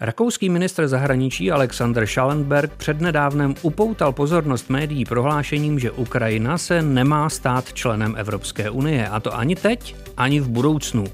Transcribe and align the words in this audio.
Rakouský 0.00 0.48
ministr 0.48 0.88
zahraničí 0.88 1.50
Alexander 1.50 2.06
Schallenberg 2.06 2.72
přednedávnem 2.76 3.54
upoutal 3.62 4.12
pozornost 4.12 4.70
médií 4.70 5.04
prohlášením, 5.04 5.78
že 5.78 5.90
Ukrajina 5.90 6.58
se 6.58 6.82
nemá 6.82 7.30
stát 7.30 7.72
členem 7.72 8.14
Evropské 8.18 8.70
unie, 8.70 9.08
a 9.08 9.20
to 9.20 9.36
ani 9.36 9.56
teď, 9.56 9.96
ani 10.16 10.40
v 10.40 10.48
budoucnu. 10.48 11.04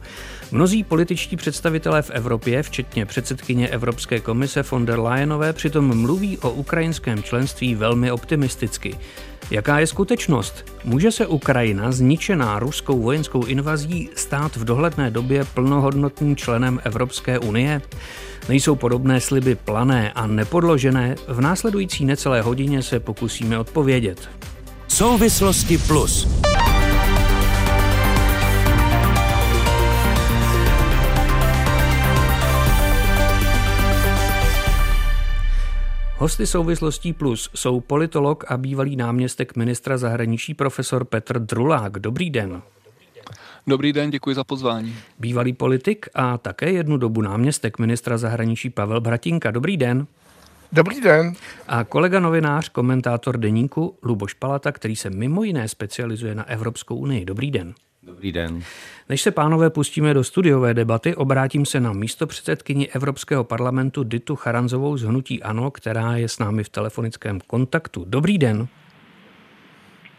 Mnozí 0.53 0.85
političtí 0.85 1.37
představitelé 1.37 2.03
v 2.03 2.11
Evropě, 2.11 2.63
včetně 2.63 3.07
předsedkyně 3.07 3.69
Evropské 3.69 4.21
komise 4.21 4.63
von 4.71 4.87
der 4.87 5.01
Leyenové, 5.01 5.53
přitom 5.53 6.01
mluví 6.01 6.39
o 6.39 6.51
ukrajinském 6.51 7.23
členství 7.23 7.75
velmi 7.75 8.11
optimisticky. 8.11 8.99
Jaká 9.51 9.79
je 9.79 9.87
skutečnost? 9.87 10.65
Může 10.85 11.13
se 11.13 11.27
Ukrajina, 11.27 11.93
zničená 11.93 12.59
ruskou 12.59 13.03
vojenskou 13.03 13.45
invazí, 13.45 14.11
stát 14.17 14.57
v 14.57 14.65
dohledné 14.65 15.11
době 15.11 15.45
plnohodnotným 15.45 16.37
členem 16.37 16.81
Evropské 16.85 17.39
unie? 17.39 17.83
Nejsou 18.49 18.77
podobné 18.77 19.21
sliby 19.21 19.55
plané 19.55 20.13
a 20.13 20.27
nepodložené? 20.27 21.15
V 21.29 21.41
následující 21.41 22.05
necelé 22.05 22.43
hodině 22.43 22.83
se 22.83 23.01
pokusíme 23.01 23.59
odpovědět. 23.59 24.29
Souvislosti 24.89 25.79
plus. 25.79 26.29
Hosty 36.25 36.47
souvislostí 36.47 37.13
plus 37.13 37.51
jsou 37.55 37.81
politolog 37.81 38.45
a 38.49 38.57
bývalý 38.57 38.97
náměstek 38.97 39.57
ministra 39.57 39.99
zahraničí 39.99 40.55
profesor 40.55 41.05
Petr 41.05 41.39
Drulák. 41.39 41.99
Dobrý 41.99 42.31
den. 42.31 42.63
Dobrý 43.67 43.93
den, 43.93 44.11
děkuji 44.11 44.35
za 44.35 44.45
pozvání. 44.45 44.97
Bývalý 45.19 45.53
politik 45.53 46.07
a 46.15 46.39
také 46.39 46.73
jednu 46.73 46.97
dobu 46.97 47.23
náměstek 47.23 47.79
ministra 47.79 48.19
zahraničí 48.19 48.71
Pavel 48.71 49.01
Bratinka. 49.01 49.51
Dobrý 49.51 49.77
den. 49.77 50.07
Dobrý 50.73 51.01
den. 51.01 51.33
A 51.69 51.85
kolega 51.85 52.21
novinář, 52.21 52.69
komentátor 52.69 53.39
deníku 53.39 53.99
Luboš 54.03 54.35
Palata, 54.35 54.73
který 54.73 54.97
se 54.97 55.11
mimo 55.11 55.43
jiné 55.43 55.69
specializuje 55.69 56.35
na 56.35 56.49
Evropskou 56.49 56.97
unii. 56.97 57.25
Dobrý 57.25 57.51
den. 57.51 57.75
Dobrý 58.03 58.33
den. 58.33 58.63
Než 59.09 59.23
se, 59.23 59.31
pánové, 59.31 59.71
pustíme 59.71 60.15
do 60.15 60.25
studiové 60.25 60.75
debaty, 60.75 61.17
obrátím 61.17 61.67
se 61.67 61.81
na 61.81 61.93
místo 61.93 62.27
předsedkyni 62.27 62.89
Evropského 62.89 63.45
parlamentu 63.45 64.05
Ditu 64.05 64.37
Charanzovou 64.37 64.97
z 64.97 65.03
Hnutí 65.03 65.43
Ano, 65.43 65.71
která 65.71 66.17
je 66.17 66.29
s 66.29 66.39
námi 66.39 66.65
v 66.65 66.69
telefonickém 66.69 67.41
kontaktu. 67.47 68.05
Dobrý 68.09 68.39
den. 68.39 68.69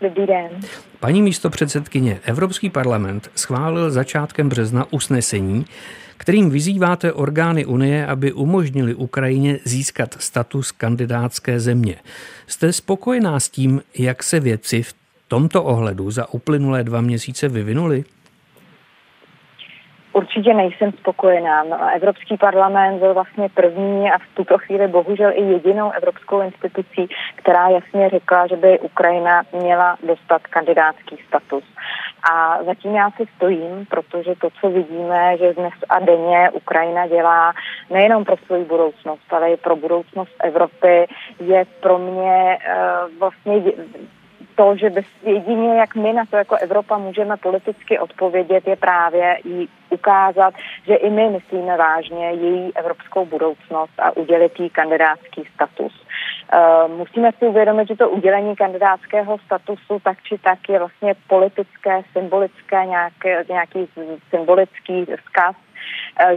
Dobrý 0.02 0.26
den. 0.26 0.50
Paní 1.00 1.22
místo 1.22 1.50
předsedkyně, 1.50 2.20
Evropský 2.24 2.70
parlament 2.70 3.32
schválil 3.36 3.92
začátkem 3.92 4.50
března 4.50 4.94
usnesení, 4.94 5.66
kterým 6.18 6.50
vyzýváte 6.50 7.14
orgány 7.14 7.66
Unie, 7.66 8.08
aby 8.08 8.34
umožnili 8.34 8.96
Ukrajině 8.96 9.60
získat 9.64 10.16
status 10.20 10.72
kandidátské 10.72 11.60
země. 11.60 11.96
Jste 12.48 12.74
spokojená 12.74 13.40
s 13.40 13.50
tím, 13.50 13.82
jak 13.98 14.24
se 14.24 14.40
věci 14.40 14.84
v 14.84 14.94
tomto 15.28 15.64
ohledu 15.64 16.12
za 16.12 16.34
uplynulé 16.34 16.84
dva 16.84 17.02
měsíce 17.02 17.48
vyvinuly? 17.48 18.04
Určitě 20.16 20.54
nejsem 20.54 20.92
spokojená. 20.92 21.64
No, 21.64 21.78
Evropský 21.96 22.38
parlament 22.38 23.00
byl 23.00 23.14
vlastně 23.14 23.50
první 23.50 24.12
a 24.12 24.18
v 24.18 24.36
tuto 24.36 24.58
chvíli 24.58 24.88
bohužel 24.88 25.32
i 25.32 25.42
jedinou 25.42 25.92
evropskou 25.92 26.42
institucí, 26.42 27.08
která 27.36 27.68
jasně 27.68 28.10
řekla, 28.10 28.48
že 28.48 28.56
by 28.56 28.80
Ukrajina 28.80 29.44
měla 29.52 29.98
dostat 30.08 30.42
kandidátský 30.48 31.18
status. 31.28 31.64
A 32.32 32.64
zatím 32.64 32.96
já 32.96 33.12
si 33.12 33.24
stojím, 33.36 33.86
protože 33.90 34.34
to, 34.42 34.50
co 34.62 34.70
vidíme, 34.70 35.38
že 35.38 35.54
dnes 35.54 35.74
a 35.90 36.00
denně 36.00 36.50
Ukrajina 36.50 37.08
dělá 37.08 37.54
nejenom 37.90 38.26
pro 38.26 38.38
svou 38.38 38.66
budoucnost, 38.66 39.34
ale 39.34 39.52
i 39.52 39.58
pro 39.58 39.76
budoucnost 39.76 40.36
Evropy, 40.44 41.08
je 41.40 41.66
pro 41.80 41.98
mě 41.98 42.58
uh, 42.58 43.20
vlastně 43.20 43.74
to, 44.56 44.78
že 44.78 44.90
bez, 44.90 45.06
jedině 45.24 45.80
jak 45.80 45.96
my 45.96 46.14
na 46.14 46.26
to 46.26 46.38
jako 46.38 46.56
Evropa 46.56 46.98
můžeme 46.98 47.38
politicky 47.38 48.00
odpovědět, 48.00 48.68
je 48.68 48.76
právě 48.76 49.38
jí 49.44 49.70
ukázat, 49.90 50.54
že 50.88 50.96
i 50.96 51.10
my 51.10 51.30
myslíme 51.30 51.78
vážně 51.78 52.32
její 52.32 52.72
evropskou 52.76 53.26
budoucnost 53.26 53.94
a 54.00 54.18
udělit 54.18 54.60
jí 54.60 54.70
kandidátský 54.70 55.44
status. 55.54 55.94
Uh, 56.54 56.98
musíme 56.98 57.32
si 57.40 57.46
uvědomit, 57.48 57.88
že 57.88 57.96
to 57.96 58.10
udělení 58.10 58.56
kandidátského 58.56 59.38
statusu 59.38 60.00
tak 60.04 60.18
či 60.24 60.38
tak 60.38 60.60
je 60.70 60.80
vlastně 60.80 61.14
politické, 61.28 62.02
symbolické, 62.14 62.86
nějaký, 62.86 63.30
nějaký 63.50 63.88
symbolický 64.30 65.06
vzkaz 65.06 65.56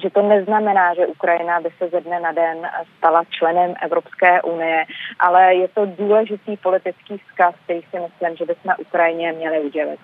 že 0.03 0.11
to 0.11 0.23
neznamená, 0.23 0.95
že 0.95 1.07
Ukrajina 1.07 1.61
by 1.61 1.71
se 1.79 1.89
ze 1.89 2.01
dne 2.01 2.21
na 2.21 2.33
den 2.33 2.59
stala 2.99 3.23
členem 3.31 3.75
Evropské 3.83 4.43
unie, 4.43 4.85
ale 5.19 5.55
je 5.55 5.69
to 5.69 5.87
důležitý 5.87 6.57
politický 6.57 7.19
vzkaz, 7.19 7.55
který 7.65 7.81
si 7.81 8.01
myslím, 8.01 8.37
že 8.37 8.45
bychom 8.45 8.75
Ukrajině 8.79 9.33
měli 9.33 9.61
udělit. 9.61 10.01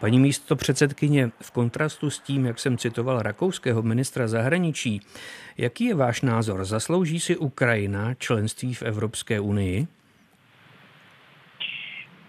Paní 0.00 0.18
místo 0.18 0.56
předsedkyně, 0.56 1.30
v 1.42 1.50
kontrastu 1.50 2.10
s 2.10 2.18
tím, 2.18 2.46
jak 2.46 2.58
jsem 2.58 2.78
citoval 2.78 3.22
rakouského 3.22 3.82
ministra 3.82 4.28
zahraničí, 4.28 5.00
jaký 5.58 5.84
je 5.84 5.94
váš 5.94 6.22
názor? 6.22 6.64
Zaslouží 6.64 7.20
si 7.20 7.36
Ukrajina 7.36 8.14
členství 8.14 8.74
v 8.74 8.82
Evropské 8.82 9.40
unii? 9.40 9.86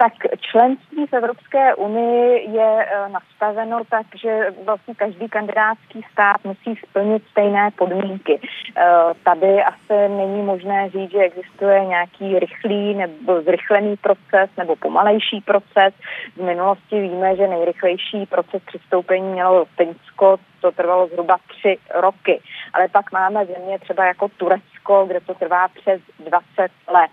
Tak 0.01 0.13
členství 0.51 1.05
v 1.05 1.13
Evropské 1.13 1.75
unii 1.75 2.49
je 2.51 2.85
e, 2.85 3.09
nastaveno 3.09 3.81
tak, 3.89 4.05
že 4.15 4.53
vlastně 4.65 4.95
každý 4.95 5.29
kandidátský 5.29 6.05
stát 6.11 6.37
musí 6.43 6.75
splnit 6.75 7.23
stejné 7.31 7.71
podmínky. 7.71 8.39
E, 8.39 8.83
tady 9.23 9.63
asi 9.63 10.09
není 10.09 10.41
možné 10.41 10.89
říct, 10.89 11.11
že 11.11 11.19
existuje 11.19 11.85
nějaký 11.85 12.39
rychlý 12.39 12.95
nebo 12.95 13.41
zrychlený 13.41 13.97
proces 13.97 14.49
nebo 14.57 14.75
pomalejší 14.75 15.41
proces. 15.41 15.93
V 16.37 16.43
minulosti 16.43 17.01
víme, 17.01 17.35
že 17.35 17.47
nejrychlejší 17.47 18.25
proces 18.25 18.61
přistoupení 18.65 19.31
mělo 19.31 19.65
Finsko, 19.65 20.37
to 20.61 20.71
trvalo 20.71 21.07
zhruba 21.07 21.37
tři 21.47 21.77
roky. 21.93 22.41
Ale 22.73 22.87
pak 22.87 23.11
máme 23.11 23.45
země 23.45 23.79
třeba 23.79 24.05
jako 24.05 24.27
Turecko, 24.27 25.05
kde 25.07 25.19
to 25.19 25.33
trvá 25.33 25.67
přes 25.67 26.01
20 26.19 26.71
let 26.93 27.11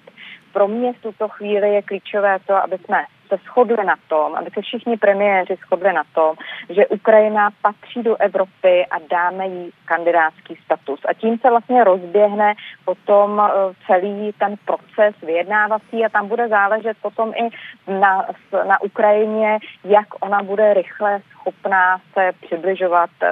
pro 0.58 0.68
mě 0.68 0.92
v 0.92 1.02
tuto 1.02 1.28
chvíli 1.28 1.74
je 1.74 1.82
klíčové 1.82 2.38
to, 2.46 2.54
aby 2.54 2.78
jsme 2.78 3.04
se 3.28 3.36
shodli 3.44 3.84
na 3.84 3.94
tom, 4.08 4.34
aby 4.34 4.50
se 4.54 4.60
všichni 4.62 4.96
premiéři 4.96 5.54
shodli 5.66 5.92
na 5.92 6.02
tom, 6.14 6.36
že 6.70 6.86
Ukrajina 6.86 7.50
patří 7.62 8.02
do 8.02 8.16
Evropy 8.16 8.86
a 8.90 8.96
dáme 9.10 9.46
jí 9.46 9.70
kandidátský 9.84 10.56
status. 10.64 11.00
A 11.08 11.14
tím 11.14 11.38
se 11.38 11.50
vlastně 11.50 11.84
rozběhne 11.84 12.54
potom 12.84 13.40
eh, 13.40 13.74
celý 13.86 14.32
ten 14.38 14.54
proces 14.64 15.14
vyjednávací 15.22 16.04
a 16.04 16.08
tam 16.08 16.28
bude 16.28 16.48
záležet 16.48 16.96
potom 17.02 17.32
i 17.34 17.44
na, 17.90 18.26
na 18.68 18.82
Ukrajině, 18.82 19.58
jak 19.84 20.08
ona 20.20 20.42
bude 20.42 20.74
rychle 20.74 21.20
schopná 21.30 22.00
se 22.12 22.30
přibližovat 22.46 23.10
eh, 23.22 23.28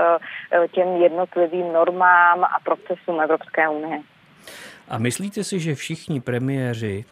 eh, 0.52 0.68
těm 0.68 0.88
jednotlivým 0.88 1.72
normám 1.72 2.44
a 2.44 2.58
procesům 2.64 3.20
Evropské 3.20 3.68
unie. 3.68 4.00
A 4.88 4.98
myslíte 4.98 5.44
si, 5.44 5.60
že 5.60 5.74
všichni 5.74 6.20
premiéři 6.20 7.04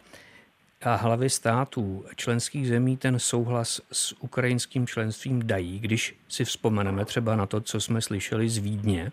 a 0.85 0.95
hlavy 0.95 1.29
států 1.29 2.05
členských 2.15 2.67
zemí 2.67 2.97
ten 2.97 3.19
souhlas 3.19 3.81
s 3.91 4.13
ukrajinským 4.21 4.87
členstvím 4.87 5.47
dají, 5.47 5.79
když 5.79 6.15
si 6.27 6.45
vzpomeneme 6.45 7.05
třeba 7.05 7.35
na 7.35 7.45
to, 7.45 7.61
co 7.61 7.81
jsme 7.81 8.01
slyšeli 8.01 8.49
z 8.49 8.57
Vídně? 8.57 9.11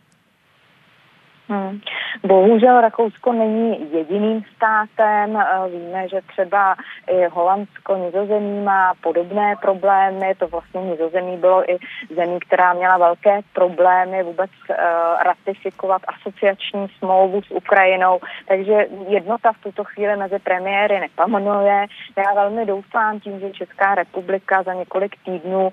Hmm. 1.49 1.81
Bohužel 2.25 2.81
Rakousko 2.81 3.33
není 3.33 3.93
jediným 3.93 4.43
státem. 4.57 5.37
Eh, 5.37 5.69
víme, 5.69 6.09
že 6.09 6.21
třeba 6.27 6.75
i 7.11 7.27
Holandsko, 7.27 7.97
Nizozemí 7.97 8.61
má 8.61 8.93
podobné 9.01 9.57
problémy. 9.63 10.35
To 10.39 10.47
vlastně 10.47 10.81
Nizozemí 10.81 11.37
bylo 11.37 11.71
i 11.71 11.79
zemí, 12.15 12.41
která 12.41 12.73
měla 12.73 12.99
velké 12.99 13.41
problémy 13.53 14.23
vůbec 14.23 14.51
uh, 14.71 14.77
ratifikovat 15.23 16.03
asociační 16.09 16.89
smlouvu 16.99 17.43
s 17.43 17.51
Ukrajinou. 17.51 18.21
Takže 18.49 18.87
jednota 19.09 19.53
v 19.53 19.63
tuto 19.63 19.85
chvíli 19.85 20.17
mezi 20.17 20.39
premiéry 20.39 21.01
nepamanuje. 21.01 21.87
Já 22.17 22.35
velmi 22.35 22.67
doufám 22.67 23.21
tím, 23.21 23.41
že 23.41 23.51
Česká 23.51 23.95
republika 23.95 24.63
za 24.63 24.75
několik 24.75 25.17
týdnů 25.25 25.63
uh, 25.63 25.71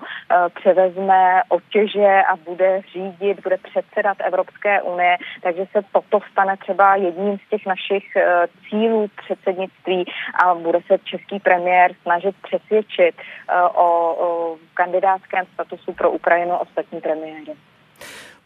převezme 0.54 1.42
otěže 1.48 2.22
a 2.32 2.36
bude 2.36 2.80
řídit, 2.92 3.42
bude 3.42 3.56
předsedat 3.56 4.16
Evropské 4.24 4.82
unie, 4.82 5.16
takže 5.42 5.59
se 5.66 5.80
toto 5.92 6.18
stane 6.32 6.56
třeba 6.56 6.96
jedním 6.96 7.38
z 7.38 7.50
těch 7.50 7.66
našich 7.66 8.16
eh, 8.16 8.46
cílů 8.68 9.10
předsednictví 9.24 10.04
a 10.44 10.54
bude 10.54 10.78
se 10.86 10.98
český 11.04 11.40
premiér 11.40 11.92
snažit 12.02 12.36
přesvědčit 12.42 13.14
eh, 13.18 13.62
o, 13.62 14.14
o 14.26 14.56
kandidátském 14.74 15.44
statusu 15.54 15.92
pro 15.92 16.10
Ukrajinu 16.10 16.56
ostatní 16.56 17.00
premiéry. 17.00 17.52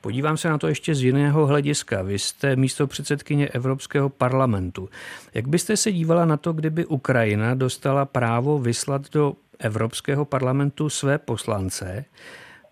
Podívám 0.00 0.36
se 0.36 0.48
na 0.48 0.58
to 0.58 0.68
ještě 0.68 0.94
z 0.94 1.02
jiného 1.02 1.46
hlediska. 1.46 2.02
Vy 2.02 2.18
jste 2.18 2.56
místo 2.56 2.86
předsedkyně 2.86 3.48
Evropského 3.48 4.08
parlamentu. 4.08 4.88
Jak 5.34 5.48
byste 5.48 5.76
se 5.76 5.92
dívala 5.92 6.24
na 6.24 6.36
to, 6.36 6.52
kdyby 6.52 6.86
Ukrajina 6.86 7.54
dostala 7.54 8.04
právo 8.04 8.58
vyslat 8.58 9.02
do 9.12 9.32
Evropského 9.58 10.24
parlamentu 10.24 10.90
své 10.90 11.18
poslance 11.18 12.04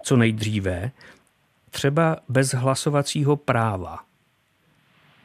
co 0.02 0.16
nejdříve, 0.16 0.90
třeba 1.70 2.16
bez 2.28 2.54
hlasovacího 2.54 3.36
práva? 3.36 3.98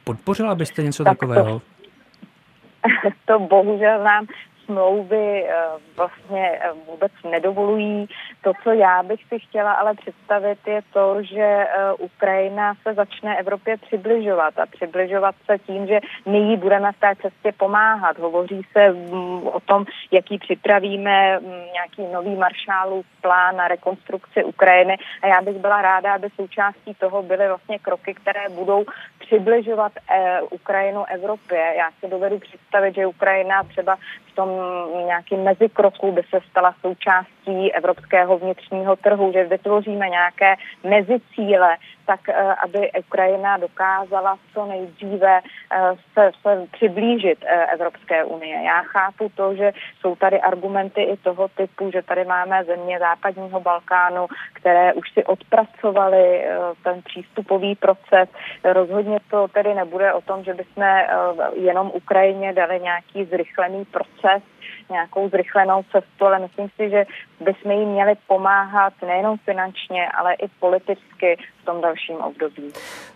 Podpořila 0.08 0.54
byste 0.54 0.82
něco 0.82 1.04
tak 1.04 1.18
takového? 1.18 1.60
To, 1.60 1.66
to 3.26 3.38
bohužel 3.38 4.04
nám 4.04 4.26
smlouvy 4.68 5.44
eh, 5.48 5.54
vlastně 5.96 6.50
eh, 6.52 6.70
vůbec 6.86 7.12
nedovolují. 7.30 8.08
To, 8.42 8.52
co 8.62 8.70
já 8.72 9.02
bych 9.02 9.20
si 9.28 9.38
chtěla 9.38 9.72
ale 9.72 9.94
představit, 9.94 10.58
je 10.66 10.80
to, 10.92 11.22
že 11.22 11.42
eh, 11.44 11.92
Ukrajina 11.98 12.74
se 12.82 12.94
začne 12.94 13.38
Evropě 13.38 13.76
přibližovat 13.76 14.58
a 14.58 14.66
přibližovat 14.66 15.34
se 15.46 15.58
tím, 15.58 15.86
že 15.86 16.00
my 16.26 16.38
jí 16.38 16.56
budeme 16.56 16.92
v 16.92 17.00
té 17.00 17.12
cestě 17.22 17.52
pomáhat. 17.52 18.18
Hovoří 18.18 18.62
se 18.72 18.92
mm, 18.92 19.46
o 19.46 19.60
tom, 19.60 19.84
jaký 20.12 20.38
připravíme 20.38 21.38
mm, 21.38 21.46
nějaký 21.72 22.12
nový 22.12 22.36
maršálův 22.36 23.06
plán 23.20 23.56
na 23.56 23.68
rekonstrukci 23.68 24.44
Ukrajiny 24.44 24.96
a 25.22 25.26
já 25.26 25.40
bych 25.42 25.56
byla 25.56 25.82
ráda, 25.82 26.14
aby 26.14 26.28
součástí 26.36 26.94
toho 26.94 27.22
byly 27.22 27.48
vlastně 27.48 27.78
kroky, 27.78 28.14
které 28.14 28.48
budou 28.48 28.84
přibližovat 29.18 29.92
Ukrajinu 30.50 31.04
Evropě. 31.04 31.74
Já 31.76 31.90
si 32.00 32.10
dovedu 32.10 32.38
představit, 32.38 32.94
že 32.94 33.06
Ukrajina 33.06 33.62
třeba 33.62 33.96
tom 34.38 34.50
nějakým 35.06 35.42
mezikroku 35.42 36.12
by 36.12 36.22
se 36.30 36.38
stala 36.50 36.74
součástí 36.80 37.72
evropského 37.74 38.38
vnitřního 38.38 38.96
trhu, 38.96 39.32
že 39.32 39.44
vytvoříme 39.44 40.08
nějaké 40.08 40.54
mezicíle, 40.84 41.76
tak 42.06 42.28
eh, 42.28 42.54
aby 42.64 42.90
Ukrajina 42.98 43.56
dokázala 43.56 44.38
co 44.54 44.66
nejdříve 44.66 45.40
eh, 45.40 45.92
se, 46.14 46.30
se 46.42 46.66
přiblížit 46.72 47.38
eh, 47.44 47.66
Evropské 47.66 48.24
unie. 48.24 48.62
Já 48.64 48.82
chápu 48.82 49.28
to, 49.34 49.54
že 49.54 49.72
jsou 50.00 50.16
tady 50.16 50.40
argumenty 50.40 51.02
i 51.02 51.16
toho 51.16 51.48
typu, 51.48 51.90
že 51.90 52.02
tady 52.02 52.24
máme 52.24 52.64
země 52.64 52.98
západního 52.98 53.60
Balkánu, 53.60 54.26
které 54.52 54.92
už 54.92 55.12
si 55.12 55.24
odpracovaly 55.24 56.44
ten 56.84 57.02
přístupový 57.02 57.74
proces. 57.74 58.28
Rozhodně 58.64 59.18
to 59.30 59.48
tedy 59.48 59.74
nebude 59.74 60.12
o 60.12 60.20
tom, 60.20 60.44
že 60.44 60.54
bychom 60.54 60.84
jenom 61.54 61.90
Ukrajině 61.94 62.52
dali 62.52 62.80
nějaký 62.80 63.24
zrychlený 63.24 63.84
proces, 63.84 64.27
nějakou 64.90 65.28
zrychlenou 65.28 65.82
cestu, 65.92 66.24
ale 66.24 66.38
myslím 66.38 66.68
si, 66.76 66.90
že 66.90 67.04
bychom 67.40 67.70
jim 67.72 67.88
měli 67.88 68.14
pomáhat 68.26 68.92
nejenom 69.06 69.38
finančně, 69.38 70.08
ale 70.08 70.34
i 70.34 70.48
politicky 70.60 71.36
v 71.62 71.64
tom 71.64 71.80
dalším 71.80 72.16
období. 72.16 72.72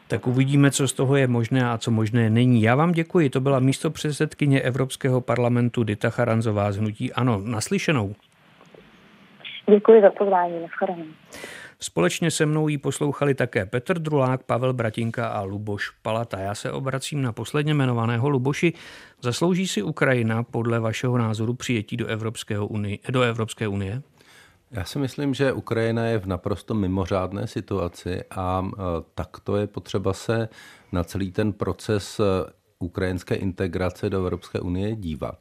Tak 0.09 0.27
uvidíme, 0.27 0.71
co 0.71 0.89
z 0.89 0.93
toho 0.93 1.17
je 1.17 1.27
možné 1.27 1.71
a 1.71 1.79
co 1.79 1.91
možné 1.91 2.31
není. 2.31 2.63
Já 2.63 2.75
vám 2.75 2.93
děkuji. 2.93 3.31
To 3.31 3.41
byla 3.41 3.61
místo 3.61 3.91
předsedkyně 3.91 4.61
Evropského 4.61 5.21
parlamentu 5.21 5.85
Dita 5.85 6.11
Charanzová 6.11 6.73
z 6.73 6.77
Hnutí 6.77 7.13
Ano. 7.13 7.41
Naslyšenou. 7.45 8.15
Děkuji 9.71 10.03
za 10.03 10.11
pozvání. 10.11 10.63
Naschledanou. 10.63 11.05
Společně 11.83 12.31
se 12.31 12.47
mnou 12.47 12.69
jí 12.69 12.79
poslouchali 12.79 13.35
také 13.35 13.67
Petr 13.67 13.99
Drulák, 13.99 14.43
Pavel 14.43 14.73
Bratinka 14.73 15.29
a 15.29 15.43
Luboš 15.43 15.91
Palata. 15.91 16.39
Já 16.39 16.55
se 16.55 16.73
obracím 16.73 17.23
na 17.23 17.33
posledně 17.33 17.75
jmenovaného 17.75 18.29
Luboši. 18.29 18.73
Zaslouží 19.23 19.67
si 19.67 19.83
Ukrajina 19.83 20.43
podle 20.43 20.81
vašeho 20.81 21.19
názoru 21.19 21.55
přijetí 21.55 21.97
do, 21.97 22.07
Evropského 22.07 22.67
unie, 22.67 22.99
do 23.11 23.23
Evropské 23.23 23.69
unie? 23.69 24.03
Já 24.71 24.85
si 24.85 24.99
myslím, 24.99 25.35
že 25.35 25.53
Ukrajina 25.53 26.05
je 26.05 26.19
v 26.19 26.27
naprosto 26.27 26.75
mimořádné 26.75 27.47
situaci 27.47 28.21
a 28.31 28.67
e, 28.67 28.81
takto 29.15 29.57
je 29.57 29.67
potřeba 29.67 30.13
se 30.13 30.49
na 30.93 31.05
celý 31.05 31.33
ten 31.33 31.53
proces 31.53 32.21
e, 32.21 32.25
ukrajinské 32.79 33.35
integrace 33.35 34.11
do 34.11 34.19
Evropské 34.19 34.61
unie 34.61 34.97
dívat. 34.97 35.39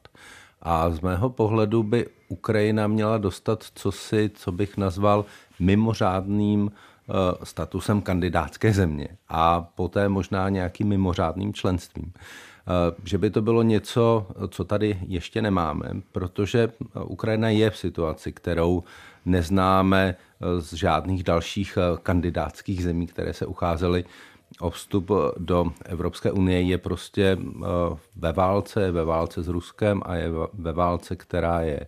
A 0.62 0.90
z 0.90 1.00
mého 1.02 1.30
pohledu 1.30 1.84
by 1.84 2.08
Ukrajina 2.28 2.88
měla 2.88 3.18
dostat 3.18 3.64
cosi, 3.76 4.32
co 4.34 4.52
bych 4.52 4.78
nazval 4.78 5.26
mimořádným 5.62 6.72
eh, 6.72 7.13
statusem 7.44 8.02
kandidátské 8.02 8.74
země 8.74 9.08
a 9.30 9.62
poté 9.62 10.10
možná 10.10 10.50
nějakým 10.50 10.88
mimořádným 10.88 11.54
členstvím. 11.54 12.13
Eh, 12.13 12.96
že 13.04 13.18
by 13.18 13.30
to 13.30 13.42
bylo 13.42 13.63
něco, 13.63 14.28
co 14.48 14.63
tady 14.63 15.00
ještě 15.08 15.42
nemáme, 15.42 15.90
protože 16.12 16.72
Ukrajina 17.04 17.50
je 17.50 17.69
v 17.69 17.78
situaci, 17.78 18.31
kterou 18.31 18.84
neznáme 19.25 20.16
eh, 20.16 20.62
z 20.62 20.74
žádných 20.74 21.24
dalších 21.24 21.78
kandidátských 22.04 22.84
zemí, 22.84 23.07
které 23.07 23.34
se 23.34 23.46
ucházely 23.46 24.06
o 24.60 24.69
vstup 24.69 25.12
do 25.38 25.66
Evropské 25.86 26.31
unie, 26.31 26.62
je 26.62 26.78
prostě 26.78 27.38
ve 28.16 28.31
válce, 28.31 28.81
je 28.81 28.92
ve 28.92 29.06
válce 29.06 29.44
s 29.44 29.48
Ruskem 29.48 30.02
a 30.06 30.16
je 30.16 30.30
ve 30.54 30.74
válce, 30.74 31.16
která 31.16 31.62
je 31.62 31.88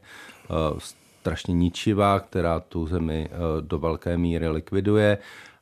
strašně 1.24 1.54
ničivá, 1.54 2.20
která 2.20 2.60
tu 2.60 2.88
zemi 2.88 3.30
eh, 3.32 3.38
do 3.62 3.80
velké 3.80 4.18
míry 4.18 4.48
likviduje 4.48 5.18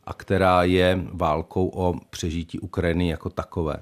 a 0.06 0.13
která 0.13 0.63
je 0.63 1.00
válkou 1.13 1.68
o 1.68 1.96
přežití 2.10 2.60
Ukrajiny 2.60 3.10
jako 3.10 3.30
takové. 3.30 3.78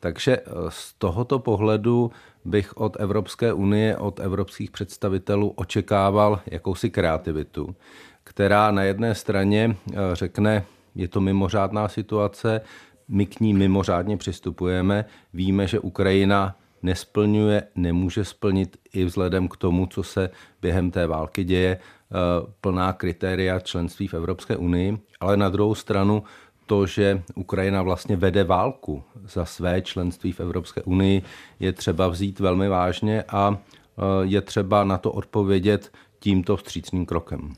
Takže 0.00 0.36
eh, 0.36 0.44
z 0.68 0.92
tohoto 0.92 1.38
pohledu 1.38 2.10
bych 2.44 2.76
od 2.76 2.96
Evropské 3.00 3.52
unie, 3.52 3.96
od 3.96 4.20
evropských 4.20 4.70
představitelů 4.70 5.52
očekával 5.56 6.40
jakousi 6.46 6.90
kreativitu, 6.90 7.76
která 8.24 8.70
na 8.70 8.82
jedné 8.82 9.14
straně 9.14 9.76
eh, 9.76 9.96
řekne, 10.12 10.64
je 10.94 11.08
to 11.08 11.20
mimořádná 11.20 11.88
situace, 11.88 12.60
my 13.08 13.26
k 13.26 13.40
ní 13.40 13.54
mimořádně 13.54 14.16
přistupujeme, 14.16 15.04
víme, 15.34 15.66
že 15.66 15.80
Ukrajina 15.80 16.56
nesplňuje, 16.82 17.62
nemůže 17.74 18.24
splnit 18.24 18.76
i 18.92 19.04
vzhledem 19.04 19.48
k 19.48 19.56
tomu, 19.56 19.86
co 19.86 20.02
se 20.02 20.30
během 20.62 20.90
té 20.90 21.06
války 21.06 21.44
děje, 21.44 21.78
eh, 21.78 22.14
plná 22.60 22.92
kritéria 22.92 23.60
členství 23.60 24.08
v 24.08 24.14
Evropské 24.14 24.56
unii, 24.56 24.98
ale 25.20 25.36
na 25.36 25.48
druhou 25.48 25.74
stranu 25.74 26.22
to, 26.66 26.86
že 26.86 27.22
Ukrajina 27.34 27.82
vlastně 27.82 28.16
vede 28.16 28.44
válku 28.44 29.02
za 29.24 29.44
své 29.44 29.82
členství 29.82 30.32
v 30.32 30.40
Evropské 30.40 30.82
unii, 30.82 31.22
je 31.60 31.72
třeba 31.72 32.08
vzít 32.08 32.40
velmi 32.40 32.68
vážně 32.68 33.24
a 33.28 33.58
eh, 33.58 34.02
je 34.22 34.40
třeba 34.40 34.84
na 34.84 34.98
to 34.98 35.12
odpovědět 35.12 35.92
tímto 36.18 36.56
vstřícným 36.56 37.06
krokem. 37.06 37.52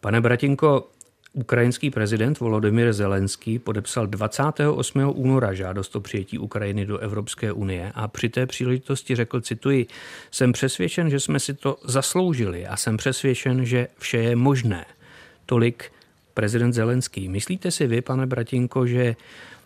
Pane 0.00 0.20
Bratinko, 0.20 0.88
Ukrajinský 1.32 1.90
prezident 1.90 2.40
Volodymyr 2.40 2.92
Zelenský 2.92 3.58
podepsal 3.58 4.06
28. 4.06 5.12
února 5.14 5.54
žádost 5.54 5.96
o 5.96 6.00
přijetí 6.00 6.38
Ukrajiny 6.38 6.86
do 6.86 6.98
Evropské 6.98 7.52
unie 7.52 7.92
a 7.94 8.08
při 8.08 8.28
té 8.28 8.46
příležitosti 8.46 9.16
řekl, 9.16 9.40
cituji, 9.40 9.86
jsem 10.30 10.52
přesvědčen, 10.52 11.10
že 11.10 11.20
jsme 11.20 11.40
si 11.40 11.54
to 11.54 11.78
zasloužili 11.84 12.66
a 12.66 12.76
jsem 12.76 12.96
přesvědčen, 12.96 13.64
že 13.64 13.88
vše 13.98 14.18
je 14.18 14.36
možné. 14.36 14.84
Tolik 15.46 15.92
prezident 16.34 16.72
Zelenský. 16.72 17.28
Myslíte 17.28 17.70
si 17.70 17.86
vy, 17.86 18.00
pane 18.00 18.26
Bratinko, 18.26 18.86
že 18.86 19.16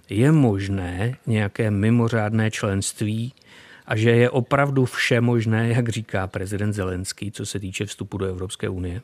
je 0.09 0.33
možné 0.33 1.17
nějaké 1.27 1.71
mimořádné 1.71 2.51
členství 2.51 3.33
a 3.87 3.97
že 3.97 4.11
je 4.11 4.31
opravdu 4.31 4.85
vše 4.85 5.21
možné, 5.21 5.69
jak 5.69 5.89
říká 5.89 6.27
prezident 6.27 6.73
Zelenský, 6.73 7.33
co 7.33 7.47
se 7.47 7.59
týče 7.59 7.87
vstupu 7.87 8.19
do 8.19 8.27
Evropské 8.27 8.69
unie? 8.69 9.01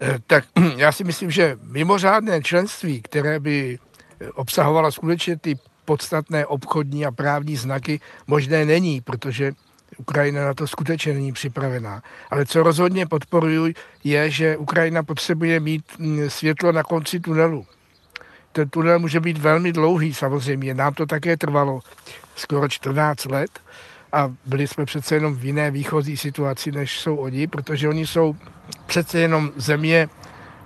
Eh, 0.00 0.18
tak 0.26 0.44
já 0.76 0.92
si 0.92 1.04
myslím, 1.04 1.30
že 1.30 1.56
mimořádné 1.62 2.42
členství, 2.42 3.02
které 3.02 3.40
by 3.40 3.78
eh, 4.20 4.30
obsahovalo 4.30 4.92
skutečně 4.92 5.36
ty 5.36 5.58
podstatné 5.84 6.46
obchodní 6.46 7.06
a 7.06 7.10
právní 7.10 7.56
znaky, 7.56 8.00
možné 8.26 8.64
není, 8.64 9.00
protože 9.00 9.52
Ukrajina 9.96 10.44
na 10.44 10.54
to 10.54 10.66
skutečně 10.66 11.12
není 11.12 11.32
připravená. 11.32 12.02
Ale 12.30 12.46
co 12.46 12.62
rozhodně 12.62 13.06
podporuji, 13.06 13.74
je, 14.04 14.30
že 14.30 14.56
Ukrajina 14.56 15.02
potřebuje 15.02 15.60
mít 15.60 15.84
mm, 15.98 16.30
světlo 16.30 16.72
na 16.72 16.82
konci 16.82 17.20
tunelu. 17.20 17.66
Ten 18.52 18.68
tunel 18.68 18.98
může 18.98 19.20
být 19.20 19.38
velmi 19.38 19.72
dlouhý 19.72 20.14
samozřejmě, 20.14 20.74
nám 20.74 20.94
to 20.94 21.06
také 21.06 21.36
trvalo 21.36 21.80
skoro 22.36 22.68
14 22.68 23.24
let 23.24 23.50
a 24.12 24.32
byli 24.46 24.66
jsme 24.66 24.84
přece 24.84 25.14
jenom 25.14 25.34
v 25.34 25.44
jiné 25.44 25.70
výchozí 25.70 26.16
situaci, 26.16 26.72
než 26.72 27.00
jsou 27.00 27.16
oni, 27.16 27.46
protože 27.46 27.88
oni 27.88 28.06
jsou 28.06 28.36
přece 28.86 29.18
jenom 29.18 29.52
země 29.56 30.08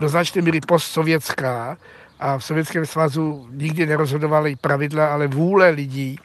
do 0.00 0.08
značné 0.08 0.42
míry 0.42 0.60
postsovětská 0.60 1.76
a 2.20 2.38
v 2.38 2.44
Sovětském 2.44 2.86
svazu 2.86 3.48
nikdy 3.50 3.86
nerozhodovaly 3.86 4.56
pravidla, 4.56 5.06
ale 5.12 5.26
vůle 5.26 5.70
lidí, 5.70 6.18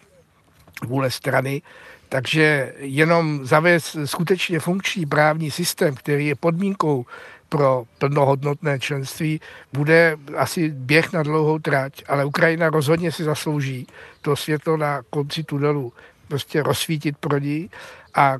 vůle 0.85 1.11
strany, 1.11 1.61
takže 2.09 2.73
jenom 2.77 3.45
zavést 3.45 3.97
skutečně 4.05 4.59
funkční 4.59 5.05
právní 5.05 5.51
systém, 5.51 5.95
který 5.95 6.27
je 6.27 6.35
podmínkou 6.35 7.05
pro 7.49 7.83
plnohodnotné 7.97 8.79
členství, 8.79 9.41
bude 9.73 10.17
asi 10.37 10.69
běh 10.69 11.13
na 11.13 11.23
dlouhou 11.23 11.59
trať, 11.59 12.03
ale 12.07 12.25
Ukrajina 12.25 12.69
rozhodně 12.69 13.11
si 13.11 13.23
zaslouží 13.23 13.87
to 14.21 14.35
světlo 14.35 14.77
na 14.77 15.01
konci 15.09 15.43
tunelu 15.43 15.93
prostě 16.31 16.63
rozsvítit 16.63 17.17
pro 17.17 17.37
ní 17.37 17.69
a 18.15 18.35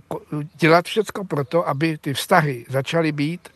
dělat 0.55 0.86
všechno 0.86 1.24
pro 1.24 1.43
to, 1.43 1.67
aby 1.67 1.98
ty 1.98 2.13
vztahy 2.13 2.65
začaly 2.69 3.12
být 3.12 3.50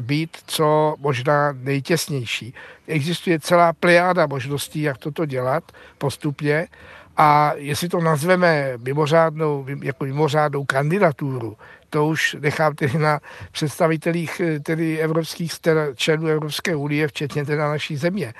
být 0.00 0.36
co 0.46 0.94
možná 0.98 1.52
nejtěsnější. 1.52 2.54
Existuje 2.86 3.40
celá 3.40 3.72
plejáda 3.72 4.26
možností, 4.26 4.82
jak 4.82 4.98
toto 4.98 5.26
dělat 5.26 5.72
postupně 5.98 6.68
a 7.16 7.52
jestli 7.54 7.88
to 7.88 8.00
nazveme 8.00 8.72
mimořádnou, 8.76 9.66
jako 9.82 10.04
mimořádnou 10.04 10.64
kandidaturu, 10.64 11.56
to 11.90 12.06
už 12.06 12.36
nechám 12.40 12.74
tedy 12.74 12.98
na 12.98 13.20
představitelích 13.52 14.40
tedy 14.62 14.98
evropských 14.98 15.52
členů 15.94 16.26
Evropské 16.26 16.76
unie, 16.76 17.08
včetně 17.08 17.44
teda 17.44 17.68
naší 17.68 17.96
země. 17.96 18.34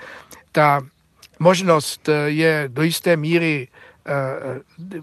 Ta 0.53 0.83
možnost 1.39 2.09
je 2.27 2.65
do 2.69 2.83
jisté 2.83 3.17
míry 3.17 3.69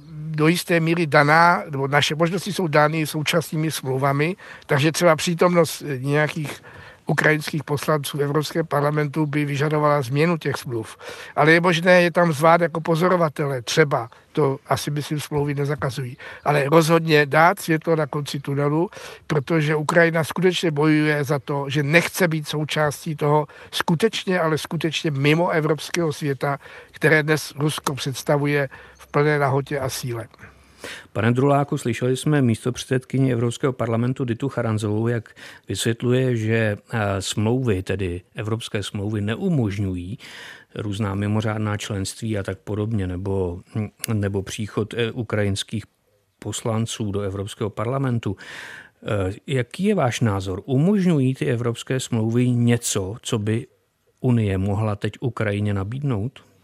do 0.09 0.47
jisté 0.47 0.79
míry 0.79 1.07
daná, 1.07 1.63
nebo 1.69 1.87
naše 1.87 2.15
možnosti 2.15 2.53
jsou 2.53 2.67
dány 2.67 3.07
současnými 3.07 3.71
smlouvami, 3.71 4.35
takže 4.65 4.91
třeba 4.91 5.15
přítomnost 5.15 5.83
nějakých 5.97 6.61
ukrajinských 7.05 7.63
poslanců 7.63 8.19
Evropského 8.19 8.65
parlamentu 8.65 9.25
by 9.25 9.45
vyžadovala 9.45 10.01
změnu 10.01 10.37
těch 10.37 10.55
smluv. 10.55 10.97
Ale 11.35 11.51
je 11.51 11.61
možné 11.61 12.01
je 12.01 12.11
tam 12.11 12.33
zvát 12.33 12.61
jako 12.61 12.81
pozorovatele, 12.81 13.61
třeba, 13.61 14.09
to 14.31 14.57
asi 14.67 14.91
myslím 14.91 15.19
smlouvy 15.19 15.53
nezakazují, 15.53 16.17
ale 16.43 16.63
rozhodně 16.63 17.25
dát 17.25 17.59
světlo 17.59 17.95
na 17.95 18.07
konci 18.07 18.39
tunelu, 18.39 18.89
protože 19.27 19.75
Ukrajina 19.75 20.23
skutečně 20.23 20.71
bojuje 20.71 21.23
za 21.23 21.39
to, 21.39 21.65
že 21.69 21.83
nechce 21.83 22.27
být 22.27 22.47
součástí 22.47 23.15
toho 23.15 23.47
skutečně, 23.71 24.39
ale 24.39 24.57
skutečně 24.57 25.11
mimo 25.11 25.49
evropského 25.49 26.13
světa, 26.13 26.59
které 26.91 27.23
dnes 27.23 27.53
Rusko 27.55 27.95
představuje 27.95 28.69
v 28.94 28.94
plné 29.15 29.39
nahotě 29.39 29.79
a 29.79 29.89
síle. 29.89 30.27
Pane 31.13 31.31
Druláku, 31.31 31.77
slyšeli 31.77 32.17
jsme 32.17 32.41
místo 32.41 32.71
předsedkyni 32.71 33.33
Evropského 33.33 33.73
parlamentu 33.73 34.25
Ditu 34.25 34.49
Charanzovou, 34.49 35.07
jak 35.07 35.35
vysvětluje, 35.67 36.35
že 36.35 36.55
eh, 36.93 37.21
smlouvy, 37.21 37.83
tedy 37.83 38.21
evropské 38.35 38.83
smlouvy, 38.83 39.21
neumožňují 39.21 40.19
různá 40.75 41.15
mimořádná 41.15 41.77
členství 41.77 42.37
a 42.37 42.43
tak 42.43 42.59
podobně, 42.59 43.07
nebo, 43.07 43.61
hm, 43.75 43.87
nebo 44.13 44.43
příchod 44.43 44.93
eh, 44.93 45.11
ukrajinských 45.11 45.83
poslanců 46.39 47.11
do 47.11 47.21
Evropského 47.21 47.69
parlamentu. 47.69 48.37
Eh, 49.03 49.33
jaký 49.47 49.83
je 49.83 49.95
váš 49.95 50.21
názor? 50.21 50.61
Umožňují 50.65 51.35
ty 51.35 51.45
evropské 51.45 51.99
smlouvy 51.99 52.49
něco, 52.49 53.15
co 53.21 53.39
by 53.39 53.67
Unie 54.19 54.57
mohla 54.57 54.95
teď 54.95 55.13
Ukrajině 55.19 55.73
nabídnout? 55.73 56.54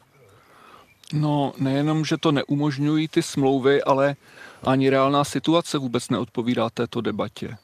No, 1.14 1.54
nejenom, 1.58 2.06
že 2.06 2.18
to 2.18 2.32
neumožňují 2.32 3.08
ty 3.08 3.24
smlouvy, 3.24 3.84
ale 3.84 4.16
ani 4.64 4.90
reálná 4.90 5.24
situace 5.24 5.78
vůbec 5.78 6.10
neodpovídá 6.10 6.70
této 6.70 7.02
debatě. 7.02 7.58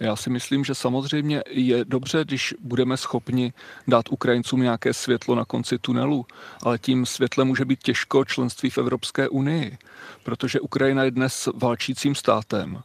Já 0.00 0.16
si 0.16 0.30
myslím, 0.30 0.64
že 0.64 0.74
samozřejmě 0.74 1.42
je 1.50 1.84
dobře, 1.84 2.24
když 2.24 2.54
budeme 2.60 2.96
schopni 2.96 3.52
dát 3.88 4.04
Ukrajincům 4.10 4.62
nějaké 4.62 4.94
světlo 4.94 5.34
na 5.34 5.44
konci 5.44 5.78
tunelu, 5.78 6.26
ale 6.62 6.78
tím 6.78 7.06
světlem 7.06 7.48
může 7.48 7.64
být 7.64 7.82
těžko 7.82 8.24
členství 8.24 8.70
v 8.70 8.78
Evropské 8.78 9.28
unii, 9.28 9.78
protože 10.22 10.60
Ukrajina 10.60 11.04
je 11.04 11.10
dnes 11.10 11.48
válčícím 11.54 12.14
státem. 12.14 12.82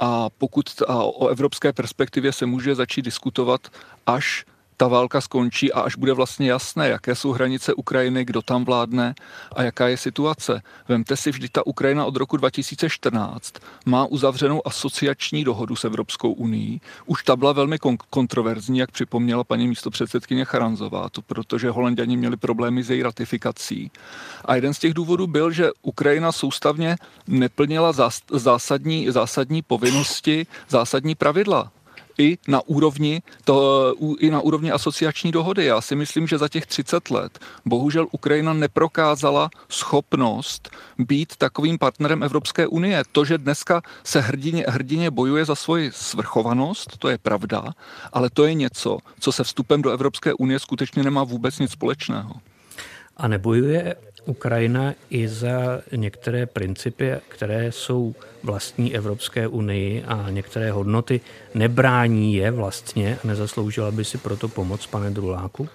A 0.00 0.30
pokud 0.30 0.82
a 0.88 1.04
o 1.04 1.28
evropské 1.28 1.72
perspektivě 1.72 2.32
se 2.32 2.46
může 2.46 2.74
začít 2.74 3.02
diskutovat 3.02 3.60
až 4.06 4.44
ta 4.76 4.88
válka 4.88 5.20
skončí 5.20 5.72
a 5.72 5.80
až 5.80 5.96
bude 5.96 6.12
vlastně 6.12 6.50
jasné, 6.50 6.88
jaké 6.88 7.14
jsou 7.14 7.32
hranice 7.32 7.74
Ukrajiny, 7.74 8.24
kdo 8.24 8.42
tam 8.42 8.64
vládne 8.64 9.14
a 9.56 9.62
jaká 9.62 9.88
je 9.88 9.96
situace. 9.96 10.62
Vemte 10.88 11.16
si, 11.16 11.30
vždy 11.30 11.48
ta 11.48 11.66
Ukrajina 11.66 12.04
od 12.04 12.16
roku 12.16 12.36
2014 12.36 13.54
má 13.86 14.06
uzavřenou 14.06 14.66
asociační 14.66 15.44
dohodu 15.44 15.76
s 15.76 15.84
Evropskou 15.84 16.32
unii. 16.32 16.80
Už 17.06 17.24
ta 17.24 17.36
byla 17.36 17.52
velmi 17.52 17.76
kon- 17.76 17.96
kontroverzní, 18.10 18.78
jak 18.78 18.90
připomněla 18.90 19.44
paní 19.44 19.68
místopředsedkyně 19.68 20.44
Charanzová, 20.44 21.08
to 21.08 21.22
protože 21.22 21.70
Holanděni 21.70 22.16
měli 22.16 22.36
problémy 22.36 22.82
s 22.82 22.90
její 22.90 23.02
ratifikací. 23.02 23.90
A 24.44 24.54
jeden 24.54 24.74
z 24.74 24.78
těch 24.78 24.94
důvodů 24.94 25.26
byl, 25.26 25.50
že 25.50 25.70
Ukrajina 25.82 26.32
soustavně 26.32 26.96
neplnila 27.26 27.92
zásadní, 28.32 29.10
zásadní 29.10 29.62
povinnosti, 29.62 30.46
zásadní 30.68 31.14
pravidla 31.14 31.72
i 32.18 32.38
na 32.48 32.60
úrovni, 32.66 33.22
to, 33.44 33.94
i 34.18 34.30
na 34.30 34.40
úrovni 34.40 34.70
asociační 34.70 35.32
dohody. 35.32 35.64
Já 35.64 35.80
si 35.80 35.96
myslím, 35.96 36.26
že 36.26 36.38
za 36.38 36.48
těch 36.48 36.66
30 36.66 37.10
let 37.10 37.38
bohužel 37.64 38.06
Ukrajina 38.10 38.52
neprokázala 38.52 39.50
schopnost 39.68 40.70
být 40.98 41.36
takovým 41.36 41.78
partnerem 41.78 42.22
Evropské 42.22 42.66
unie. 42.66 43.02
To, 43.12 43.24
že 43.24 43.38
dneska 43.38 43.82
se 44.04 44.20
hrdině, 44.20 44.64
hrdině 44.68 45.10
bojuje 45.10 45.44
za 45.44 45.54
svoji 45.54 45.92
svrchovanost, 45.92 46.98
to 46.98 47.08
je 47.08 47.18
pravda, 47.18 47.64
ale 48.12 48.30
to 48.30 48.44
je 48.44 48.54
něco, 48.54 48.98
co 49.20 49.32
se 49.32 49.44
vstupem 49.44 49.82
do 49.82 49.90
Evropské 49.90 50.34
unie 50.34 50.58
skutečně 50.58 51.02
nemá 51.02 51.24
vůbec 51.24 51.58
nic 51.58 51.70
společného. 51.70 52.34
A 53.16 53.28
nebojuje 53.28 53.96
Ukrajina 54.26 54.94
i 55.10 55.28
za 55.28 55.80
některé 55.96 56.46
principy, 56.46 57.12
které 57.28 57.72
jsou 57.72 58.14
vlastní 58.42 58.94
Evropské 58.94 59.48
unii 59.48 60.04
a 60.04 60.30
některé 60.30 60.72
hodnoty 60.72 61.20
nebrání 61.54 62.34
je 62.34 62.50
vlastně 62.50 63.18
a 63.24 63.26
nezasloužila 63.26 63.90
by 63.90 64.04
si 64.04 64.18
proto 64.18 64.48
pomoc, 64.48 64.86
pane 64.86 65.10
Druláku? 65.10 65.68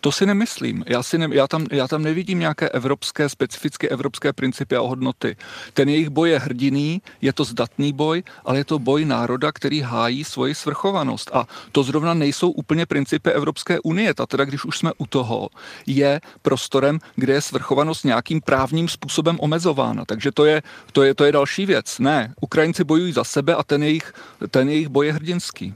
To 0.00 0.12
si 0.12 0.26
nemyslím. 0.26 0.84
Já, 0.86 1.02
si 1.02 1.18
ne, 1.18 1.28
já, 1.32 1.48
tam, 1.48 1.66
já 1.70 1.88
tam 1.88 2.02
nevidím 2.02 2.38
nějaké 2.38 2.68
evropské, 2.68 3.28
specifické 3.28 3.88
evropské 3.88 4.32
principy 4.32 4.76
a 4.76 4.80
hodnoty. 4.80 5.36
Ten 5.72 5.88
jejich 5.88 6.08
boj 6.08 6.30
je 6.30 6.38
hrdiný, 6.38 7.02
je 7.20 7.32
to 7.32 7.44
zdatný 7.44 7.92
boj, 7.92 8.22
ale 8.44 8.58
je 8.58 8.64
to 8.64 8.78
boj 8.78 9.04
národa, 9.04 9.52
který 9.52 9.80
hájí 9.80 10.24
svoji 10.24 10.54
svrchovanost. 10.54 11.30
A 11.32 11.46
to 11.72 11.82
zrovna 11.82 12.14
nejsou 12.14 12.50
úplně 12.50 12.86
principy 12.86 13.30
Evropské 13.30 13.80
unie. 13.80 14.14
Ta 14.14 14.26
teda, 14.26 14.44
když 14.44 14.64
už 14.64 14.78
jsme 14.78 14.92
u 14.98 15.06
toho, 15.06 15.48
je 15.86 16.20
prostorem, 16.42 16.98
kde 17.16 17.32
je 17.32 17.40
svrchovanost 17.40 18.04
nějakým 18.04 18.40
právním 18.40 18.88
způsobem 18.88 19.36
omezována. 19.40 20.04
Takže 20.04 20.32
to 20.32 20.44
je, 20.44 20.62
to 20.92 21.02
je, 21.02 21.14
to 21.14 21.24
je 21.24 21.32
další 21.32 21.66
věc. 21.66 21.98
Ne, 21.98 22.34
Ukrajinci 22.40 22.84
bojují 22.84 23.12
za 23.12 23.24
sebe 23.24 23.54
a 23.54 23.62
ten 23.62 23.82
jejich, 23.82 24.12
ten 24.50 24.68
jejich 24.68 24.88
boj 24.88 25.06
je 25.06 25.12
hrdinský. 25.12 25.74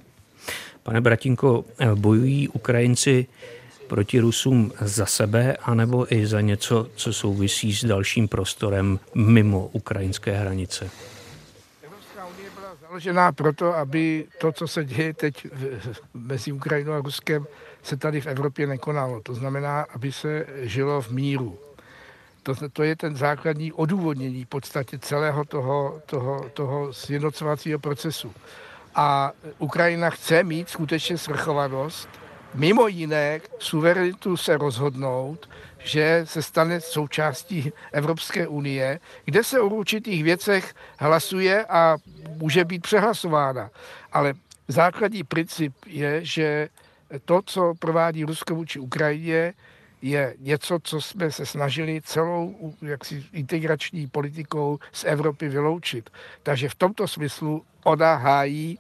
Pane 0.83 1.01
Bratinko, 1.01 1.65
bojují 1.95 2.49
Ukrajinci 2.49 3.27
proti 3.87 4.21
Rusům 4.21 4.73
za 4.81 5.07
sebe, 5.07 5.57
anebo 5.57 6.15
i 6.15 6.27
za 6.27 6.41
něco, 6.41 6.89
co 6.95 7.13
souvisí 7.13 7.75
s 7.75 7.85
dalším 7.85 8.29
prostorem 8.29 8.99
mimo 9.15 9.67
ukrajinské 9.73 10.33
hranice? 10.33 10.91
Evropská 11.83 12.27
unie 12.27 12.51
byla 12.55 12.77
založená 12.81 13.33
proto, 13.33 13.75
aby 13.75 14.25
to, 14.41 14.53
co 14.53 14.69
se 14.69 14.85
děje 14.85 15.15
teď 15.15 15.47
mezi 16.15 16.53
Ukrajinou 16.53 16.93
a 16.93 17.01
Ruskem, 17.01 17.47
se 17.83 17.97
tady 17.97 18.21
v 18.21 18.27
Evropě 18.27 18.67
nekonalo. 18.67 19.21
To 19.21 19.35
znamená, 19.35 19.87
aby 19.95 20.13
se 20.13 20.47
žilo 20.63 21.03
v 21.03 21.11
míru. 21.11 21.59
To, 22.43 22.55
to 22.73 22.83
je 22.83 22.97
ten 22.97 23.17
základní 23.17 23.73
odůvodnění 23.73 24.45
v 24.45 24.49
podstatě 24.49 24.99
celého 24.99 25.45
toho, 25.45 26.01
toho, 26.07 26.51
toho 26.53 26.93
sjednocovacího 26.93 27.79
procesu. 27.79 28.33
A 28.95 29.33
Ukrajina 29.59 30.11
chce 30.11 30.43
mít 30.43 30.69
skutečně 30.69 31.19
svrchovanost 31.19 32.09
mimo 32.55 32.89
jiné 32.89 33.41
suverenitu 33.59 34.37
se 34.37 34.57
rozhodnout, 34.57 35.49
že 35.79 36.21
se 36.25 36.43
stane 36.43 36.81
součástí 36.81 37.73
Evropské 37.93 38.47
unie, 38.47 39.01
kde 39.25 39.45
se 39.45 39.61
o 39.61 39.67
určitých 39.67 40.25
věcech 40.25 40.75
hlasuje 40.99 41.65
a 41.65 41.97
může 42.37 42.65
být 42.65 42.83
přehlasována. 42.83 43.71
Ale 44.13 44.35
základní 44.69 45.25
princip 45.25 45.75
je, 45.87 46.25
že 46.25 46.69
to, 47.25 47.41
co 47.47 47.75
provádí 47.79 48.25
Rusko 48.25 48.55
vůči 48.55 48.79
Ukrajině, 48.79 49.55
je 50.03 50.35
něco, 50.39 50.79
co 50.83 51.01
jsme 51.01 51.31
se 51.31 51.47
snažili 51.47 52.01
celou 52.05 52.75
jaksi, 52.83 53.25
integrační 53.33 54.07
politikou 54.07 54.79
z 54.93 55.05
Evropy 55.05 55.49
vyloučit. 55.49 56.11
Takže 56.43 56.69
v 56.69 56.75
tomto 56.75 57.09
smyslu 57.09 57.65
ona 57.85 58.15
hájí, 58.15 58.79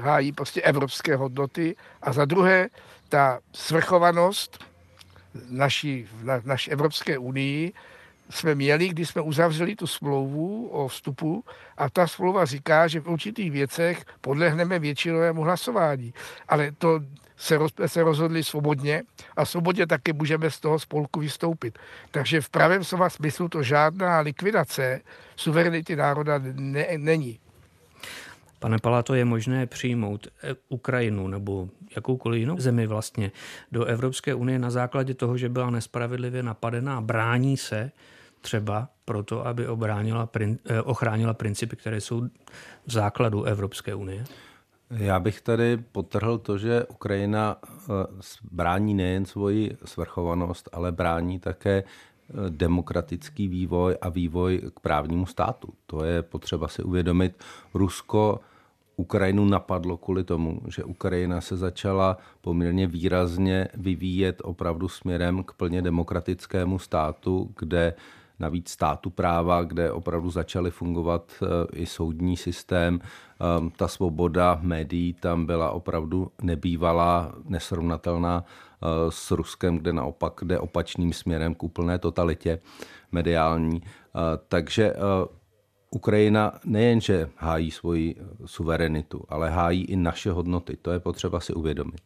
hájí 0.00 0.32
prostě 0.32 0.62
evropské 0.62 1.16
hodnoty 1.16 1.76
a 2.02 2.12
za 2.12 2.24
druhé 2.24 2.68
ta 3.08 3.38
svrchovanost 3.52 4.64
naší, 5.48 6.08
na, 6.22 6.40
naší 6.44 6.70
Evropské 6.70 7.18
unii 7.18 7.72
jsme 8.30 8.54
měli, 8.54 8.88
když 8.88 9.08
jsme 9.08 9.22
uzavřeli 9.22 9.76
tu 9.76 9.86
smlouvu 9.86 10.68
o 10.68 10.88
vstupu 10.88 11.44
a 11.76 11.90
ta 11.90 12.06
smlouva 12.06 12.44
říká, 12.44 12.88
že 12.88 13.00
v 13.00 13.08
určitých 13.08 13.50
věcech 13.50 14.04
podlehneme 14.20 14.78
většinovému 14.78 15.42
hlasování. 15.42 16.14
Ale 16.48 16.72
to 16.72 17.00
se, 17.36 17.56
roz, 17.58 17.72
se 17.86 18.02
rozhodli 18.02 18.44
svobodně 18.44 19.02
a 19.36 19.44
svobodně 19.44 19.86
taky 19.86 20.12
můžeme 20.12 20.50
z 20.50 20.60
toho 20.60 20.78
spolku 20.78 21.20
vystoupit. 21.20 21.78
Takže 22.10 22.40
v 22.40 22.50
pravém 22.50 22.84
slova 22.84 23.10
smyslu 23.10 23.48
to 23.48 23.62
žádná 23.62 24.20
likvidace 24.20 25.00
suverenity 25.36 25.96
národa 25.96 26.40
ne, 26.42 26.86
není. 26.96 27.38
Pane 28.58 28.78
Palato, 28.78 29.14
je 29.14 29.24
možné 29.24 29.66
přijmout 29.66 30.26
eh, 30.42 30.54
Ukrajinu 30.68 31.28
nebo 31.28 31.68
jakoukoliv 31.96 32.40
jinou 32.40 32.60
zemi 32.60 32.86
vlastně 32.86 33.32
do 33.72 33.84
Evropské 33.84 34.34
unie 34.34 34.58
na 34.58 34.70
základě 34.70 35.14
toho, 35.14 35.36
že 35.36 35.48
byla 35.48 35.70
nespravedlivě 35.70 36.42
napadená, 36.42 37.00
brání 37.00 37.56
se 37.56 37.90
třeba 38.40 38.88
proto, 39.04 39.46
aby 39.46 39.68
obránila, 39.68 40.28
eh, 40.40 40.82
ochránila 40.82 41.34
principy, 41.34 41.76
které 41.76 42.00
jsou 42.00 42.20
v 42.86 42.92
základu 42.92 43.44
Evropské 43.44 43.94
unie? 43.94 44.24
Já 44.90 45.20
bych 45.20 45.40
tady 45.40 45.76
potrhl 45.76 46.38
to, 46.38 46.58
že 46.58 46.84
Ukrajina 46.84 47.56
eh, 47.62 47.92
brání 48.52 48.94
nejen 48.94 49.24
svoji 49.24 49.76
svrchovanost, 49.84 50.68
ale 50.72 50.92
brání 50.92 51.38
také 51.38 51.84
demokratický 52.48 53.48
vývoj 53.48 53.96
a 54.00 54.08
vývoj 54.08 54.62
k 54.74 54.80
právnímu 54.80 55.26
státu. 55.26 55.68
To 55.86 56.04
je 56.04 56.22
potřeba 56.22 56.68
si 56.68 56.82
uvědomit. 56.82 57.44
Rusko 57.74 58.40
Ukrajinu 58.96 59.44
napadlo 59.44 59.96
kvůli 59.96 60.24
tomu, 60.24 60.60
že 60.68 60.84
Ukrajina 60.84 61.40
se 61.40 61.56
začala 61.56 62.18
poměrně 62.40 62.86
výrazně 62.86 63.68
vyvíjet 63.74 64.42
opravdu 64.44 64.88
směrem 64.88 65.44
k 65.44 65.52
plně 65.52 65.82
demokratickému 65.82 66.78
státu, 66.78 67.50
kde 67.58 67.94
navíc 68.38 68.68
státu 68.68 69.10
práva, 69.10 69.62
kde 69.62 69.92
opravdu 69.92 70.30
začaly 70.30 70.70
fungovat 70.70 71.32
i 71.72 71.86
soudní 71.86 72.36
systém. 72.36 73.00
Ta 73.76 73.88
svoboda 73.88 74.58
médií 74.62 75.12
tam 75.12 75.46
byla 75.46 75.70
opravdu 75.70 76.30
nebývalá, 76.42 77.34
nesrovnatelná 77.44 78.44
s 79.08 79.30
Ruskem, 79.30 79.78
kde 79.78 79.92
naopak 79.92 80.40
jde 80.42 80.58
opačným 80.58 81.12
směrem 81.12 81.54
k 81.54 81.62
úplné 81.62 81.98
totalitě 81.98 82.58
mediální. 83.12 83.82
Takže 84.48 84.94
Ukrajina 85.90 86.52
nejenže 86.64 87.28
hájí 87.36 87.70
svoji 87.70 88.16
suverenitu, 88.44 89.22
ale 89.28 89.50
hájí 89.50 89.84
i 89.84 89.96
naše 89.96 90.30
hodnoty. 90.30 90.76
To 90.82 90.90
je 90.90 91.00
potřeba 91.00 91.40
si 91.40 91.54
uvědomit. 91.54 92.00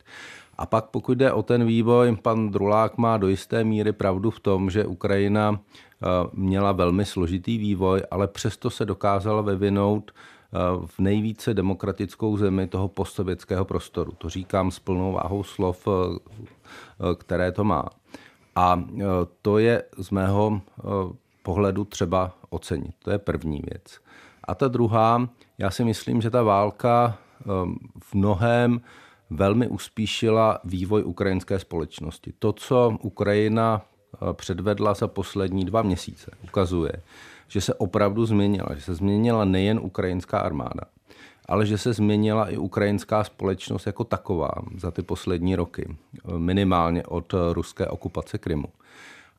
A 0.59 0.67
pak 0.67 0.85
pokud 0.85 1.19
jde 1.19 1.33
o 1.33 1.43
ten 1.43 1.67
vývoj, 1.67 2.17
pan 2.23 2.51
Drulák 2.51 2.99
má 2.99 3.17
do 3.17 3.29
jisté 3.29 3.65
míry 3.65 3.93
pravdu 3.93 4.31
v 4.31 4.41
tom, 4.41 4.71
že 4.71 4.87
Ukrajina 4.87 5.61
eh, 5.61 6.07
měla 6.33 6.73
velmi 6.73 7.05
složitý 7.05 7.59
vývoj, 7.59 8.03
ale 8.11 8.29
přesto 8.29 8.71
se 8.71 8.85
dokázala 8.85 9.43
vyvinout 9.43 10.11
eh, 10.11 10.21
v 10.87 10.99
nejvíce 10.99 11.55
demokratickou 11.55 12.37
zemi 12.37 12.67
toho 12.67 12.89
postsovětského 12.89 13.65
prostoru. 13.65 14.13
To 14.19 14.29
říkám 14.29 14.71
s 14.71 14.79
plnou 14.79 15.13
váhou 15.13 15.43
slov, 15.43 15.89
eh, 15.89 16.19
které 17.15 17.53
to 17.53 17.65
má. 17.65 17.85
A 18.57 18.85
to 19.43 19.59
je 19.59 19.83
z 19.99 20.11
mého 20.11 20.61
pohledu 21.43 21.85
třeba 21.85 22.35
ocenit. 22.51 22.95
To 23.05 23.11
je 23.11 23.19
první 23.19 23.63
věc. 23.71 24.01
A 24.45 24.55
ta 24.55 24.69
druhá, 24.69 25.29
já 25.59 25.71
si 25.71 25.85
myslím, 25.85 26.21
že 26.21 26.31
ta 26.31 26.43
válka 26.43 27.19
v 28.03 28.15
mnohem 28.15 28.81
velmi 29.31 29.69
uspíšila 29.69 30.59
vývoj 30.65 31.05
ukrajinské 31.05 31.59
společnosti. 31.59 32.33
To, 32.39 32.53
co 32.53 32.99
Ukrajina 33.03 33.83
eh, 33.83 34.33
předvedla 34.33 34.95
za 34.95 35.09
poslední 35.09 35.65
dva 35.65 35.83
měsíce, 35.83 36.31
ukazuje, 36.45 36.93
že 37.51 37.61
se 37.61 37.75
opravdu 37.75 38.27
změnila, 38.27 38.67
že 38.75 38.81
se 38.81 38.95
změnila 38.95 39.45
nejen 39.45 39.81
ukrajinská 39.83 40.39
armáda, 40.39 40.83
ale 41.47 41.67
že 41.67 41.79
se 41.79 41.93
změnila 41.93 42.51
i 42.51 42.57
ukrajinská 42.57 43.25
společnost 43.25 43.87
jako 43.87 44.05
taková 44.05 44.51
za 44.77 44.91
ty 44.91 45.03
poslední 45.03 45.57
roky, 45.57 45.97
minimálně 46.37 47.07
od 47.07 47.35
ruské 47.53 47.87
okupace 47.87 48.39
Krymu. 48.39 48.69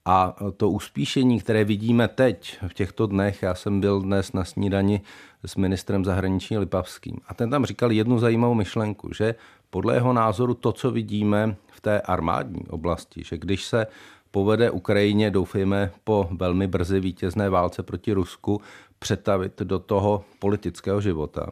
A 0.05 0.35
to 0.57 0.69
uspíšení, 0.69 1.39
které 1.39 1.63
vidíme 1.63 2.07
teď, 2.07 2.57
v 2.67 2.73
těchto 2.73 3.07
dnech, 3.07 3.43
já 3.43 3.55
jsem 3.55 3.81
byl 3.81 4.01
dnes 4.01 4.33
na 4.33 4.45
snídani 4.45 5.01
s 5.45 5.55
ministrem 5.55 6.05
zahraničí 6.05 6.57
Lipavským 6.57 7.17
a 7.27 7.33
ten 7.33 7.49
tam 7.49 7.65
říkal 7.65 7.91
jednu 7.91 8.19
zajímavou 8.19 8.53
myšlenku, 8.53 9.13
že 9.13 9.35
podle 9.69 9.93
jeho 9.93 10.13
názoru 10.13 10.53
to, 10.53 10.71
co 10.71 10.91
vidíme 10.91 11.55
v 11.71 11.81
té 11.81 12.01
armádní 12.01 12.61
oblasti, 12.69 13.23
že 13.23 13.37
když 13.37 13.65
se 13.65 13.87
povede 14.31 14.71
Ukrajině, 14.71 15.31
doufejme, 15.31 15.91
po 16.03 16.27
velmi 16.31 16.67
brzy 16.67 16.99
vítězné 16.99 17.49
válce 17.49 17.83
proti 17.83 18.13
Rusku, 18.13 18.61
přetavit 18.99 19.61
do 19.61 19.79
toho 19.79 20.23
politického 20.39 21.01
života, 21.01 21.51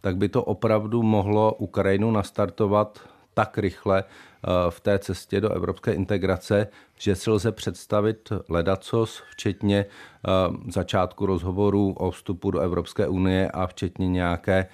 tak 0.00 0.16
by 0.16 0.28
to 0.28 0.44
opravdu 0.44 1.02
mohlo 1.02 1.54
Ukrajinu 1.54 2.10
nastartovat 2.10 3.00
tak 3.34 3.58
rychle 3.58 4.04
eh, 4.04 4.50
v 4.70 4.80
té 4.80 4.98
cestě 4.98 5.40
do 5.40 5.52
evropské 5.52 5.92
integrace, 5.92 6.68
že 6.98 7.14
si 7.14 7.30
lze 7.30 7.52
představit 7.52 8.32
ledacos, 8.48 9.22
včetně 9.30 9.86
eh, 9.86 10.30
začátku 10.70 11.26
rozhovorů 11.26 11.92
o 11.92 12.10
vstupu 12.10 12.50
do 12.50 12.60
Evropské 12.60 13.08
unie 13.08 13.50
a 13.50 13.66
včetně 13.66 14.08
nějaké 14.08 14.66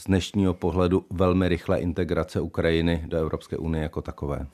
z 0.00 0.04
dnešního 0.04 0.54
pohledu 0.54 1.06
velmi 1.10 1.48
rychlé 1.48 1.80
integrace 1.80 2.40
Ukrajiny 2.40 3.04
do 3.06 3.16
Evropské 3.16 3.56
unie 3.56 3.82
jako 3.82 4.02
takové. 4.02 4.46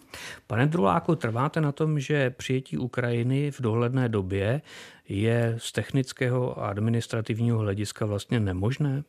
Pane 0.46 0.66
Druláku, 0.66 1.14
trváte 1.14 1.60
na 1.60 1.72
tom, 1.72 2.00
že 2.00 2.30
přijetí 2.30 2.78
Ukrajiny 2.78 3.50
v 3.50 3.60
dohledné 3.60 4.08
době 4.08 4.62
je 5.08 5.54
z 5.58 5.72
technického 5.72 6.62
a 6.62 6.68
administrativního 6.68 7.58
hlediska 7.58 8.06
vlastně 8.06 8.40
nemožné? 8.40 9.02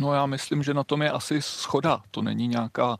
No 0.00 0.14
já 0.14 0.26
myslím, 0.26 0.62
že 0.62 0.74
na 0.74 0.84
tom 0.84 1.02
je 1.02 1.10
asi 1.10 1.42
schoda. 1.42 2.02
To 2.10 2.22
není 2.22 2.48
nějaká 2.48 2.96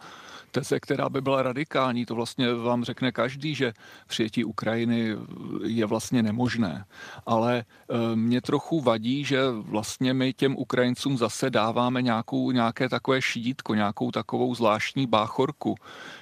teze, 0.50 0.80
která 0.80 1.08
by 1.08 1.20
byla 1.20 1.42
radikální. 1.42 2.06
To 2.06 2.14
vlastně 2.14 2.54
vám 2.54 2.84
řekne 2.84 3.12
každý, 3.12 3.54
že 3.54 3.72
přijetí 4.06 4.44
Ukrajiny 4.44 5.16
je 5.64 5.86
vlastně 5.86 6.22
nemožné. 6.22 6.84
Ale 7.26 7.58
e, 7.58 8.16
mě 8.16 8.40
trochu 8.40 8.80
vadí, 8.80 9.24
že 9.24 9.40
vlastně 9.50 10.14
my 10.14 10.32
těm 10.32 10.56
Ukrajincům 10.56 11.18
zase 11.18 11.50
dáváme 11.50 12.02
nějakou, 12.02 12.50
nějaké 12.50 12.88
takové 12.88 13.22
šítko, 13.22 13.74
nějakou 13.74 14.10
takovou 14.10 14.54
zvláštní 14.54 15.06
báchorku. 15.06 15.74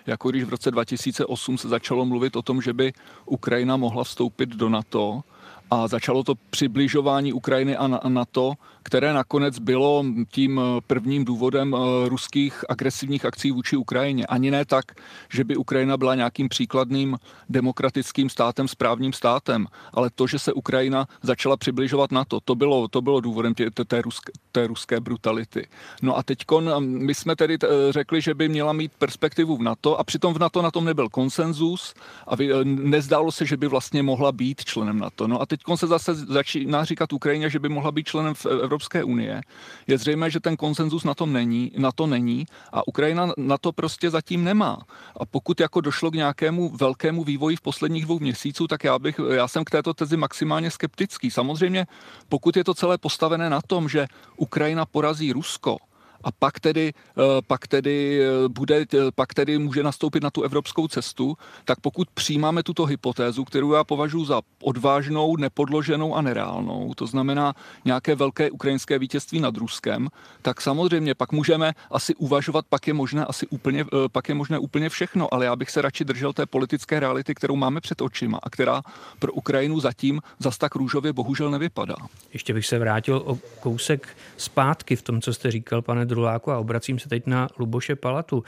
Jako 0.06 0.30
když 0.30 0.44
v 0.44 0.48
roce 0.48 0.70
2008 0.70 1.58
se 1.58 1.68
začalo 1.68 2.04
mluvit 2.04 2.36
o 2.36 2.42
tom, 2.42 2.62
že 2.62 2.72
by 2.72 2.92
Ukrajina 3.24 3.76
mohla 3.76 4.04
vstoupit 4.04 4.48
do 4.48 4.68
NATO, 4.68 5.22
a 5.70 5.88
začalo 5.88 6.24
to 6.24 6.34
přibližování 6.34 7.32
Ukrajiny 7.32 7.76
a 7.76 8.08
NATO 8.08 8.52
které 8.88 9.12
nakonec 9.12 9.58
bylo 9.58 10.04
tím 10.30 10.60
eh, 10.60 10.80
prvním 10.86 11.24
důvodem 11.24 11.76
eh, 11.76 12.08
ruských 12.08 12.64
agresivních 12.68 13.24
akcí 13.24 13.50
vůči 13.50 13.76
Ukrajině. 13.76 14.26
Ani 14.26 14.50
ne 14.50 14.64
tak, 14.64 14.84
že 15.32 15.44
by 15.44 15.56
Ukrajina 15.56 15.96
byla 15.96 16.14
nějakým 16.14 16.48
příkladným 16.48 17.18
demokratickým 17.48 18.30
státem, 18.30 18.68
správním 18.68 19.12
státem, 19.12 19.66
ale 19.92 20.10
to, 20.14 20.26
že 20.26 20.38
se 20.38 20.52
Ukrajina 20.52 21.06
začala 21.22 21.56
přibližovat 21.56 22.12
na 22.12 22.24
to, 22.24 22.40
to 22.40 22.54
bylo, 22.54 22.88
to 22.88 23.02
bylo 23.02 23.20
důvodem 23.20 23.54
tě, 23.54 23.70
té, 23.70 24.02
ruské, 24.02 24.32
té 24.52 24.66
ruské 24.66 25.00
brutality. 25.00 25.68
No 26.02 26.16
a 26.16 26.22
teď 26.22 26.38
eh, 26.58 26.80
my 26.80 27.14
jsme 27.14 27.36
tedy 27.36 27.58
řekli, 27.90 28.20
že 28.20 28.34
by 28.34 28.48
měla 28.48 28.72
mít 28.72 28.92
perspektivu 28.98 29.56
v 29.56 29.62
NATO 29.62 30.00
a 30.00 30.04
přitom 30.04 30.34
v 30.34 30.38
NATO 30.38 30.62
na 30.62 30.70
tom 30.70 30.84
nebyl 30.84 31.08
konsenzus 31.08 31.94
a 32.26 32.36
nezdálo 32.64 33.32
se, 33.32 33.46
že 33.46 33.56
by 33.56 33.68
vlastně 33.68 34.02
mohla 34.02 34.32
být 34.32 34.64
členem 34.64 34.98
NATO. 34.98 35.28
No 35.28 35.40
a 35.40 35.46
teď 35.46 35.60
se 35.74 35.86
zase 35.86 36.14
začíná 36.14 36.84
říkat 36.84 37.12
Ukrajině, 37.12 37.50
že 37.50 37.58
by 37.58 37.68
mohla 37.68 37.92
být 37.92 38.06
členem 38.08 38.34
v 38.34 38.46
Evropské 38.46 38.77
unie, 39.04 39.40
je 39.86 39.98
zřejmé, 39.98 40.30
že 40.30 40.40
ten 40.40 40.56
konsenzus 40.56 41.04
na, 41.04 41.14
tom 41.14 41.32
není, 41.32 41.72
na 41.76 41.92
to 41.92 42.06
není 42.06 42.46
a 42.72 42.88
Ukrajina 42.88 43.32
na 43.36 43.58
to 43.58 43.72
prostě 43.72 44.10
zatím 44.10 44.44
nemá. 44.44 44.78
A 45.16 45.26
pokud 45.26 45.60
jako 45.60 45.80
došlo 45.80 46.10
k 46.10 46.14
nějakému 46.14 46.68
velkému 46.68 47.24
vývoji 47.24 47.56
v 47.56 47.60
posledních 47.60 48.04
dvou 48.04 48.18
měsíců, 48.18 48.66
tak 48.66 48.84
já, 48.84 48.98
bych, 48.98 49.20
já 49.34 49.48
jsem 49.48 49.64
k 49.64 49.70
této 49.70 49.94
tezi 49.94 50.16
maximálně 50.16 50.70
skeptický. 50.70 51.30
Samozřejmě, 51.30 51.86
pokud 52.28 52.56
je 52.56 52.64
to 52.64 52.74
celé 52.74 52.98
postavené 52.98 53.50
na 53.50 53.60
tom, 53.66 53.88
že 53.88 54.06
Ukrajina 54.36 54.86
porazí 54.86 55.32
Rusko, 55.32 55.76
a 56.24 56.32
pak 56.32 56.60
tedy, 56.60 56.92
eh, 57.18 57.22
pak 57.46 57.66
tedy, 57.66 58.20
eh, 58.22 58.48
bude, 58.48 58.86
eh, 58.94 58.98
pak 59.14 59.34
tedy 59.34 59.58
může 59.58 59.82
nastoupit 59.82 60.22
na 60.22 60.30
tu 60.30 60.42
evropskou 60.42 60.88
cestu, 60.88 61.36
tak 61.64 61.80
pokud 61.80 62.10
přijímáme 62.10 62.62
tuto 62.62 62.84
hypotézu, 62.84 63.44
kterou 63.44 63.72
já 63.72 63.84
považuji 63.84 64.24
za 64.24 64.40
odvážnou, 64.62 65.36
nepodloženou 65.36 66.14
a 66.14 66.22
nereálnou, 66.22 66.94
to 66.94 67.06
znamená 67.06 67.54
nějaké 67.84 68.14
velké 68.14 68.50
ukrajinské 68.50 68.98
vítězství 68.98 69.40
nad 69.40 69.56
Ruskem, 69.56 70.08
tak 70.42 70.60
samozřejmě 70.60 71.14
pak 71.14 71.32
můžeme 71.32 71.72
asi 71.90 72.14
uvažovat, 72.14 72.64
pak 72.68 72.86
je 72.86 72.94
možné 72.94 73.24
asi 73.24 73.46
úplně, 73.46 73.84
pak 74.12 74.28
je 74.28 74.34
možné 74.34 74.58
úplně 74.58 74.88
všechno, 74.88 75.34
ale 75.34 75.44
já 75.44 75.56
bych 75.56 75.70
se 75.70 75.82
radši 75.82 76.04
držel 76.04 76.32
té 76.32 76.46
politické 76.46 77.00
reality, 77.00 77.34
kterou 77.34 77.56
máme 77.56 77.80
před 77.80 78.00
očima 78.00 78.38
a 78.42 78.50
která 78.50 78.82
pro 79.18 79.32
Ukrajinu 79.32 79.80
zatím 79.80 80.20
zas 80.38 80.58
tak 80.58 80.74
růžově 80.74 81.12
bohužel 81.12 81.50
nevypadá. 81.50 81.96
Ještě 82.32 82.54
bych 82.54 82.66
se 82.66 82.78
vrátil 82.78 83.22
o 83.26 83.38
kousek 83.60 84.16
zpátky 84.36 84.96
v 84.96 85.02
tom, 85.02 85.20
co 85.20 85.34
jste 85.34 85.50
říkal, 85.50 85.82
pane 85.82 86.06
Druláku, 86.08 86.50
a 86.50 86.58
obracím 86.58 86.98
se 86.98 87.08
teď 87.08 87.26
na 87.26 87.48
Luboše 87.58 87.96
Palatu. 87.96 88.44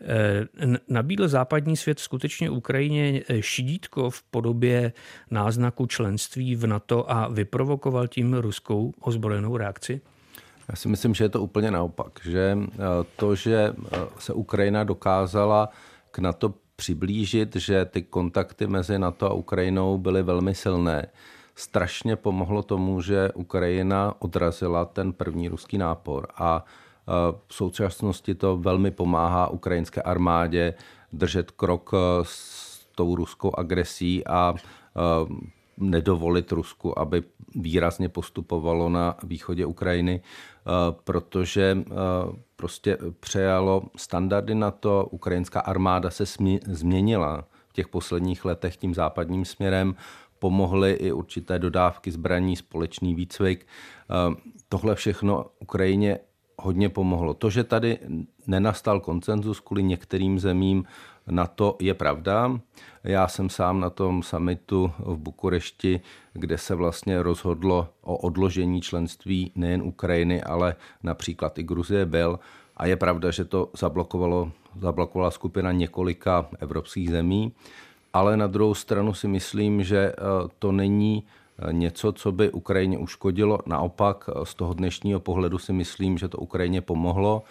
Eh, 0.00 0.46
nabídl 0.88 1.28
západní 1.28 1.76
svět 1.76 1.98
skutečně 1.98 2.50
Ukrajině 2.50 3.22
eh, 3.28 3.42
šidítko 3.42 4.10
v 4.10 4.22
podobě 4.22 4.92
náznaku 5.30 5.86
členství 5.86 6.56
v 6.56 6.66
NATO 6.66 7.10
a 7.10 7.28
vyprovokoval 7.28 8.08
tím 8.08 8.34
ruskou 8.34 8.92
ozbrojenou 9.00 9.56
reakci? 9.56 10.00
Já 10.68 10.76
si 10.76 10.88
myslím, 10.88 11.14
že 11.14 11.24
je 11.24 11.28
to 11.28 11.42
úplně 11.42 11.70
naopak. 11.70 12.20
Že 12.24 12.58
eh, 12.58 12.78
to, 13.16 13.34
že 13.34 13.74
se 14.18 14.32
Ukrajina 14.32 14.84
dokázala 14.84 15.68
k 16.10 16.18
NATO 16.18 16.54
přiblížit, 16.76 17.56
že 17.56 17.84
ty 17.84 18.02
kontakty 18.02 18.66
mezi 18.66 18.98
NATO 18.98 19.26
a 19.26 19.32
Ukrajinou 19.32 19.98
byly 19.98 20.22
velmi 20.22 20.54
silné, 20.54 21.06
strašně 21.54 22.16
pomohlo 22.16 22.62
tomu, 22.62 23.00
že 23.00 23.30
Ukrajina 23.34 24.14
odrazila 24.18 24.84
ten 24.84 25.12
první 25.12 25.48
ruský 25.48 25.78
nápor 25.78 26.26
a 26.36 26.64
v 27.46 27.54
současnosti 27.54 28.34
to 28.34 28.56
velmi 28.56 28.90
pomáhá 28.90 29.48
ukrajinské 29.48 30.02
armádě 30.02 30.74
držet 31.12 31.50
krok 31.50 31.90
s 32.22 32.86
tou 32.94 33.14
ruskou 33.14 33.58
agresí 33.58 34.26
a 34.26 34.54
nedovolit 35.76 36.52
Rusku, 36.52 36.98
aby 36.98 37.22
výrazně 37.54 38.08
postupovalo 38.08 38.88
na 38.88 39.16
východě 39.22 39.66
Ukrajiny, 39.66 40.20
protože 41.04 41.78
prostě 42.56 42.98
přejalo 43.20 43.82
standardy 43.96 44.54
na 44.54 44.70
to. 44.70 45.08
Ukrajinská 45.10 45.60
armáda 45.60 46.10
se 46.10 46.24
změnila 46.66 47.44
v 47.68 47.72
těch 47.72 47.88
posledních 47.88 48.44
letech 48.44 48.76
tím 48.76 48.94
západním 48.94 49.44
směrem 49.44 49.94
pomohly 50.38 50.92
i 50.92 51.12
určité 51.12 51.58
dodávky 51.58 52.10
zbraní, 52.10 52.56
společný 52.56 53.14
výcvik. 53.14 53.66
Tohle 54.68 54.94
všechno 54.94 55.46
Ukrajině 55.58 56.18
hodně 56.58 56.88
pomohlo. 56.88 57.34
To, 57.34 57.50
že 57.50 57.64
tady 57.64 57.98
nenastal 58.46 59.00
koncenzus 59.00 59.60
kvůli 59.60 59.82
některým 59.82 60.38
zemím, 60.38 60.84
na 61.26 61.46
to 61.46 61.76
je 61.80 61.94
pravda. 61.94 62.60
Já 63.04 63.28
jsem 63.28 63.50
sám 63.50 63.80
na 63.80 63.90
tom 63.90 64.22
summitu 64.22 64.92
v 64.98 65.16
Bukurešti, 65.16 66.00
kde 66.32 66.58
se 66.58 66.74
vlastně 66.74 67.22
rozhodlo 67.22 67.88
o 68.02 68.16
odložení 68.16 68.80
členství 68.80 69.52
nejen 69.54 69.82
Ukrajiny, 69.82 70.42
ale 70.42 70.74
například 71.02 71.58
i 71.58 71.62
Gruzie 71.62 72.06
byl. 72.06 72.38
A 72.76 72.86
je 72.86 72.96
pravda, 72.96 73.30
že 73.30 73.44
to 73.44 73.70
zablokovalo, 73.76 74.50
zablokovala 74.80 75.30
skupina 75.30 75.72
několika 75.72 76.48
evropských 76.58 77.10
zemí. 77.10 77.52
Ale 78.12 78.36
na 78.36 78.46
druhou 78.46 78.74
stranu 78.74 79.14
si 79.14 79.28
myslím, 79.28 79.84
že 79.84 79.98
eh, 79.98 80.14
to 80.58 80.72
není 80.72 81.24
něco, 81.70 82.12
co 82.12 82.32
by 82.32 82.50
Ukrajině 82.50 82.98
uškodilo. 82.98 83.58
Naopak 83.66 84.24
eh, 84.28 84.46
z 84.46 84.54
toho 84.54 84.74
dnešního 84.74 85.20
pohledu 85.20 85.58
si 85.58 85.72
myslím, 85.72 86.18
že 86.18 86.28
to 86.28 86.38
Ukrajině 86.38 86.80
pomohlo 86.80 87.42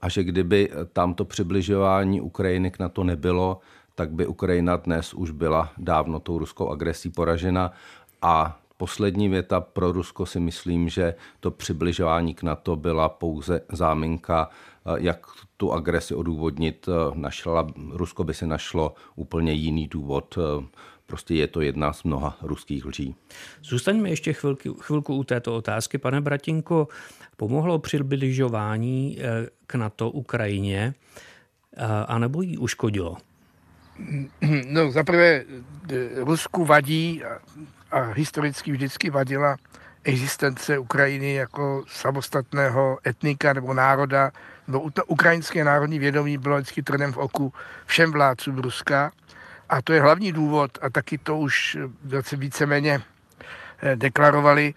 a 0.00 0.08
že 0.08 0.24
kdyby 0.24 0.70
tamto 0.92 1.24
přibližování 1.24 2.20
Ukrajiny 2.20 2.70
k 2.70 2.78
NATO 2.78 3.04
nebylo, 3.04 3.60
tak 3.94 4.10
by 4.10 4.26
Ukrajina 4.26 4.76
dnes 4.76 5.14
už 5.14 5.30
byla 5.30 5.72
dávno 5.78 6.20
tou 6.20 6.38
ruskou 6.38 6.68
agresí 6.68 7.10
poražena 7.10 7.72
a 8.22 8.58
poslední 8.76 9.28
věta 9.28 9.60
pro 9.60 9.92
Rusko 9.92 10.26
si 10.26 10.40
myslím, 10.40 10.88
že 10.88 11.14
to 11.40 11.50
přibližování 11.50 12.34
k 12.34 12.42
NATO 12.42 12.76
byla 12.76 13.08
pouze 13.08 13.60
záminka, 13.72 14.50
jak 14.96 15.26
tu 15.56 15.72
agresi 15.72 16.14
odůvodnit. 16.14 16.88
Našla, 17.14 17.66
Rusko 17.90 18.24
by 18.24 18.34
si 18.34 18.46
našlo 18.46 18.94
úplně 19.16 19.52
jiný 19.52 19.88
důvod. 19.88 20.38
Prostě 21.12 21.34
je 21.34 21.46
to 21.46 21.60
jedna 21.60 21.92
z 21.92 22.02
mnoha 22.02 22.36
ruských 22.42 22.84
lží. 22.84 23.14
Zůstaňme 23.62 24.10
ještě 24.10 24.32
chvilky, 24.32 24.70
chvilku 24.80 25.16
u 25.16 25.24
této 25.24 25.56
otázky. 25.56 25.98
Pane 25.98 26.20
Bratinko, 26.20 26.88
pomohlo 27.36 27.78
přibližování 27.78 29.18
eh, 29.20 29.46
k 29.66 29.74
NATO 29.74 30.10
Ukrajině, 30.10 30.94
eh, 31.76 31.84
anebo 32.08 32.42
jí 32.42 32.58
uškodilo? 32.58 33.16
No, 34.68 34.92
zaprvé 34.92 35.44
eh, 35.44 35.44
Rusku 36.14 36.64
vadí 36.64 37.24
a, 37.24 37.38
a 37.90 38.00
historicky 38.12 38.72
vždycky 38.72 39.10
vadila 39.10 39.56
existence 40.04 40.78
Ukrajiny 40.78 41.34
jako 41.34 41.84
samostatného 41.88 42.98
etnika 43.06 43.52
nebo 43.52 43.74
národa. 43.74 44.30
No, 44.68 44.90
to 44.90 45.04
ukrajinské 45.04 45.64
národní 45.64 45.98
vědomí 45.98 46.38
bylo 46.38 46.56
vždycky 46.56 46.82
trnem 46.82 47.12
v 47.12 47.16
oku 47.16 47.52
všem 47.86 48.12
vládcům 48.12 48.58
Ruska. 48.58 49.12
A 49.72 49.82
to 49.82 49.92
je 49.92 50.00
hlavní 50.00 50.32
důvod, 50.32 50.78
a 50.82 50.90
taky 50.90 51.18
to 51.18 51.38
už 51.38 51.78
víceméně 52.32 53.02
deklarovali, 53.94 54.74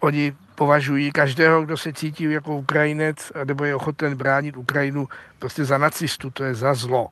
oni 0.00 0.36
považují 0.54 1.12
každého, 1.12 1.62
kdo 1.62 1.76
se 1.76 1.92
cítí 1.92 2.24
jako 2.24 2.56
Ukrajinec 2.56 3.32
nebo 3.44 3.64
je 3.64 3.74
ochoten 3.74 4.14
bránit 4.14 4.56
Ukrajinu 4.56 5.08
prostě 5.38 5.64
za 5.64 5.78
nacistu, 5.78 6.30
to 6.30 6.44
je 6.44 6.54
za 6.54 6.74
zlo. 6.74 7.08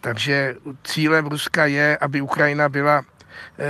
Takže 0.00 0.54
cílem 0.84 1.26
Ruska 1.26 1.66
je, 1.66 1.98
aby 2.00 2.20
Ukrajina 2.20 2.68
byla 2.68 3.02
eh, 3.02 3.15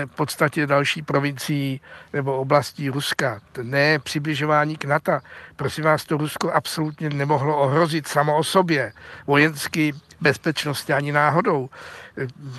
v 0.07 0.15
podstatě 0.15 0.67
další 0.67 1.03
provincií 1.03 1.81
nebo 2.13 2.37
oblastí 2.37 2.91
Ruska. 2.91 3.41
Ne 3.63 3.99
přibližování 3.99 4.77
k 4.77 4.85
NATO. 4.85 5.19
Prosím 5.57 5.85
vás, 5.85 6.05
to 6.05 6.17
Rusko 6.17 6.53
absolutně 6.53 7.11
nemohlo 7.11 7.59
ohrozit 7.59 8.09
samo 8.09 8.37
o 8.37 8.45
sobě. 8.45 8.93
Vojensky 9.27 9.95
bezpečnosti 10.21 10.93
ani 10.93 11.13
náhodou. 11.13 11.69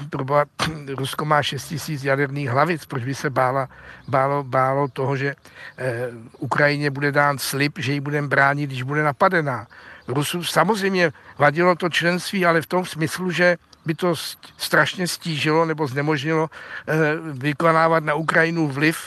Proba, 0.09 0.45
Rusko 0.97 1.25
má 1.25 1.43
6 1.43 1.67
tisíc 1.67 2.03
jaderných 2.03 2.49
hlavic, 2.49 2.85
proč 2.85 3.03
by 3.03 3.15
se 3.15 3.29
bála, 3.29 3.69
bálo, 4.07 4.43
bálo 4.43 4.87
toho, 4.87 5.17
že 5.17 5.35
eh, 5.77 6.07
Ukrajině 6.39 6.91
bude 6.91 7.11
dán 7.11 7.37
slib, 7.37 7.79
že 7.79 7.93
ji 7.93 7.99
budeme 7.99 8.27
bránit, 8.27 8.67
když 8.67 8.83
bude 8.83 9.03
napadená. 9.03 9.67
Rusům 10.07 10.43
samozřejmě 10.43 11.11
vadilo 11.37 11.75
to 11.75 11.89
členství, 11.89 12.45
ale 12.45 12.61
v 12.61 12.65
tom 12.65 12.85
smyslu, 12.85 13.31
že 13.31 13.57
by 13.87 13.95
to 13.95 14.13
strašně 14.57 15.07
stížilo 15.07 15.65
nebo 15.65 15.87
znemožnilo 15.87 16.49
eh, 16.51 16.93
vykonávat 17.31 18.03
na 18.03 18.13
Ukrajinu 18.13 18.67
vliv 18.67 18.99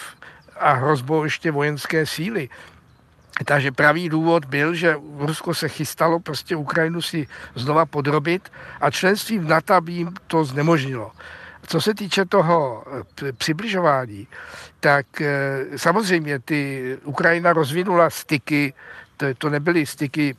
a 0.57 0.73
hrozbou 0.73 1.25
ještě 1.25 1.51
vojenské 1.51 2.07
síly. 2.07 2.49
Takže 3.45 3.73
pravý 3.73 4.09
důvod 4.09 4.45
byl, 4.45 4.75
že 4.75 4.97
Rusko 5.19 5.55
se 5.55 5.69
chystalo 5.69 6.21
prostě 6.21 6.57
Ukrajinu 6.57 7.03
si 7.03 7.29
znova 7.55 7.87
podrobit 7.87 8.53
a 8.81 8.91
členství 8.91 9.39
v 9.39 9.49
NATO 9.49 9.81
by 9.81 9.93
jim 9.93 10.15
to 10.27 10.45
znemožnilo. 10.45 11.13
Co 11.67 11.81
se 11.81 11.95
týče 11.95 12.25
toho 12.25 12.85
eh, 13.23 13.33
přibližování, 13.33 14.29
tak 14.81 15.21
eh, 15.21 15.29
samozřejmě 15.77 16.39
ty 16.39 16.61
Ukrajina 17.05 17.53
rozvinula 17.53 18.11
styky, 18.11 18.73
to, 19.17 19.27
to 19.39 19.51
nebyly 19.51 19.87
styky, 19.87 20.37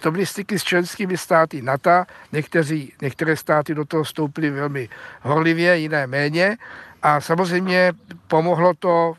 to 0.00 0.10
byly 0.10 0.26
styky 0.26 0.58
s 0.58 0.64
členskými 0.64 1.16
státy 1.16 1.62
NATO, 1.62 2.04
Někteří, 2.32 2.92
některé 3.02 3.36
státy 3.36 3.74
do 3.74 3.84
toho 3.84 4.04
vstoupily 4.04 4.50
velmi 4.50 4.88
horlivě, 5.22 5.78
jiné 5.78 6.06
méně 6.06 6.56
a 7.02 7.20
samozřejmě 7.20 7.92
pomohlo 8.28 8.74
to 8.74 9.14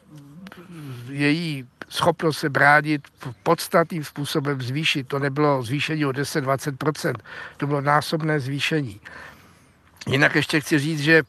její 1.10 1.67
schopnost 1.89 2.39
se 2.39 2.50
bránit 2.50 3.08
podstatným 3.44 4.04
způsobem 4.04 4.62
zvýšit. 4.62 5.08
To 5.08 5.20
nebylo 5.20 5.63
zvýšení 5.63 6.06
o 6.06 6.10
10-20%, 6.10 7.13
to 7.58 7.67
bylo 7.67 7.82
násobné 7.82 8.39
zvýšení. 8.39 9.00
Jinak 10.08 10.36
ještě 10.36 10.62
chci 10.62 10.80
říct, 10.80 11.00
že 11.00 11.24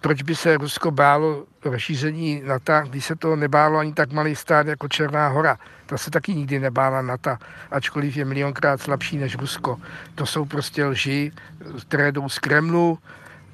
proč 0.00 0.22
by 0.22 0.34
se 0.34 0.56
Rusko 0.56 0.90
bálo 0.90 1.44
rozšíření 1.64 2.42
NATO, 2.46 2.72
když 2.90 3.04
se 3.04 3.16
to 3.16 3.36
nebálo 3.36 3.78
ani 3.78 3.92
tak 3.92 4.12
malý 4.12 4.36
stát 4.36 4.66
jako 4.66 4.88
Černá 4.88 5.28
hora. 5.28 5.58
Ta 5.86 5.98
se 5.98 6.10
taky 6.10 6.34
nikdy 6.34 6.60
nebála 6.60 7.02
NATO, 7.02 7.36
ačkoliv 7.70 8.16
je 8.16 8.24
milionkrát 8.24 8.80
slabší 8.80 9.18
než 9.18 9.36
Rusko. 9.38 9.80
To 10.14 10.26
jsou 10.26 10.44
prostě 10.44 10.84
lži, 10.84 11.32
které 11.80 12.12
jdou 12.12 12.28
z 12.28 12.38
Kremlu, 12.38 12.98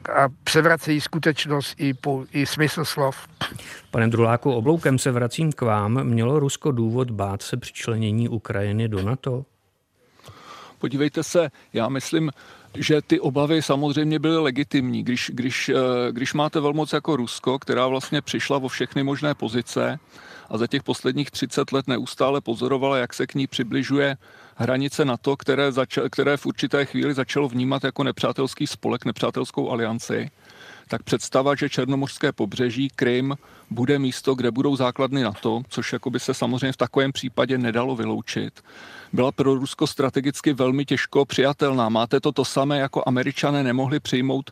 a 0.09 0.28
převracejí 0.44 1.00
skutečnost 1.00 1.74
i, 1.78 1.94
po, 1.94 2.24
i 2.33 2.46
smysl 2.46 2.85
slov. 2.85 3.28
Pane 3.90 4.09
Druláku, 4.09 4.52
obloukem 4.52 4.98
se 4.98 5.12
vracím 5.12 5.52
k 5.52 5.61
vám. 5.61 6.04
Mělo 6.04 6.38
Rusko 6.38 6.72
důvod 6.72 7.11
bát 7.11 7.42
se 7.42 7.57
přičlenění 7.57 8.28
Ukrajiny 8.28 8.88
do 8.88 9.02
NATO? 9.02 9.44
Podívejte 10.78 11.22
se, 11.22 11.50
já 11.72 11.88
myslím, 11.88 12.30
že 12.77 13.03
ty 13.03 13.21
obavy 13.21 13.63
samozřejmě 13.63 14.19
byly 14.19 14.39
legitimní. 14.39 15.03
Když, 15.03 15.31
když, 15.35 15.69
eh, 15.69 15.75
když 16.13 16.35
máte 16.35 16.61
velmoc 16.61 16.93
jako 16.93 17.17
Rusko, 17.17 17.59
která 17.59 17.87
vlastně 17.87 18.23
přišla 18.23 18.57
o 18.57 18.69
všechny 18.69 19.03
možné 19.03 19.35
pozice 19.35 19.99
a 20.51 20.59
za 20.59 20.67
těch 20.67 20.83
posledních 20.83 21.31
30 21.31 21.73
let 21.73 21.89
neustále 21.89 22.41
pozorovala, 22.41 22.99
jak 22.99 23.15
se 23.15 23.27
k 23.27 23.35
ní 23.35 23.47
přibližuje 23.47 24.17
hranice 24.57 25.05
NATO, 25.05 25.37
které, 25.37 25.71
zača- 25.71 26.09
které 26.11 26.37
v 26.37 26.47
určité 26.47 26.85
chvíli 26.85 27.15
začalo 27.15 27.49
vnímat 27.49 27.85
jako 27.85 28.05
nepřátelský 28.05 28.67
spolek, 28.67 29.05
nepřátelskou 29.05 29.71
alianci, 29.71 30.31
tak 30.89 31.03
představa, 31.03 31.55
že 31.55 31.69
Černomořské 31.69 32.33
pobřeží, 32.33 32.89
Krym, 32.97 33.35
bude 33.70 33.98
místo, 33.98 34.35
kde 34.35 34.50
budou 34.50 34.77
základny 34.77 35.22
NATO, 35.22 35.62
což 35.68 35.92
jako 35.92 36.11
by 36.11 36.20
se 36.20 36.35
samozřejmě 36.35 36.72
v 36.72 36.77
takovém 36.77 37.12
případě 37.12 37.59
nedalo 37.59 37.96
vyloučit, 37.96 38.62
byla 39.14 39.33
pro 39.33 39.55
Rusko 39.55 39.87
strategicky 39.87 40.53
velmi 40.53 40.85
těžko 40.85 41.24
přijatelná. 41.24 41.88
Máte 41.88 42.20
to 42.20 42.33
to 42.33 42.44
samé, 42.44 42.79
jako 42.79 43.03
američané 43.07 43.62
nemohli 43.62 44.00
přijmout 44.00 44.50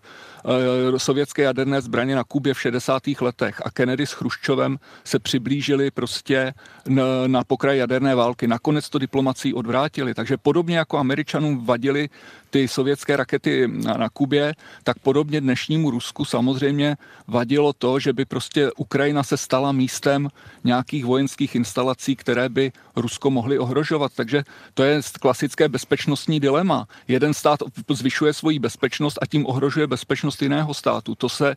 e, 0.94 0.98
sovětské 0.98 1.42
jaderné 1.42 1.80
zbraně 1.80 2.16
na 2.16 2.24
Kubě 2.24 2.54
v 2.54 2.60
60. 2.60 3.02
letech 3.20 3.62
a 3.64 3.70
Kennedy 3.70 4.06
s 4.06 4.12
Chruščovem 4.12 4.78
se 5.04 5.18
přiblížili 5.18 5.90
prostě 5.90 6.54
na, 6.88 7.04
na 7.26 7.44
pokraj 7.44 7.78
jaderné 7.78 8.14
války. 8.14 8.46
Nakonec 8.46 8.88
to 8.88 8.98
diplomací 8.98 9.54
odvrátili. 9.54 10.14
Takže 10.14 10.36
podobně 10.36 10.76
jako 10.76 10.98
američanům 10.98 11.66
vadili 11.66 12.08
ty 12.50 12.68
sovětské 12.68 13.16
rakety 13.16 13.68
na, 13.68 13.94
na 13.94 14.08
Kubě, 14.08 14.54
tak 14.84 14.98
podobně 14.98 15.40
dnešnímu 15.40 15.90
Rusku 15.90 16.24
samozřejmě 16.24 16.96
vadilo 17.28 17.72
to, 17.72 17.98
že 17.98 18.12
by 18.12 18.24
prostě 18.24 18.70
Ukrajina 18.76 19.01
se 19.22 19.36
stala 19.36 19.72
místem 19.72 20.28
nějakých 20.64 21.04
vojenských 21.04 21.54
instalací, 21.54 22.16
které 22.16 22.48
by 22.48 22.72
Rusko 22.96 23.30
mohly 23.30 23.58
ohrožovat. 23.58 24.12
Takže 24.16 24.44
to 24.74 24.82
je 24.82 25.00
klasické 25.20 25.68
bezpečnostní 25.68 26.40
dilema. 26.40 26.86
Jeden 27.08 27.34
stát 27.34 27.60
zvyšuje 27.90 28.32
svoji 28.32 28.58
bezpečnost 28.58 29.18
a 29.22 29.26
tím 29.26 29.46
ohrožuje 29.46 29.86
bezpečnost 29.86 30.42
jiného 30.42 30.74
státu. 30.74 31.14
To, 31.14 31.28
se, 31.28 31.56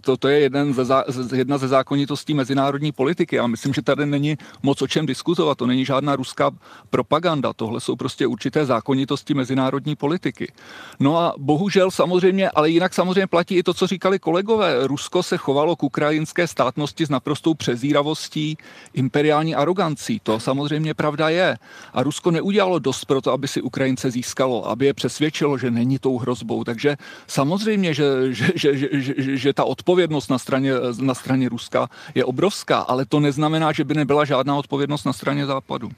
to, 0.00 0.16
to 0.16 0.28
je 0.28 0.40
jeden 0.40 0.74
ze, 0.74 1.36
jedna 1.36 1.58
ze 1.58 1.68
zákonitostí 1.68 2.34
mezinárodní 2.34 2.92
politiky. 2.92 3.36
Já 3.36 3.46
myslím, 3.46 3.74
že 3.74 3.82
tady 3.82 4.06
není 4.06 4.38
moc 4.62 4.82
o 4.82 4.86
čem 4.86 5.06
diskutovat. 5.06 5.58
To 5.58 5.66
není 5.66 5.84
žádná 5.84 6.16
ruská 6.16 6.50
propaganda. 6.90 7.52
Tohle 7.52 7.80
jsou 7.80 7.96
prostě 7.96 8.26
určité 8.26 8.66
zákonitosti 8.66 9.34
mezinárodní 9.34 9.96
politiky. 9.96 10.52
No 11.00 11.18
a 11.18 11.34
bohužel 11.38 11.90
samozřejmě, 11.90 12.50
ale 12.50 12.70
jinak 12.70 12.94
samozřejmě 12.94 13.26
platí 13.26 13.54
i 13.54 13.62
to, 13.62 13.74
co 13.74 13.86
říkali 13.86 14.18
kolegové. 14.18 14.86
Rusko 14.86 15.22
se 15.22 15.36
chovalo 15.36 15.76
k 15.76 15.82
ukrajinské 15.82 16.46
stát 16.46 16.71
státnosti 16.72 17.06
s 17.06 17.10
naprostou 17.10 17.54
přezíravostí, 17.54 18.56
imperiální 18.94 19.54
arogancí. 19.54 20.20
To 20.22 20.40
samozřejmě 20.40 20.94
pravda 20.94 21.28
je. 21.28 21.58
A 21.92 22.02
Rusko 22.02 22.30
neudělalo 22.30 22.78
dost 22.78 23.04
pro 23.04 23.20
to, 23.20 23.32
aby 23.32 23.48
si 23.48 23.62
Ukrajince 23.62 24.10
získalo, 24.10 24.68
aby 24.68 24.86
je 24.86 24.94
přesvědčilo, 24.94 25.58
že 25.58 25.70
není 25.70 25.98
tou 25.98 26.18
hrozbou. 26.18 26.64
Takže 26.64 26.96
samozřejmě, 27.26 27.94
že, 27.94 28.04
že, 28.30 28.52
že, 28.54 28.78
že, 28.78 28.88
že, 29.02 29.36
že 29.36 29.52
ta 29.52 29.64
odpovědnost 29.64 30.30
na 30.30 30.38
straně, 30.38 30.72
na 31.00 31.14
straně 31.14 31.48
Ruska 31.48 31.88
je 32.14 32.24
obrovská, 32.24 32.78
ale 32.78 33.04
to 33.04 33.20
neznamená, 33.20 33.72
že 33.72 33.84
by 33.84 33.94
nebyla 33.94 34.24
žádná 34.24 34.56
odpovědnost 34.56 35.04
na 35.04 35.12
straně 35.12 35.46
Západu. 35.46 35.90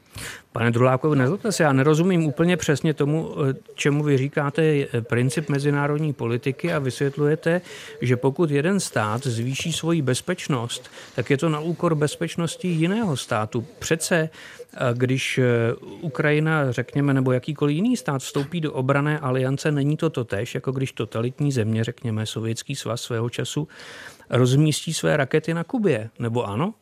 Pane 0.52 0.70
Drulákovi, 0.70 1.16
nezlobte 1.16 1.52
se, 1.52 1.62
já 1.62 1.72
nerozumím 1.72 2.26
úplně 2.26 2.56
přesně 2.56 2.94
tomu, 2.94 3.30
čemu 3.74 4.04
vy 4.04 4.18
říkáte 4.18 4.86
princip 5.00 5.48
mezinárodní 5.48 6.12
politiky 6.12 6.72
a 6.72 6.78
vysvětlujete, 6.78 7.60
že 8.00 8.16
pokud 8.16 8.50
jeden 8.50 8.80
stát 8.80 9.26
zvýší 9.26 9.72
svoji 9.72 10.02
bezpečnost, 10.02 10.63
tak 11.14 11.30
je 11.30 11.36
to 11.36 11.48
na 11.48 11.60
úkor 11.60 11.94
bezpečnosti 11.94 12.68
jiného 12.68 13.16
státu. 13.16 13.66
Přece, 13.78 14.28
když 14.94 15.40
Ukrajina, 16.00 16.72
řekněme, 16.72 17.14
nebo 17.14 17.32
jakýkoliv 17.32 17.74
jiný 17.74 17.96
stát 17.96 18.22
vstoupí 18.22 18.60
do 18.60 18.72
obrané 18.72 19.18
aliance, 19.18 19.72
není 19.72 19.96
to 19.96 20.10
totéž, 20.10 20.54
jako 20.54 20.72
když 20.72 20.92
totalitní 20.92 21.52
země, 21.52 21.84
řekněme, 21.84 22.26
Sovětský 22.26 22.76
svaz 22.76 23.02
svého 23.02 23.30
času, 23.30 23.68
rozmístí 24.30 24.94
své 24.94 25.16
rakety 25.16 25.54
na 25.54 25.64
Kubě, 25.64 26.10
nebo 26.18 26.44
ano? 26.44 26.74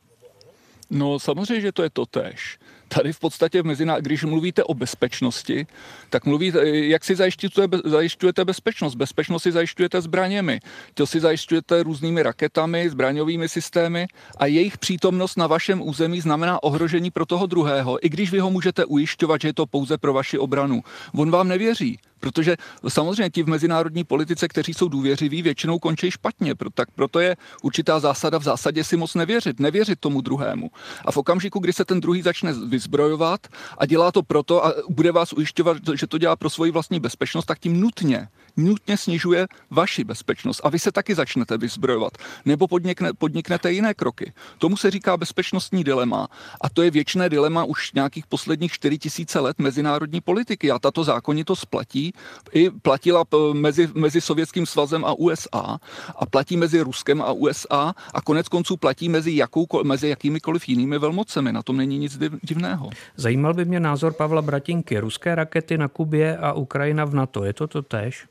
No 0.90 1.18
samozřejmě, 1.18 1.60
že 1.60 1.72
to 1.72 1.82
je 1.82 1.90
totéž 1.90 2.58
tady 2.94 3.12
v 3.12 3.18
podstatě 3.18 3.62
v 3.62 3.66
meziná, 3.66 4.00
když 4.00 4.24
mluvíte 4.24 4.64
o 4.64 4.74
bezpečnosti, 4.74 5.66
tak 6.10 6.24
mluvíte, 6.26 6.68
jak 6.68 7.04
si 7.04 7.14
zajišťujete, 7.16 7.78
zajišťujete 7.84 8.44
bezpečnost. 8.44 8.94
Bezpečnost 8.94 9.42
si 9.42 9.52
zajišťujete 9.52 10.00
zbraněmi. 10.00 10.60
To 10.94 11.06
si 11.06 11.20
zajišťujete 11.20 11.82
různými 11.82 12.22
raketami, 12.22 12.90
zbraňovými 12.90 13.48
systémy 13.48 14.06
a 14.36 14.46
jejich 14.46 14.78
přítomnost 14.78 15.36
na 15.36 15.46
vašem 15.46 15.82
území 15.82 16.20
znamená 16.20 16.62
ohrožení 16.62 17.10
pro 17.10 17.26
toho 17.26 17.46
druhého, 17.46 18.06
i 18.06 18.08
když 18.08 18.30
vy 18.30 18.38
ho 18.38 18.50
můžete 18.50 18.84
ujišťovat, 18.84 19.40
že 19.40 19.48
je 19.48 19.54
to 19.54 19.66
pouze 19.66 19.98
pro 19.98 20.12
vaši 20.12 20.38
obranu. 20.38 20.82
On 21.16 21.30
vám 21.30 21.48
nevěří. 21.48 21.98
Protože 22.22 22.56
samozřejmě 22.88 23.30
ti 23.30 23.42
v 23.42 23.48
mezinárodní 23.48 24.04
politice, 24.04 24.48
kteří 24.48 24.74
jsou 24.74 24.88
důvěřiví, 24.88 25.42
většinou 25.42 25.78
končí 25.78 26.10
špatně. 26.10 26.54
Tak 26.74 26.90
proto 26.94 27.20
je 27.20 27.36
určitá 27.62 28.00
zásada 28.00 28.38
v 28.38 28.42
zásadě 28.42 28.84
si 28.84 28.96
moc 28.96 29.14
nevěřit, 29.14 29.60
nevěřit 29.60 30.00
tomu 30.00 30.20
druhému. 30.20 30.70
A 31.04 31.12
v 31.12 31.16
okamžiku, 31.16 31.58
kdy 31.58 31.72
se 31.72 31.84
ten 31.84 32.00
druhý 32.00 32.22
začne 32.22 32.52
vyzbrojovat 32.52 33.46
a 33.78 33.86
dělá 33.86 34.12
to 34.12 34.22
proto 34.22 34.66
a 34.66 34.74
bude 34.88 35.12
vás 35.12 35.32
ujišťovat, 35.32 35.76
že 35.94 36.06
to 36.06 36.18
dělá 36.18 36.36
pro 36.36 36.50
svoji 36.50 36.70
vlastní 36.70 37.00
bezpečnost, 37.00 37.44
tak 37.44 37.58
tím 37.58 37.80
nutně 37.80 38.28
nutně 38.56 38.96
snižuje 38.96 39.46
vaši 39.70 40.04
bezpečnost 40.04 40.60
a 40.64 40.68
vy 40.68 40.78
se 40.78 40.92
taky 40.92 41.14
začnete 41.14 41.58
vyzbrojovat 41.58 42.12
nebo 42.44 42.68
podnikne, 42.68 43.12
podniknete 43.12 43.72
jiné 43.72 43.94
kroky. 43.94 44.32
Tomu 44.58 44.76
se 44.76 44.90
říká 44.90 45.16
bezpečnostní 45.16 45.84
dilema 45.84 46.28
a 46.60 46.70
to 46.70 46.82
je 46.82 46.90
věčné 46.90 47.28
dilema 47.28 47.64
už 47.64 47.92
nějakých 47.92 48.26
posledních 48.26 48.72
4 48.72 48.98
tisíce 48.98 49.40
let 49.40 49.58
mezinárodní 49.58 50.20
politiky 50.20 50.70
a 50.70 50.78
tato 50.78 51.04
zákonitost 51.04 51.66
platí 51.66 52.12
i 52.52 52.70
platila 52.70 53.24
mezi, 53.52 53.88
mezi 53.94 54.20
Sovětským 54.20 54.66
svazem 54.66 55.04
a 55.04 55.12
USA 55.12 55.78
a 56.16 56.26
platí 56.26 56.56
mezi 56.56 56.80
Ruskem 56.80 57.22
a 57.22 57.32
USA 57.32 57.94
a 58.14 58.20
konec 58.22 58.48
konců 58.48 58.76
platí 58.76 59.08
mezi, 59.08 59.36
jakou, 59.36 59.66
mezi 59.82 60.08
jakýmikoliv 60.08 60.68
jinými 60.68 60.98
velmocemi. 60.98 61.52
Na 61.52 61.62
tom 61.62 61.76
není 61.76 61.98
nic 61.98 62.18
divného. 62.42 62.90
Zajímal 63.16 63.54
by 63.54 63.64
mě 63.64 63.80
názor 63.80 64.12
Pavla 64.12 64.42
Bratinky. 64.42 64.98
Ruské 64.98 65.34
rakety 65.34 65.78
na 65.78 65.88
Kubě 65.88 66.36
a 66.36 66.52
Ukrajina 66.52 67.04
v 67.04 67.14
NATO. 67.14 67.44
Je 67.44 67.52
to 67.52 67.66
to 67.66 67.82
tež? 67.82 68.26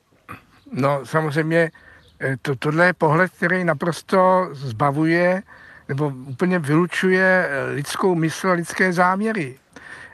No 0.71 1.05
samozřejmě 1.05 1.71
eh, 2.19 2.37
to, 2.41 2.55
tohle 2.55 2.85
je 2.85 2.93
pohled, 2.93 3.31
který 3.31 3.63
naprosto 3.63 4.49
zbavuje 4.51 5.43
nebo 5.87 6.07
úplně 6.07 6.59
vylučuje 6.59 7.49
eh, 7.49 7.73
lidskou 7.73 8.15
mysl 8.15 8.49
a 8.49 8.53
lidské 8.53 8.93
záměry. 8.93 9.59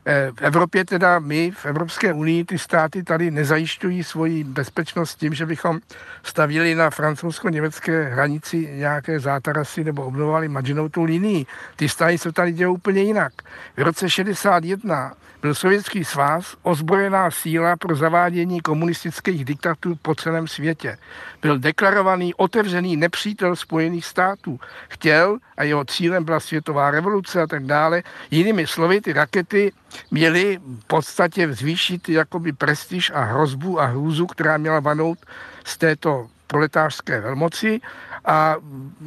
Eh, 0.09 0.31
v 0.31 0.41
Evropě 0.41 0.85
teda 0.85 1.19
my, 1.19 1.51
v 1.51 1.65
Evropské 1.65 2.13
unii, 2.13 2.45
ty 2.45 2.59
státy 2.59 3.03
tady 3.03 3.31
nezajišťují 3.31 4.03
svoji 4.03 4.43
bezpečnost 4.43 5.15
tím, 5.15 5.33
že 5.33 5.45
bychom 5.45 5.79
stavili 6.23 6.75
na 6.75 6.89
francouzsko-německé 6.89 8.03
hranici 8.03 8.57
nějaké 8.57 9.19
zátarasy 9.19 9.83
nebo 9.83 10.05
obnovovali 10.05 10.47
Maginovou 10.47 11.03
linii. 11.03 11.45
Ty 11.75 11.89
státy 11.89 12.17
se 12.17 12.31
tady 12.31 12.51
dějí 12.51 12.67
úplně 12.67 13.01
jinak. 13.01 13.33
V 13.77 13.81
roce 13.81 14.09
61 14.09 15.13
byl 15.41 15.55
Sovětský 15.55 16.05
svaz 16.05 16.55
ozbrojená 16.63 17.31
síla 17.31 17.75
pro 17.75 17.95
zavádění 17.95 18.61
komunistických 18.61 19.45
diktatur 19.45 19.95
po 20.01 20.15
celém 20.15 20.47
světě. 20.47 20.97
Byl 21.41 21.59
deklarovaný 21.59 22.33
otevřený 22.33 22.97
nepřítel 22.97 23.55
Spojených 23.55 24.05
států. 24.05 24.59
Chtěl 24.89 25.37
a 25.57 25.63
jeho 25.63 25.85
cílem 25.85 26.23
byla 26.23 26.39
světová 26.39 26.91
revoluce 26.91 27.41
a 27.41 27.47
tak 27.47 27.65
dále. 27.65 28.03
Jinými 28.31 28.67
slovy, 28.67 29.01
ty 29.01 29.13
rakety 29.13 29.71
měly 30.11 30.59
v 30.79 30.85
podstatě 30.85 31.53
zvýšit 31.53 32.09
jakoby 32.09 32.53
prestiž 32.53 33.11
a 33.15 33.23
hrozbu 33.23 33.81
a 33.81 33.85
hrůzu, 33.85 34.27
která 34.27 34.57
měla 34.57 34.79
vanout 34.79 35.19
z 35.65 35.77
této 35.77 36.27
proletářské 36.47 37.21
velmoci 37.21 37.81
a 38.25 38.55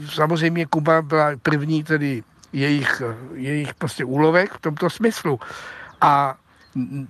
samozřejmě 0.09 0.66
Kuba 0.66 1.03
byla 1.03 1.31
první 1.42 1.85
tedy 1.85 2.22
jejich, 2.53 3.03
jejich 3.35 3.74
prostě 3.74 4.05
úlovek 4.05 4.53
v 4.53 4.61
tomto 4.61 4.90
smyslu. 4.90 5.40
A 6.00 6.35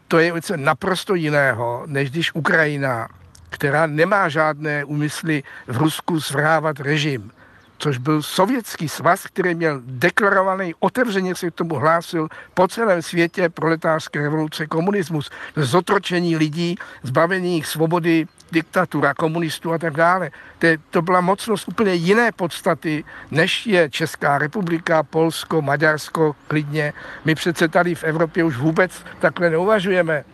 to 0.08 0.18
je 0.18 0.32
něco 0.32 0.56
naprosto 0.56 1.14
jiného, 1.14 1.82
než 1.86 2.10
když 2.10 2.34
Ukrajina, 2.34 3.08
která 3.50 3.86
nemá 3.86 4.28
žádné 4.28 4.84
úmysly 4.84 5.42
v 5.66 5.76
Rusku 5.76 6.18
zvrávat 6.20 6.80
režim, 6.80 7.32
což 7.80 7.98
byl 7.98 8.22
sovětský 8.22 8.88
svaz, 8.88 9.26
který 9.26 9.54
měl 9.54 9.80
deklarovaný, 9.84 10.74
otevřeně 10.78 11.34
se 11.34 11.50
k 11.50 11.54
tomu 11.54 11.74
hlásil 11.74 12.28
po 12.54 12.68
celém 12.68 13.02
světě 13.02 13.48
proletářské 13.48 14.22
revoluce, 14.22 14.66
komunismus, 14.66 15.30
zotročení 15.56 16.36
lidí, 16.36 16.76
zbavení 17.02 17.48
jejich 17.48 17.66
svobody, 17.66 18.26
diktatura 18.52 19.14
komunistů 19.14 19.72
a 19.72 19.78
tak 19.78 19.94
dále. 19.96 20.30
To, 20.58 20.66
to 20.90 21.02
byla 21.02 21.20
mocnost 21.20 21.68
úplně 21.68 21.94
jiné 21.94 22.32
podstaty, 22.32 23.04
než 23.30 23.66
je 23.66 23.90
Česká 23.90 24.38
republika, 24.38 25.02
Polsko, 25.02 25.62
Maďarsko, 25.62 26.36
klidně. 26.48 26.92
My 27.24 27.34
přece 27.34 27.68
tady 27.68 27.94
v 27.94 28.04
Evropě 28.04 28.44
už 28.44 28.56
vůbec 28.56 29.04
takhle 29.20 29.50
neuvažujeme. 29.50 30.24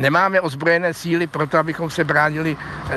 Nemáme 0.00 0.40
ozbrojené 0.40 0.94
síly 0.94 1.26
pro 1.26 1.46
to, 1.46 1.58
abychom 1.58 1.90
se 1.90 2.04
bránili 2.04 2.56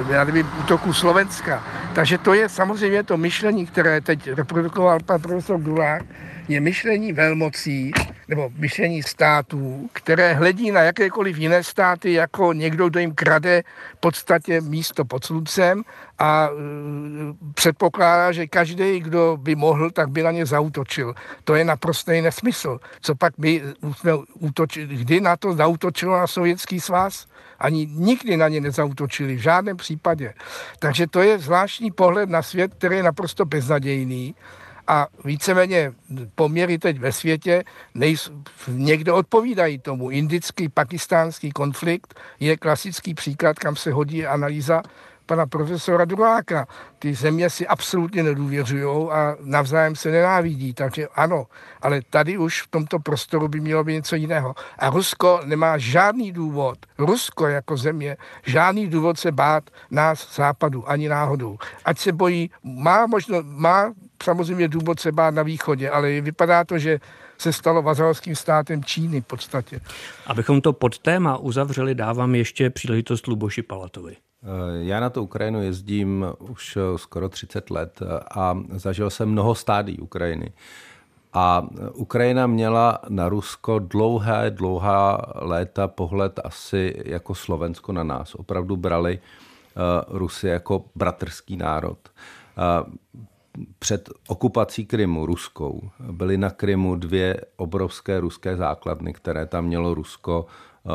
já 0.10 0.24
nevím, 0.24 0.52
útoku 0.60 0.94
Slovenska. 0.94 1.64
Takže 1.94 2.18
to 2.18 2.34
je 2.34 2.50
samozřejmě 2.50 3.04
to 3.04 3.18
myšlení, 3.18 3.66
které 3.66 4.02
teď 4.02 4.28
reprodukoval 4.28 5.00
pan 5.06 5.22
profesor 5.22 5.60
Dulák, 5.60 6.04
je 6.52 6.62
myšlení 6.62 7.14
velmocí 7.14 7.92
nebo 8.28 8.52
myšlení 8.58 9.04
států, 9.04 9.90
které 9.94 10.34
hledí 10.34 10.72
na 10.72 10.82
jakékoliv 10.82 11.38
jiné 11.38 11.64
státy 11.64 12.14
jako 12.14 12.54
někdo, 12.54 12.90
kdo 12.90 13.00
jim 13.00 13.16
krade 13.16 13.64
v 13.98 14.00
podstatě 14.00 14.62
místo 14.62 15.06
pod 15.06 15.26
sluncem 15.26 15.84
a 16.20 16.50
e, 16.50 16.54
předpokládá, 17.54 18.32
že 18.32 18.48
každý, 18.48 19.00
kdo 19.00 19.38
by 19.42 19.56
mohl, 19.56 19.92
tak 19.92 20.10
by 20.10 20.24
na 20.24 20.32
ně 20.32 20.46
zautočil. 20.46 21.14
To 21.44 21.56
je 21.56 21.66
naprostý 21.66 22.22
nesmysl. 22.22 22.80
Co 23.02 23.16
pak 23.16 23.38
my 23.38 23.62
jsme 23.98 24.12
útočili, 24.40 24.96
kdy 24.96 25.22
na 25.22 25.38
to 25.38 25.54
zautočilo 25.54 26.18
na 26.18 26.28
Sovětský 26.28 26.80
svaz? 26.80 27.28
Ani 27.60 27.86
nikdy 27.86 28.38
na 28.38 28.48
ně 28.48 28.62
nezautočili, 28.62 29.36
v 29.36 29.40
žádném 29.40 29.78
případě. 29.78 30.34
Takže 30.80 31.08
to 31.08 31.22
je 31.22 31.40
zvláštní 31.40 31.92
pohled 31.92 32.30
na 32.30 32.42
svět, 32.42 32.74
který 32.74 32.96
je 32.96 33.04
naprosto 33.04 33.46
beznadějný 33.46 34.36
a 34.88 35.08
víceméně 35.26 35.94
poměry 36.36 36.78
teď 36.78 37.00
ve 37.00 37.12
světě 37.12 37.64
nejsou, 37.94 38.32
někdo 38.68 39.16
odpovídají 39.16 39.80
tomu. 39.80 40.10
Indický, 40.10 40.70
pakistánský 40.70 41.52
konflikt 41.52 42.20
je 42.40 42.58
klasický 42.58 43.14
příklad, 43.14 43.60
kam 43.60 43.76
se 43.76 43.92
hodí 43.92 44.26
analýza 44.26 44.84
pana 45.32 45.46
profesora 45.46 46.06
Druláka. 46.06 46.68
Ty 47.00 47.14
země 47.14 47.50
si 47.50 47.68
absolutně 47.68 48.24
nedůvěřují 48.24 49.10
a 49.12 49.36
navzájem 49.42 49.96
se 49.96 50.12
nenávidí, 50.12 50.74
takže 50.74 51.08
ano, 51.08 51.48
ale 51.82 52.02
tady 52.10 52.38
už 52.38 52.62
v 52.62 52.68
tomto 52.68 53.00
prostoru 53.00 53.48
by 53.48 53.60
mělo 53.60 53.84
být 53.84 53.94
něco 53.94 54.16
jiného. 54.16 54.56
A 54.80 54.90
Rusko 54.90 55.40
nemá 55.46 55.78
žádný 55.78 56.32
důvod, 56.32 56.78
Rusko 56.98 57.48
jako 57.48 57.78
země, 57.78 58.18
žádný 58.46 58.88
důvod 58.88 59.20
se 59.20 59.32
bát 59.32 59.64
nás 59.92 60.36
západu, 60.36 60.90
ani 60.90 61.10
náhodou. 61.10 61.58
Ať 61.86 62.00
se 62.00 62.12
bojí, 62.12 62.52
má 62.64 63.08
možno, 63.08 63.38
má 63.44 63.94
samozřejmě 64.24 64.68
důvod 64.68 65.00
se 65.00 65.12
bát 65.12 65.34
na 65.34 65.44
východě, 65.44 65.90
ale 65.90 66.22
vypadá 66.22 66.64
to, 66.64 66.78
že 66.78 67.00
se 67.38 67.54
stalo 67.54 67.82
vazalským 67.82 68.36
státem 68.36 68.84
Číny 68.84 69.22
v 69.22 69.26
podstatě. 69.26 69.80
Abychom 70.28 70.62
to 70.62 70.74
pod 70.74 71.00
téma 71.00 71.38
uzavřeli, 71.38 71.96
dávám 71.96 72.36
ještě 72.36 72.70
příležitost 72.70 73.28
Luboši 73.28 73.62
Palatovi. 73.62 74.16
Eh, 74.44 74.48
já 74.84 75.00
na 75.00 75.10
to 75.10 75.24
Ukrajinu 75.24 75.64
jezdím 75.64 76.26
už 76.40 76.78
eh, 76.78 76.98
skoro 76.98 77.30
30 77.30 77.70
let 77.70 78.00
eh, 78.02 78.20
a 78.36 78.58
zažil 78.72 79.10
jsem 79.10 79.30
mnoho 79.30 79.56
stádí 79.56 80.00
Ukrajiny. 80.00 80.52
A 81.34 81.68
Ukrajina 81.94 82.48
měla 82.48 83.00
na 83.10 83.30
Rusko 83.30 83.80
dlouhé, 83.80 84.50
dlouhá 84.50 85.22
léta 85.36 85.88
pohled 85.88 86.40
asi 86.44 86.96
jako 87.06 87.36
Slovensko 87.36 87.92
na 87.92 88.04
nás. 88.04 88.36
Opravdu 88.36 88.78
brali 88.78 89.20
Rusy 90.08 90.48
jako 90.48 90.86
bratrský 90.96 91.58
národ 91.58 91.98
před 93.80 94.10
okupací 94.28 94.86
Krymu 94.86 95.26
ruskou 95.26 95.90
byly 96.00 96.38
na 96.38 96.50
Krymu 96.50 96.96
dvě 96.96 97.42
obrovské 97.56 98.20
ruské 98.20 98.58
základny, 98.58 99.14
které 99.14 99.46
tam 99.46 99.66
mělo 99.66 99.94
Rusko 99.94 100.46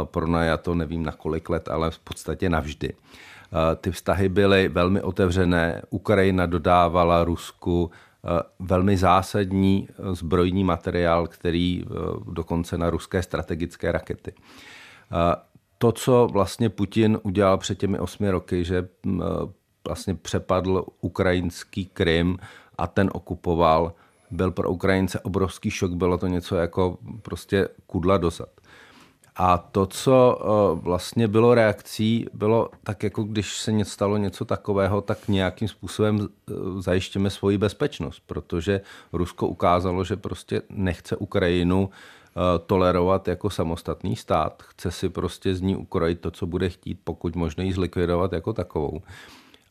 pronajato, 0.05 0.75
nevím 0.75 1.03
na 1.03 1.12
kolik 1.12 1.49
let, 1.49 1.69
ale 1.69 1.90
v 1.90 1.99
podstatě 1.99 2.51
navždy. 2.51 2.92
Ty 3.77 3.90
vztahy 3.90 4.29
byly 4.29 4.69
velmi 4.69 5.03
otevřené. 5.03 5.83
Ukrajina 5.90 6.47
dodávala 6.47 7.25
Rusku 7.25 7.90
velmi 8.59 8.97
zásadní 8.97 9.88
zbrojní 10.12 10.64
materiál, 10.64 11.27
který 11.27 11.85
dokonce 12.33 12.79
na 12.79 12.90
ruské 12.90 13.23
strategické 13.23 13.92
rakety. 13.92 14.33
To, 15.79 15.92
co 15.92 16.29
vlastně 16.33 16.69
Putin 16.69 17.19
udělal 17.23 17.59
před 17.59 17.79
těmi 17.79 17.99
osmi 17.99 18.31
roky, 18.31 18.64
že 18.64 18.88
vlastně 19.87 20.14
přepadl 20.14 20.85
ukrajinský 21.01 21.87
Krym 21.87 22.38
a 22.79 22.87
ten 22.87 23.11
okupoval, 23.12 23.92
byl 24.31 24.51
pro 24.51 24.70
Ukrajince 24.70 25.20
obrovský 25.20 25.70
šok, 25.70 25.92
bylo 25.92 26.18
to 26.18 26.27
něco 26.27 26.57
jako 26.57 26.99
prostě 27.22 27.68
kudla 27.87 28.18
dozad. 28.18 28.49
A 29.37 29.59
to, 29.59 29.87
co 29.87 30.38
eh, 30.40 30.81
vlastně 30.83 31.29
bylo 31.29 31.55
reakcí, 31.55 32.27
bylo 32.33 32.70
tak, 32.85 33.03
jako 33.03 33.22
když 33.22 33.57
se 33.57 33.85
stalo 33.85 34.16
něco 34.16 34.44
takového, 34.44 35.01
tak 35.01 35.29
nějakým 35.29 35.68
způsobem 35.68 36.29
eh, 36.29 36.53
zajištěme 36.79 37.31
svoji 37.31 37.59
bezpečnost, 37.59 38.22
protože 38.27 38.81
Rusko 39.12 39.46
ukázalo, 39.49 40.05
že 40.05 40.16
prostě 40.16 40.62
nechce 40.70 41.16
Ukrajinu 41.16 41.90
eh, 41.90 42.40
tolerovat 42.66 43.29
jako 43.29 43.51
samostatný 43.51 44.16
stát. 44.16 44.62
Chce 44.62 44.90
si 44.90 45.09
prostě 45.09 45.55
z 45.55 45.61
ní 45.61 45.77
ukrojit 45.77 46.20
to, 46.20 46.31
co 46.31 46.46
bude 46.46 46.68
chtít, 46.68 46.99
pokud 47.05 47.37
možno 47.37 47.64
ji 47.64 47.72
zlikvidovat 47.72 48.33
jako 48.33 48.53
takovou. 48.53 49.03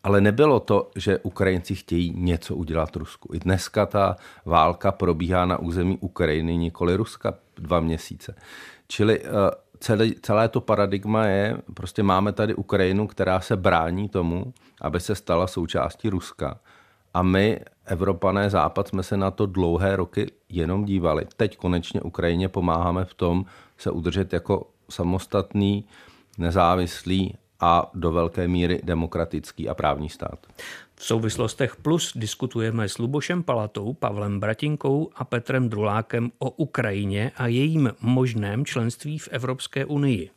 Ale 0.05 0.21
nebylo 0.21 0.59
to, 0.59 0.91
že 0.95 1.19
Ukrajinci 1.19 1.75
chtějí 1.75 2.13
něco 2.15 2.55
udělat 2.55 2.95
Rusku. 2.95 3.35
I 3.35 3.39
dneska 3.39 3.85
ta 3.85 4.15
válka 4.45 4.91
probíhá 4.91 5.45
na 5.45 5.59
území 5.59 5.97
Ukrajiny, 5.97 6.57
nikoli 6.57 6.95
Ruska, 6.95 7.33
dva 7.57 7.79
měsíce. 7.79 8.35
Čili 8.87 9.21
eh, 9.23 9.29
celé, 9.79 10.07
celé 10.21 10.49
to 10.49 10.61
paradigma 10.61 11.25
je, 11.25 11.57
prostě 11.73 12.03
máme 12.03 12.31
tady 12.31 12.55
Ukrajinu, 12.55 13.07
která 13.07 13.39
se 13.39 13.55
brání 13.55 14.09
tomu, 14.09 14.53
aby 14.81 14.99
se 14.99 15.15
stala 15.15 15.47
součástí 15.47 16.09
Ruska. 16.09 16.59
A 17.13 17.23
my, 17.23 17.59
Evropané 17.85 18.49
Západ, 18.49 18.87
jsme 18.87 19.03
se 19.03 19.17
na 19.17 19.31
to 19.31 19.45
dlouhé 19.45 19.95
roky 19.95 20.31
jenom 20.49 20.85
dívali. 20.85 21.25
Teď 21.37 21.57
konečně 21.57 22.01
Ukrajině 22.01 22.49
pomáháme 22.49 23.05
v 23.05 23.13
tom 23.13 23.45
se 23.77 23.91
udržet 23.91 24.33
jako 24.33 24.69
samostatný, 24.89 25.85
nezávislý 26.37 27.37
a 27.59 27.91
do 27.93 28.11
velké 28.11 28.47
míry 28.47 28.81
demokratický 28.83 29.69
a 29.69 29.73
právní 29.73 30.09
stát. 30.09 30.39
V 30.95 31.05
souvislostech 31.05 31.75
plus 31.75 32.11
diskutujeme 32.15 32.89
s 32.89 32.97
Lubošem 32.97 33.43
Palatou, 33.43 33.93
Pavlem 33.93 34.39
Bratinkou 34.39 35.09
a 35.15 35.23
Petrem 35.23 35.69
Drulákem 35.69 36.31
o 36.39 36.49
Ukrajině 36.49 37.31
a 37.37 37.47
jejím 37.47 37.93
možném 38.01 38.65
členství 38.65 39.19
v 39.19 39.27
Evropské 39.31 39.85
unii. 39.85 40.29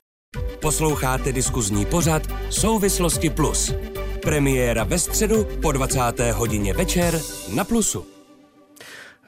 Posloucháte 0.61 1.33
diskuzní 1.33 1.87
pořad 1.87 2.22
Souvislosti 2.50 3.31
plus. 3.31 3.74
Premiéra 4.22 4.85
ve 4.85 4.98
středu 4.98 5.46
po 5.62 5.72
20. 5.72 6.00
hodině 6.33 6.74
večer 6.74 7.20
na 7.54 7.64
Plusu. 7.64 8.07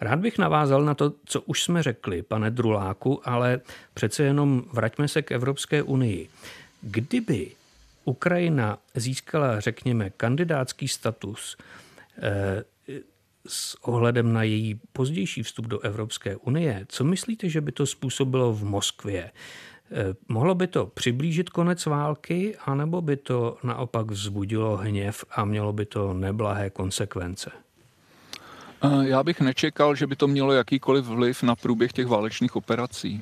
Rád 0.01 0.19
bych 0.19 0.39
navázal 0.39 0.83
na 0.83 0.95
to, 0.95 1.13
co 1.25 1.41
už 1.41 1.63
jsme 1.63 1.83
řekli, 1.83 2.23
pane 2.23 2.51
Druláku, 2.51 3.21
ale 3.29 3.61
přece 3.95 4.23
jenom 4.23 4.63
vraťme 4.73 5.09
se 5.09 5.23
k 5.23 5.33
Evropské 5.33 5.83
unii. 5.83 6.29
Kdyby 6.83 7.51
Ukrajina 8.05 8.79
získala, 8.95 9.61
řekněme, 9.61 10.11
kandidátský 10.11 10.89
status 10.89 11.57
eh, 12.23 12.65
s 13.47 13.85
ohledem 13.85 14.33
na 14.33 14.43
její 14.43 14.81
pozdější 14.93 15.43
vstup 15.43 15.67
do 15.67 15.81
Evropské 15.81 16.37
unie, 16.37 16.87
co 16.89 17.05
myslíte, 17.05 17.49
že 17.49 17.61
by 17.61 17.73
to 17.73 17.87
způsobilo 17.87 18.53
v 18.53 18.65
Moskvě? 18.65 19.31
Eh, 19.93 20.15
mohlo 20.29 20.55
by 20.55 20.67
to 20.67 20.87
přiblížit 20.87 21.51
konec 21.51 21.87
války, 21.87 22.57
anebo 22.57 23.01
by 23.01 23.17
to 23.17 23.59
naopak 23.65 24.11
vzbudilo 24.11 24.77
hněv 24.77 25.25
a 25.31 25.45
mělo 25.45 25.73
by 25.73 25.87
to 25.87 26.15
neblahé 26.15 26.71
konsekvence? 26.71 27.51
Eh, 28.83 28.89
já 29.03 29.23
bych 29.23 29.41
nečekal, 29.41 29.95
že 29.95 30.07
by 30.07 30.17
to 30.17 30.29
mělo 30.29 30.53
jakýkoliv 30.53 31.05
vliv 31.05 31.43
na 31.43 31.57
průběh 31.57 31.93
těch 31.93 32.07
válečných 32.07 32.57
operací 32.57 33.21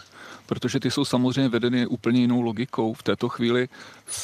protože 0.49 0.81
ty 0.81 0.91
jsou 0.91 1.05
samozřejmě 1.05 1.49
vedeny 1.49 1.87
úplně 1.87 2.21
jinou 2.21 2.41
logikou. 2.41 2.95
V 2.95 3.03
této 3.03 3.29
chvíli 3.29 3.69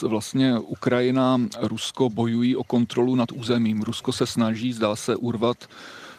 vlastně 0.03 0.59
Ukrajina, 0.59 1.40
Rusko 1.61 2.11
bojují 2.11 2.57
o 2.57 2.64
kontrolu 2.64 3.14
nad 3.14 3.33
územím. 3.33 3.83
Rusko 3.83 4.12
se 4.12 4.27
snaží, 4.27 4.73
zdá 4.73 4.97
se, 4.97 5.16
urvat 5.16 5.57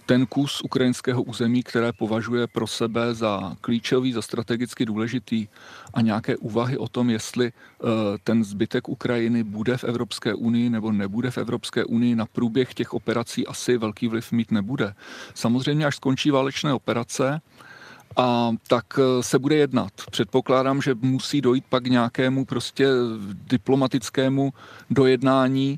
ten 0.05 0.25
kus 0.25 0.61
ukrajinského 0.61 1.23
území, 1.23 1.63
které 1.63 1.93
považuje 1.93 2.47
pro 2.47 2.67
sebe 2.67 3.13
za 3.13 3.55
klíčový, 3.61 4.13
za 4.13 4.21
strategicky 4.21 4.85
důležitý 4.85 5.47
a 5.93 6.01
nějaké 6.01 6.37
úvahy 6.37 6.77
o 6.77 6.87
tom, 6.87 7.09
jestli 7.09 7.47
eh, 7.47 7.87
ten 8.23 8.43
zbytek 8.43 8.89
Ukrajiny 8.89 9.43
bude 9.43 9.77
v 9.77 9.83
Evropské 9.83 10.33
unii 10.33 10.69
nebo 10.69 10.91
nebude 10.91 11.31
v 11.31 11.37
Evropské 11.37 11.85
unii, 11.85 12.15
na 12.15 12.25
průběh 12.25 12.73
těch 12.73 12.93
operací 12.93 13.47
asi 13.47 13.77
velký 13.77 14.07
vliv 14.07 14.31
mít 14.31 14.51
nebude. 14.51 14.93
Samozřejmě, 15.33 15.85
až 15.85 15.95
skončí 15.95 16.31
válečné 16.31 16.73
operace, 16.73 17.41
a 18.17 18.51
tak 18.67 18.85
eh, 18.99 19.23
se 19.23 19.39
bude 19.39 19.55
jednat. 19.55 19.91
Předpokládám, 20.11 20.81
že 20.81 20.95
musí 21.01 21.41
dojít 21.41 21.65
pak 21.69 21.87
nějakému 21.87 22.45
prostě 22.45 22.87
diplomatickému 23.47 24.53
dojednání 24.89 25.77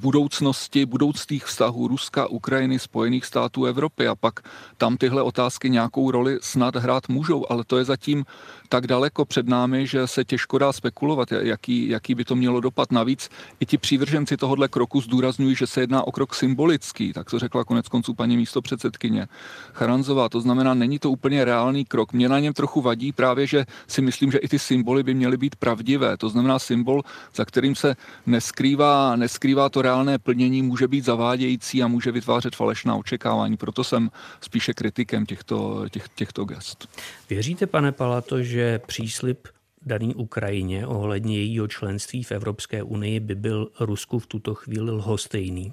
budoucnosti, 0.00 0.86
budoucích 0.86 1.44
vztahů 1.44 1.88
Ruska, 1.88 2.26
Ukrajiny, 2.26 2.78
Spojených 2.78 3.26
států 3.26 3.64
Evropy 3.64 4.08
a 4.08 4.14
pak 4.14 4.40
tam 4.76 4.96
tyhle 4.96 5.22
otázky 5.22 5.70
nějakou 5.70 6.10
roli 6.10 6.38
snad 6.42 6.76
hrát 6.76 7.08
můžou, 7.08 7.46
ale 7.50 7.64
to 7.66 7.78
je 7.78 7.84
zatím 7.84 8.24
tak 8.68 8.86
daleko 8.86 9.24
před 9.24 9.48
námi, 9.48 9.86
že 9.86 10.06
se 10.06 10.24
těžko 10.24 10.58
dá 10.58 10.72
spekulovat, 10.72 11.32
jaký, 11.32 11.88
jaký 11.88 12.14
by 12.14 12.24
to 12.24 12.36
mělo 12.36 12.60
dopad. 12.60 12.92
Navíc 12.92 13.28
i 13.60 13.66
ti 13.66 13.78
přívrženci 13.78 14.36
tohohle 14.36 14.68
kroku 14.68 15.00
zdůrazňují, 15.00 15.54
že 15.54 15.66
se 15.66 15.80
jedná 15.80 16.06
o 16.06 16.12
krok 16.12 16.34
symbolický, 16.34 17.12
tak 17.12 17.30
to 17.30 17.38
řekla 17.38 17.64
konec 17.64 17.88
konců 17.88 18.14
paní 18.14 18.36
místo 18.36 18.62
předsedkyně 18.62 19.26
Charanzová. 19.72 20.28
To 20.28 20.40
znamená, 20.40 20.74
není 20.74 20.98
to 20.98 21.10
úplně 21.10 21.44
reálný 21.44 21.84
krok. 21.84 22.12
Mě 22.12 22.28
na 22.28 22.38
něm 22.38 22.52
trochu 22.52 22.80
vadí 22.80 23.12
právě, 23.12 23.46
že 23.46 23.64
si 23.86 24.02
myslím, 24.02 24.32
že 24.32 24.38
i 24.38 24.48
ty 24.48 24.58
symboly 24.58 25.02
by 25.02 25.14
měly 25.14 25.36
být 25.36 25.56
pravdivé. 25.56 26.16
To 26.16 26.28
znamená 26.28 26.58
symbol, 26.58 27.02
za 27.34 27.44
kterým 27.44 27.74
se 27.74 27.96
neskrývá, 28.26 28.91
neskrývá 29.16 29.68
to 29.68 29.82
reálné 29.82 30.18
plnění, 30.18 30.62
může 30.62 30.88
být 30.88 31.04
zavádějící 31.04 31.82
a 31.82 31.88
může 31.88 32.12
vytvářet 32.12 32.56
falešná 32.56 32.96
očekávání. 32.96 33.56
Proto 33.56 33.84
jsem 33.84 34.10
spíše 34.40 34.74
kritikem 34.74 35.26
těchto, 35.26 35.88
těch, 35.90 36.08
těchto 36.14 36.44
gest. 36.44 36.88
Věříte, 37.30 37.66
pane 37.66 37.92
Palato, 37.92 38.42
že 38.42 38.78
příslip 38.78 39.48
daný 39.86 40.14
Ukrajině 40.14 40.86
ohledně 40.86 41.36
jejího 41.36 41.68
členství 41.68 42.22
v 42.22 42.32
Evropské 42.32 42.82
unii 42.82 43.20
by 43.20 43.34
byl 43.34 43.68
Rusku 43.80 44.18
v 44.18 44.26
tuto 44.26 44.54
chvíli 44.54 44.90
lhostejný? 44.90 45.72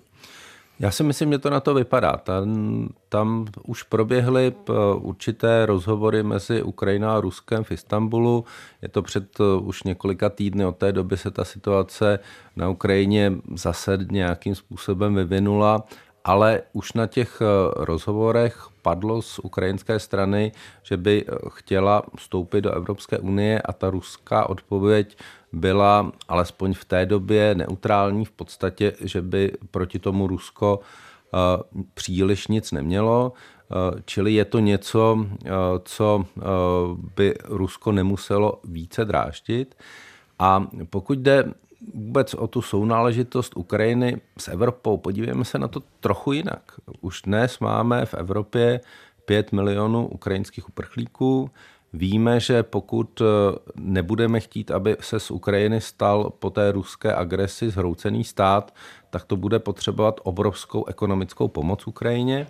Já 0.80 0.92
si 0.92 1.04
myslím, 1.04 1.32
že 1.32 1.40
to 1.40 1.50
na 1.50 1.60
to 1.60 1.74
vypadá. 1.74 2.18
Tam, 2.18 2.90
tam 3.10 3.46
už 3.64 3.84
proběhly 3.84 4.54
eh, 4.54 4.74
určité 4.96 5.66
rozhovory 5.66 6.24
mezi 6.24 6.64
Ukrajinou 6.64 7.08
a 7.08 7.22
Ruskem 7.22 7.64
v 7.64 7.72
Istanbulu. 7.72 8.46
Je 8.82 8.90
to 8.90 9.02
před 9.02 9.40
eh, 9.40 9.44
už 9.62 9.84
několika 9.84 10.30
týdny. 10.30 10.66
Od 10.66 10.78
té 10.78 10.92
doby 10.92 11.18
se 11.18 11.32
ta 11.32 11.46
situace 11.46 12.20
na 12.56 12.70
Ukrajině 12.70 13.34
zase 13.56 13.98
nějakým 14.12 14.56
způsobem 14.56 15.16
vyvinula 15.16 15.84
ale 16.24 16.62
už 16.74 16.94
na 16.94 17.08
těch 17.08 17.42
eh, 17.42 17.46
rozhovorech 17.76 18.68
padlo 18.82 19.22
z 19.22 19.40
ukrajinské 19.40 20.00
strany, 20.00 20.52
že 20.84 20.98
by 20.98 21.26
chtěla 21.50 22.04
vstoupit 22.18 22.62
do 22.62 22.72
Evropské 22.72 23.18
unie 23.18 23.62
a 23.62 23.74
ta 23.74 23.90
ruská 23.90 24.50
odpověď 24.50 25.18
byla 25.54 26.12
alespoň 26.28 26.74
v 26.74 26.86
té 26.86 27.06
době 27.06 27.56
neutrální 27.56 28.26
v 28.26 28.32
podstatě, 28.32 28.94
že 29.02 29.22
by 29.22 29.52
proti 29.72 30.00
tomu 30.00 30.28
Rusko 30.28 30.80
eh, 30.80 31.38
příliš 31.94 32.48
nic 32.48 32.72
nemělo, 32.72 33.34
eh, 33.34 34.02
čili 34.06 34.34
je 34.34 34.46
to 34.46 34.60
něco, 34.60 35.26
eh, 35.46 35.50
co 35.84 36.26
by 37.16 37.36
Rusko 37.46 37.92
nemuselo 37.92 38.60
více 38.64 39.06
dráždit. 39.06 39.76
A 40.40 40.68
pokud 40.90 41.20
jde 41.20 41.54
vůbec 41.94 42.34
o 42.34 42.48
tu 42.48 42.62
sounáležitost 42.62 43.58
Ukrajiny 43.58 44.22
s 44.38 44.48
Evropou, 44.48 44.98
podívejme 44.98 45.46
se 45.46 45.60
na 45.60 45.68
to 45.68 45.84
trochu 46.00 46.32
jinak. 46.32 46.72
Už 47.02 47.22
dnes 47.22 47.60
máme 47.60 48.06
v 48.06 48.14
Evropě 48.14 48.82
5 49.26 49.52
milionů 49.52 50.08
ukrajinských 50.08 50.70
uprchlíků, 50.70 51.52
Víme, 51.94 52.40
že 52.40 52.64
pokud 52.64 53.22
eh, 53.22 53.26
nebudeme 53.76 54.40
chtít, 54.40 54.72
aby 54.72 54.98
se 55.00 55.20
z 55.20 55.32
Ukrajiny 55.32 55.82
stal 55.82 56.34
po 56.40 56.50
té 56.50 56.72
ruské 56.72 57.16
agresi 57.16 57.70
zhroucený 57.70 58.24
stát, 58.24 58.74
tak 59.10 59.24
to 59.24 59.36
bude 59.36 59.60
potřebovat 59.60 60.20
obrovskou 60.24 60.86
ekonomickou 60.86 61.48
pomoc 61.48 61.88
Ukrajině. 61.88 62.48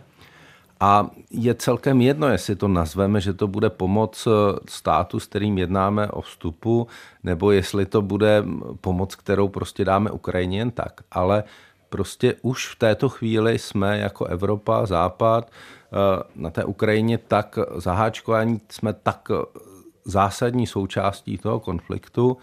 A 0.79 1.09
je 1.31 1.55
celkem 1.55 2.01
jedno, 2.01 2.27
jestli 2.27 2.55
to 2.55 2.67
nazveme, 2.67 3.21
že 3.21 3.33
to 3.33 3.47
bude 3.47 3.69
pomoc 3.69 4.27
eh, 4.27 4.59
státu, 4.69 5.19
s 5.19 5.25
kterým 5.25 5.57
jednáme 5.57 6.07
o 6.07 6.21
vstupu, 6.21 6.87
nebo 7.23 7.51
jestli 7.51 7.85
to 7.85 8.01
bude 8.01 8.43
pomoc, 8.81 9.15
kterou 9.15 9.47
prostě 9.47 9.85
dáme 9.85 10.11
Ukrajině 10.11 10.57
jen 10.57 10.71
tak. 10.71 11.01
Ale 11.11 11.43
prostě 11.89 12.35
už 12.41 12.67
v 12.67 12.75
této 12.75 13.09
chvíli 13.09 13.59
jsme 13.59 13.97
jako 13.97 14.25
Evropa, 14.25 14.85
Západ 14.85 15.51
na 16.35 16.49
té 16.49 16.63
Ukrajině 16.63 17.17
tak 17.17 17.59
zaháčkování, 17.75 18.61
jsme 18.71 18.93
tak 18.93 19.29
zásadní 20.05 20.67
součástí 20.67 21.37
toho 21.37 21.59
konfliktu, 21.59 22.37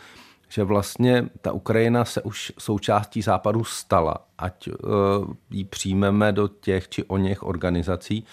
že 0.49 0.65
vlastně 0.65 1.29
ta 1.41 1.53
Ukrajina 1.53 2.05
se 2.05 2.23
už 2.23 2.53
součástí 2.59 3.23
západu 3.23 3.65
stala, 3.65 4.17
ať 4.39 4.69
ji 5.51 5.65
přijmeme 5.65 6.33
do 6.33 6.49
těch 6.49 6.89
či 6.89 7.05
o 7.05 7.17
něch 7.17 7.43
organizací, 7.43 8.25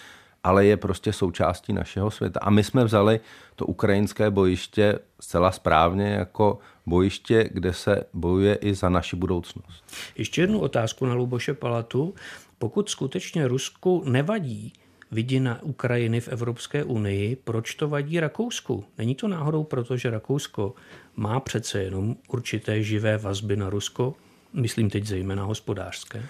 ale 0.44 0.66
je 0.66 0.76
prostě 0.76 1.12
součástí 1.12 1.72
našeho 1.72 2.10
světa. 2.10 2.40
A 2.42 2.50
my 2.50 2.64
jsme 2.64 2.84
vzali 2.84 3.20
to 3.56 3.66
ukrajinské 3.66 4.30
bojiště 4.30 4.98
zcela 5.20 5.52
správně 5.52 6.08
jako 6.08 6.58
bojiště, 6.86 7.48
kde 7.52 7.72
se 7.72 8.04
bojuje 8.12 8.54
i 8.54 8.74
za 8.74 8.88
naši 8.88 9.16
budoucnost. 9.16 9.84
Ještě 10.16 10.40
jednu 10.40 10.60
otázku 10.60 11.06
na 11.06 11.14
Luboše 11.14 11.54
Palatu. 11.54 12.14
Pokud 12.58 12.90
skutečně 12.90 13.48
Rusku 13.48 14.02
nevadí 14.06 14.72
vidina 15.10 15.62
Ukrajiny 15.62 16.20
v 16.20 16.28
Evropské 16.28 16.84
unii, 16.84 17.36
proč 17.36 17.74
to 17.74 17.88
vadí 17.88 18.20
Rakousku? 18.20 18.84
Není 18.98 19.14
to 19.14 19.28
náhodou 19.28 19.64
proto, 19.64 19.96
že 19.96 20.10
Rakousko 20.10 20.74
má 21.16 21.40
přece 21.40 21.82
jenom 21.82 22.16
určité 22.28 22.82
živé 22.82 23.18
vazby 23.18 23.56
na 23.56 23.70
Rusko, 23.70 24.14
myslím 24.52 24.90
teď 24.90 25.06
zejména 25.06 25.44
hospodářské? 25.44 26.22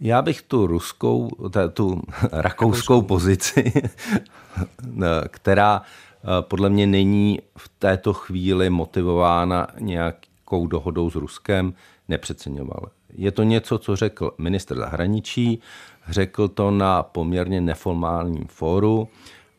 Já 0.00 0.22
bych 0.22 0.42
tu 0.42 0.66
ruskou, 0.66 1.30
tu 1.72 2.02
rakouskou 2.32 3.02
pozici, 3.02 3.72
která 5.28 5.82
eh, 5.82 6.26
podle 6.40 6.70
mě 6.70 6.86
není 6.86 7.40
v 7.58 7.68
této 7.78 8.12
chvíli 8.12 8.70
motivována 8.70 9.66
nějakou 9.78 10.66
dohodou 10.66 11.10
s 11.10 11.14
Ruskem, 11.14 11.74
nepřeceňoval. 12.08 12.90
Je 13.14 13.30
to 13.30 13.42
něco, 13.42 13.78
co 13.78 13.96
řekl 13.96 14.30
ministr 14.38 14.76
zahraničí, 14.76 15.60
řekl 16.08 16.48
to 16.48 16.70
na 16.70 17.02
poměrně 17.02 17.60
neformálním 17.60 18.46
fóru 18.46 19.08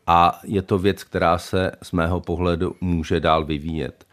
a 0.06 0.40
je 0.44 0.62
to 0.62 0.78
věc, 0.78 1.04
která 1.04 1.38
se 1.38 1.72
z 1.82 1.92
mého 1.92 2.20
pohledu 2.20 2.76
může 2.80 3.20
dál 3.20 3.44
vyvíjet. 3.44 4.06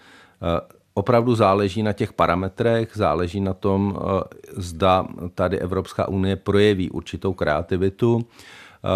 Opravdu 0.97 1.35
záleží 1.35 1.83
na 1.83 1.93
těch 1.93 2.13
parametrech, 2.13 2.89
záleží 2.93 3.41
na 3.41 3.53
tom, 3.53 3.97
eh, 3.97 4.23
zda 4.55 5.07
tady 5.35 5.59
Evropská 5.59 6.07
unie 6.07 6.35
projeví 6.35 6.89
určitou 6.89 7.33
kreativitu, 7.33 8.25
eh, 8.25 8.87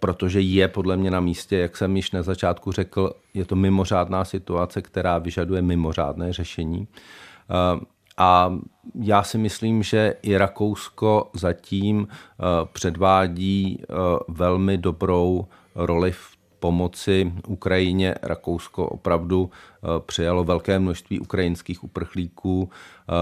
protože 0.00 0.40
je 0.40 0.68
podle 0.68 0.96
mě 0.96 1.10
na 1.10 1.20
místě, 1.20 1.58
jak 1.58 1.76
jsem 1.76 1.96
již 1.96 2.10
na 2.10 2.22
začátku 2.22 2.72
řekl, 2.72 3.12
je 3.34 3.44
to 3.44 3.56
mimořádná 3.56 4.24
situace, 4.24 4.82
která 4.82 5.18
vyžaduje 5.18 5.62
mimořádné 5.62 6.32
řešení. 6.32 6.88
Eh, 6.88 7.80
a 8.16 8.58
já 9.00 9.22
si 9.22 9.38
myslím, 9.38 9.82
že 9.82 10.14
i 10.22 10.36
Rakousko 10.36 11.30
zatím 11.32 12.08
předvádí 12.72 13.82
velmi 14.28 14.78
dobrou 14.78 15.46
roli 15.74 16.12
v 16.12 16.33
pomoci 16.64 17.32
Ukrajině 17.46 18.14
Rakousko 18.22 18.86
opravdu 18.86 19.50
eh, 19.50 19.86
přijalo 20.06 20.44
velké 20.44 20.78
množství 20.78 21.20
ukrajinských 21.20 21.84
uprchlíků, 21.84 22.70
eh, 22.70 23.12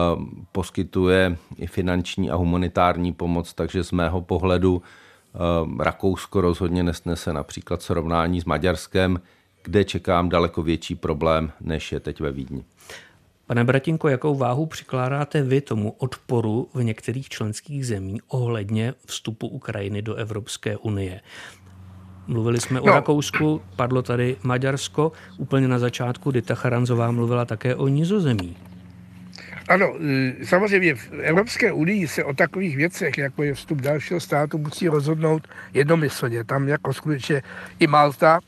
poskytuje 0.53 1.37
i 1.59 1.67
finanční 1.67 2.31
a 2.31 2.37
humanitární 2.37 3.13
pomoc, 3.13 3.55
takže 3.55 3.85
z 3.85 3.93
mého 3.93 4.21
pohledu 4.21 4.83
eh, 4.83 5.39
Rakousko 5.85 6.41
rozhodně 6.41 6.83
nesnese 6.83 7.33
například 7.33 7.83
srovnání 7.83 8.41
s 8.41 8.45
Maďarskem, 8.45 9.21
kde 9.63 9.85
čekám 9.85 10.29
daleko 10.29 10.63
větší 10.63 10.95
problém, 10.95 11.53
než 11.61 11.93
je 11.93 12.01
teď 12.01 12.21
ve 12.21 12.33
Vídni. 12.33 12.65
Pane 13.47 13.65
Bratinko, 13.65 14.09
jakou 14.09 14.35
váhu 14.35 14.67
přikládáte 14.67 15.43
vy 15.43 15.61
tomu 15.61 15.91
odporu 15.91 16.69
v 16.75 16.85
některých 16.85 17.29
členských 17.29 17.87
zemích 17.87 18.23
ohledně 18.29 18.95
vstupu 19.07 19.49
Ukrajiny 19.49 20.03
do 20.03 20.15
Evropské 20.15 20.77
unie? 20.77 21.21
Mluvili 22.27 22.61
jsme 22.61 22.77
no. 22.77 22.83
o 22.83 22.87
Rakousku, 22.87 23.63
padlo 23.77 24.03
tady 24.03 24.37
Maďarsko. 24.43 25.13
Úplně 25.39 25.69
na 25.69 25.79
začátku 25.79 26.31
Dita 26.31 26.55
Charanzová 26.55 27.11
mluvila 27.11 27.45
také 27.45 27.75
o 27.75 27.89
Nizozemí. 27.89 28.57
Ano, 29.69 29.95
e, 30.41 30.47
samozřejmě 30.47 30.95
v 30.95 31.13
Evropské 31.23 31.73
unii 31.73 32.09
se 32.09 32.25
o 32.25 32.35
takových 32.35 32.77
věcech, 32.77 33.19
jako 33.19 33.43
je 33.43 33.55
vstup 33.55 33.81
dalšího 33.81 34.21
státu, 34.21 34.59
musí 34.59 34.89
rozhodnout 34.89 35.49
jednomyslně. 35.75 36.45
Tam 36.45 36.69
jako 36.69 36.93
skutečně 36.93 37.43
i 37.79 37.87
Malta, 37.87 38.41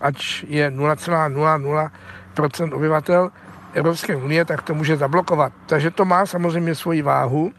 ač 0.00 0.44
je 0.48 0.70
0,00% 0.70 2.74
obyvatel 2.74 3.30
Evropské 3.74 4.16
unie, 4.16 4.44
tak 4.44 4.62
to 4.62 4.74
může 4.74 4.96
zablokovat. 4.96 5.52
Takže 5.66 5.90
to 5.90 6.04
má 6.04 6.26
samozřejmě 6.26 6.74
svoji 6.74 7.02
váhu 7.02 7.52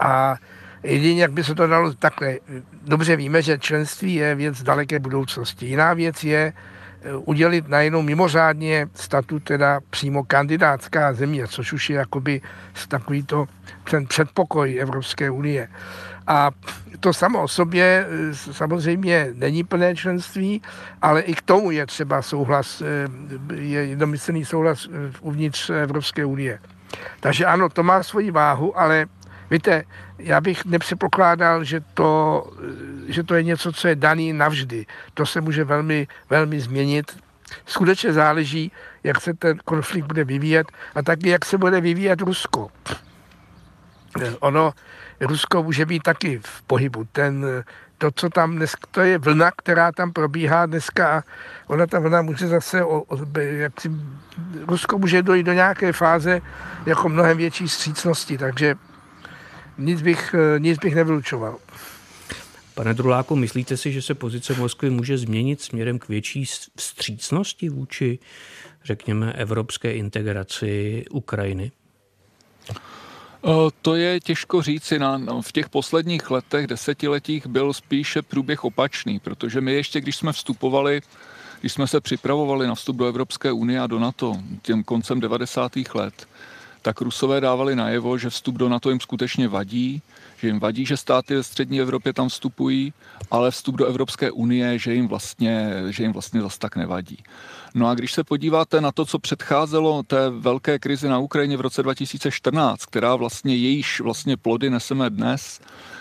a 0.00 0.36
Jedině, 0.82 1.22
jak 1.22 1.32
by 1.32 1.44
se 1.44 1.54
to 1.54 1.66
dalo 1.66 1.92
takhle. 1.92 2.36
Dobře 2.86 3.16
víme, 3.16 3.42
že 3.42 3.58
členství 3.58 4.14
je 4.14 4.34
věc 4.34 4.62
daleké 4.62 4.98
budoucnosti. 4.98 5.66
Jiná 5.66 5.94
věc 5.94 6.24
je 6.24 6.52
eh, 7.02 7.16
udělit 7.16 7.68
najednou 7.68 8.02
mimořádně 8.02 8.88
statut 8.94 9.44
teda 9.44 9.80
přímo 9.90 10.24
kandidátská 10.24 11.12
země, 11.12 11.46
což 11.48 11.72
už 11.72 11.90
je 11.90 11.96
jakoby 11.96 12.40
takový 12.88 13.22
to 13.22 13.46
ten 13.90 14.06
předpokoj 14.06 14.78
Evropské 14.80 15.30
unie. 15.30 15.68
A 16.26 16.50
to 17.00 17.12
samo 17.12 17.42
o 17.42 17.48
sobě 17.48 18.06
eh, 18.08 18.34
samozřejmě 18.34 19.28
není 19.34 19.64
plné 19.64 19.96
členství, 19.96 20.62
ale 21.02 21.20
i 21.20 21.34
k 21.34 21.42
tomu 21.42 21.70
je 21.70 21.86
třeba 21.86 22.22
souhlas, 22.22 22.82
eh, 22.82 23.54
je 23.54 23.84
jednomyslný 23.84 24.44
souhlas 24.44 24.88
uvnitř 25.20 25.70
Evropské 25.70 26.24
unie. 26.24 26.58
Takže 27.20 27.46
ano, 27.46 27.68
to 27.68 27.82
má 27.82 28.02
svoji 28.02 28.30
váhu, 28.30 28.78
ale 28.78 29.06
Víte, 29.50 29.84
já 30.18 30.40
bych 30.40 30.64
nepředpokládal, 30.64 31.64
že 31.64 31.80
to, 31.94 32.44
že 33.08 33.22
to 33.22 33.34
je 33.34 33.42
něco, 33.42 33.72
co 33.72 33.88
je 33.88 33.96
daný 33.96 34.32
navždy. 34.32 34.86
To 35.14 35.26
se 35.26 35.40
může 35.40 35.64
velmi, 35.64 36.08
velmi 36.30 36.60
změnit. 36.60 37.18
Skutečně 37.66 38.12
záleží, 38.12 38.72
jak 39.04 39.20
se 39.20 39.34
ten 39.34 39.58
konflikt 39.64 40.06
bude 40.06 40.24
vyvíjet 40.24 40.66
a 40.94 41.02
taky, 41.02 41.28
jak 41.28 41.44
se 41.44 41.58
bude 41.58 41.80
vyvíjet 41.80 42.20
Rusko. 42.20 42.68
Ono, 44.40 44.72
Rusko 45.20 45.62
může 45.62 45.86
být 45.86 46.02
taky 46.02 46.40
v 46.44 46.62
pohybu. 46.62 47.04
Ten, 47.12 47.46
to, 47.98 48.10
co 48.10 48.30
tam 48.30 48.56
dnes, 48.56 48.74
to 48.90 49.00
je 49.00 49.18
vlna, 49.18 49.50
která 49.56 49.92
tam 49.92 50.12
probíhá 50.12 50.66
dneska 50.66 51.18
a 51.18 51.22
ona 51.66 51.86
ta 51.86 51.98
vlna 51.98 52.22
může 52.22 52.48
zase, 52.48 52.84
o, 52.84 53.02
o, 53.02 53.18
jak 53.38 53.80
si, 53.80 53.90
Rusko 54.66 54.98
může 54.98 55.22
dojít 55.22 55.46
do 55.46 55.52
nějaké 55.52 55.92
fáze 55.92 56.40
jako 56.86 57.08
mnohem 57.08 57.36
větší 57.36 57.68
střícnosti, 57.68 58.38
takže 58.38 58.74
nic 59.78 60.02
bych, 60.02 60.34
eh, 60.34 60.60
nic 60.60 60.78
bych 60.78 60.94
nevylučoval. 60.94 61.58
Pane 62.74 62.94
Druláku, 62.94 63.36
myslíte 63.36 63.76
si, 63.76 63.92
že 63.92 64.02
se 64.02 64.14
pozice 64.14 64.54
Moskvy 64.54 64.90
může 64.90 65.18
změnit 65.18 65.60
směrem 65.60 65.98
k 65.98 66.08
větší 66.08 66.44
vstřícnosti 66.76 67.68
vůči, 67.68 68.18
řekněme, 68.84 69.32
evropské 69.32 69.92
integraci 69.92 71.04
Ukrajiny? 71.10 71.72
Eh, 73.44 73.50
to 73.82 73.94
je 73.94 74.20
těžko 74.20 74.62
říci. 74.62 74.98
Na, 74.98 75.20
v 75.40 75.52
těch 75.52 75.68
posledních 75.68 76.30
letech, 76.30 76.66
desetiletích 76.66 77.46
byl 77.46 77.72
spíše 77.72 78.22
průběh 78.22 78.64
opačný, 78.64 79.20
protože 79.20 79.60
my 79.60 79.72
ještě, 79.72 80.00
když 80.00 80.16
jsme 80.16 80.32
vstupovali, 80.32 81.00
když 81.60 81.72
jsme 81.72 81.86
se 81.86 82.00
připravovali 82.00 82.66
na 82.66 82.74
vstup 82.74 82.96
do 82.96 83.06
Evropské 83.06 83.52
unie 83.52 83.80
a 83.80 83.86
do 83.86 83.98
NATO 83.98 84.36
těm 84.62 84.84
koncem 84.84 85.20
90. 85.20 85.72
let, 85.94 86.28
tak 86.88 87.00
Rusové 87.00 87.40
dávali 87.40 87.76
najevo, 87.76 88.18
že 88.18 88.30
vstup 88.30 88.56
do 88.56 88.68
NATO 88.68 88.90
jim 88.90 89.00
skutečně 89.00 89.48
vadí, 89.48 90.02
že 90.40 90.46
jim 90.46 90.60
vadí, 90.60 90.86
že 90.86 90.96
státy 90.96 91.34
ve 91.34 91.42
střední 91.42 91.80
Evropě 91.80 92.12
tam 92.12 92.28
vstupují, 92.28 92.92
ale 93.30 93.50
vstup 93.50 93.76
do 93.76 93.86
Evropské 93.86 94.30
unie, 94.30 94.78
že 94.78 94.94
jim 94.94 95.08
vlastně, 95.08 95.72
že 95.88 96.02
jim 96.02 96.12
vlastně 96.12 96.40
zas 96.40 96.58
tak 96.58 96.76
nevadí. 96.76 97.18
No 97.74 97.86
a 97.88 97.94
když 97.94 98.12
se 98.12 98.24
podíváte 98.24 98.80
na 98.80 98.92
to, 98.92 99.06
co 99.06 99.18
předcházelo 99.18 100.02
té 100.02 100.30
velké 100.30 100.78
krizi 100.78 101.08
na 101.08 101.18
Ukrajině 101.18 101.56
v 101.56 101.60
roce 101.60 101.82
2014, 101.82 102.86
která 102.86 103.16
vlastně 103.16 103.56
jejíž 103.56 104.00
vlastně 104.00 104.36
plody 104.36 104.70
neseme 104.70 105.10
dnes, 105.10 105.60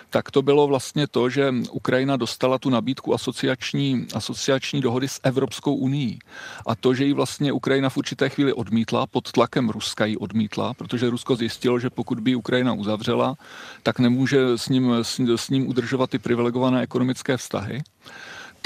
tak 0.09 0.31
to 0.31 0.41
bylo 0.41 0.67
vlastně 0.67 1.07
to, 1.07 1.29
že 1.29 1.53
Ukrajina 1.71 2.17
dostala 2.17 2.57
tu 2.57 2.69
nabídku 2.69 3.13
asociační, 3.13 4.07
asociační 4.13 4.81
dohody 4.81 5.07
s 5.07 5.19
Evropskou 5.23 5.75
unii. 5.75 6.19
A 6.65 6.75
to, 6.75 6.93
že 6.93 7.05
ji 7.05 7.13
vlastně 7.13 7.51
Ukrajina 7.51 7.89
v 7.89 7.97
určité 7.97 8.29
chvíli 8.29 8.53
odmítla, 8.53 9.07
pod 9.07 9.31
tlakem 9.31 9.69
Ruska 9.69 10.05
ji 10.05 10.17
odmítla, 10.17 10.73
protože 10.73 11.09
Rusko 11.09 11.35
zjistilo, 11.35 11.79
že 11.79 11.89
pokud 11.89 12.19
by 12.19 12.35
Ukrajina 12.35 12.73
uzavřela, 12.73 13.35
tak 13.83 13.99
nemůže 13.99 14.39
s 14.55 14.69
ním, 14.69 14.93
s, 15.01 15.19
s 15.35 15.49
ním 15.49 15.67
udržovat 15.67 16.09
ty 16.09 16.19
privilegované 16.19 16.81
ekonomické 16.81 17.37
vztahy 17.37 17.81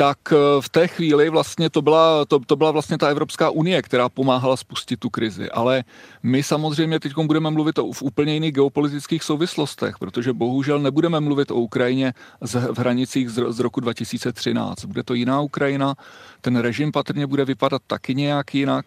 tak 0.02 0.34
eh, 0.34 0.36
v 0.62 0.70
té 0.70 0.88
chvíli 0.88 1.30
vlastně 1.30 1.70
to 1.70 1.82
byla, 1.82 2.26
to, 2.26 2.40
to 2.40 2.56
byla 2.56 2.72
vlastně 2.72 2.98
ta 2.98 3.08
Evropská 3.08 3.50
unie, 3.50 3.82
která 3.82 4.10
pomáhala 4.10 4.58
spustit 4.58 5.00
tu 5.00 5.10
krizi. 5.10 5.52
Ale 5.52 5.84
my 6.24 6.44
samozřejmě 6.44 7.00
teď 7.00 7.14
budeme 7.26 7.50
mluvit 7.50 7.78
o, 7.78 7.92
v 7.92 8.02
úplně 8.02 8.34
jiných 8.34 8.52
geopolitických 8.52 9.24
souvislostech, 9.24 10.00
protože 10.00 10.34
bohužel 10.34 10.80
nebudeme 10.80 11.20
mluvit 11.20 11.52
o 11.52 11.56
Ukrajině 11.56 12.14
z, 12.42 12.54
v 12.74 12.78
hranicích 12.80 13.30
z, 13.30 13.54
z 13.54 13.60
roku 13.60 13.80
2013. 13.80 14.86
Bude 14.86 15.04
to 15.04 15.14
jiná 15.14 15.42
Ukrajina, 15.42 15.96
ten 16.42 16.58
režim 16.58 16.92
patrně 16.92 17.28
bude 17.28 17.46
vypadat 17.46 17.82
taky 17.88 18.16
nějak 18.16 18.56
jinak. 18.56 18.86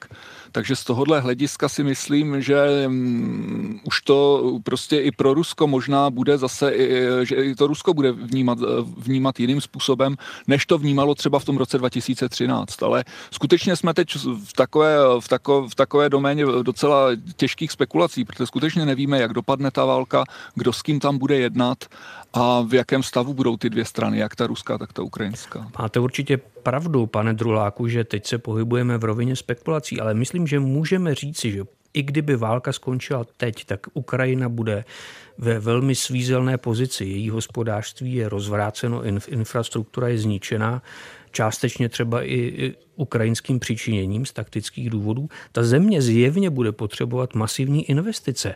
Takže 0.55 0.77
z 0.77 0.85
tohohle 0.85 1.21
hlediska 1.21 1.69
si 1.69 1.85
myslím, 1.85 2.43
že 2.43 2.87
um, 2.87 3.81
už 3.85 4.01
to 4.01 4.43
prostě 4.65 5.01
i 5.01 5.11
pro 5.11 5.35
Rusko 5.35 5.67
možná 5.67 6.11
bude 6.11 6.39
zase, 6.39 6.73
že 7.23 7.35
i 7.35 7.55
to 7.55 7.67
Rusko 7.67 7.95
bude 7.95 8.13
vnímat, 8.13 8.59
vnímat 8.97 9.41
jiným 9.41 9.61
způsobem, 9.61 10.17
než 10.47 10.67
to 10.67 10.79
vnímalo 10.79 11.15
třeba 11.15 11.39
v 11.39 11.45
tom 11.45 11.57
roce 11.57 11.79
2013. 11.79 12.83
Ale 12.83 13.05
skutečně 13.31 13.77
jsme 13.77 13.95
teď 13.95 14.17
v 14.45 14.53
takové, 14.53 14.97
v 15.21 15.29
takové, 15.29 15.69
v 15.69 15.75
takové 15.75 16.09
doméně 16.09 16.45
docela 16.63 17.09
těžkých 17.37 17.73
spekulací, 17.73 18.25
protože 18.25 18.47
skutečně 18.47 18.87
nevíme, 18.87 19.19
jak 19.19 19.33
dopadne 19.33 19.71
ta 19.71 19.85
válka, 19.85 20.25
kdo 20.55 20.73
s 20.73 20.83
kým 20.83 21.01
tam 21.01 21.19
bude 21.19 21.37
jednat 21.37 21.79
a 22.33 22.61
v 22.61 22.75
jakém 22.75 23.03
stavu 23.03 23.35
budou 23.35 23.57
ty 23.57 23.71
dvě 23.71 23.85
strany, 23.85 24.19
jak 24.19 24.37
ta 24.37 24.47
ruská, 24.47 24.79
tak 24.79 24.93
ta 24.93 25.03
ukrajinská. 25.03 25.69
Máte 25.79 26.01
určitě 26.01 26.54
pravdu, 26.65 27.07
pane 27.07 27.35
Druláku, 27.35 27.89
že 27.89 28.05
teď 28.05 28.27
se 28.27 28.39
pohybujeme 28.39 28.99
v 28.99 29.05
rovině 29.05 29.37
spekulací, 29.37 30.01
ale 30.01 30.15
myslím, 30.15 30.47
že 30.47 30.61
můžeme 30.61 31.15
říci, 31.15 31.53
že 31.53 31.63
i 31.95 32.03
kdyby 32.03 32.37
válka 32.37 32.73
skončila 32.73 33.25
teď, 33.37 33.65
tak 33.65 33.81
Ukrajina 33.95 34.49
bude 34.49 34.85
ve 35.39 35.59
velmi 35.59 35.95
svízelné 35.95 36.59
pozici. 36.59 37.05
Její 37.05 37.31
hospodářství 37.31 38.15
je 38.15 38.29
rozvráceno, 38.29 39.05
infrastruktura 39.29 40.09
je 40.09 40.19
zničená, 40.19 40.83
částečně 41.31 41.89
třeba 41.89 42.25
i 42.25 42.75
ukrajinským 42.97 43.59
přičiněním 43.61 44.27
z 44.27 44.33
taktických 44.33 44.91
důvodů. 44.91 45.29
Ta 45.53 45.63
země 45.63 46.03
zjevně 46.03 46.51
bude 46.51 46.73
potřebovat 46.73 47.35
masivní 47.35 47.91
investice. 47.91 48.55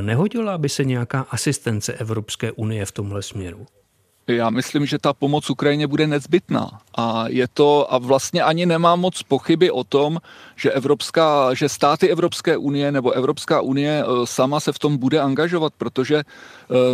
Nehodila 0.00 0.58
by 0.58 0.68
se 0.68 0.84
nějaká 0.84 1.20
asistence 1.20 1.92
Evropské 1.92 2.52
unie 2.52 2.86
v 2.86 2.92
tomhle 2.92 3.22
směru? 3.22 3.66
Já 4.28 4.50
myslím, 4.50 4.86
že 4.86 4.98
ta 4.98 5.12
pomoc 5.12 5.50
Ukrajině 5.50 5.86
bude 5.86 6.06
nezbytná. 6.06 6.80
A 6.96 7.24
je 7.28 7.48
to, 7.54 7.94
a 7.94 7.98
vlastně 7.98 8.42
ani 8.42 8.66
nemám 8.66 9.00
moc 9.00 9.22
pochyby 9.22 9.70
o 9.70 9.84
tom, 9.84 10.18
že, 10.56 10.72
Evropská, 10.72 11.54
že 11.54 11.68
státy 11.68 12.08
Evropské 12.08 12.56
unie 12.56 12.92
nebo 12.92 13.10
Evropská 13.10 13.60
unie 13.60 14.04
e, 14.04 14.26
sama 14.26 14.60
se 14.60 14.72
v 14.72 14.78
tom 14.78 14.96
bude 14.96 15.20
angažovat, 15.20 15.72
protože 15.78 16.16
e, 16.16 16.24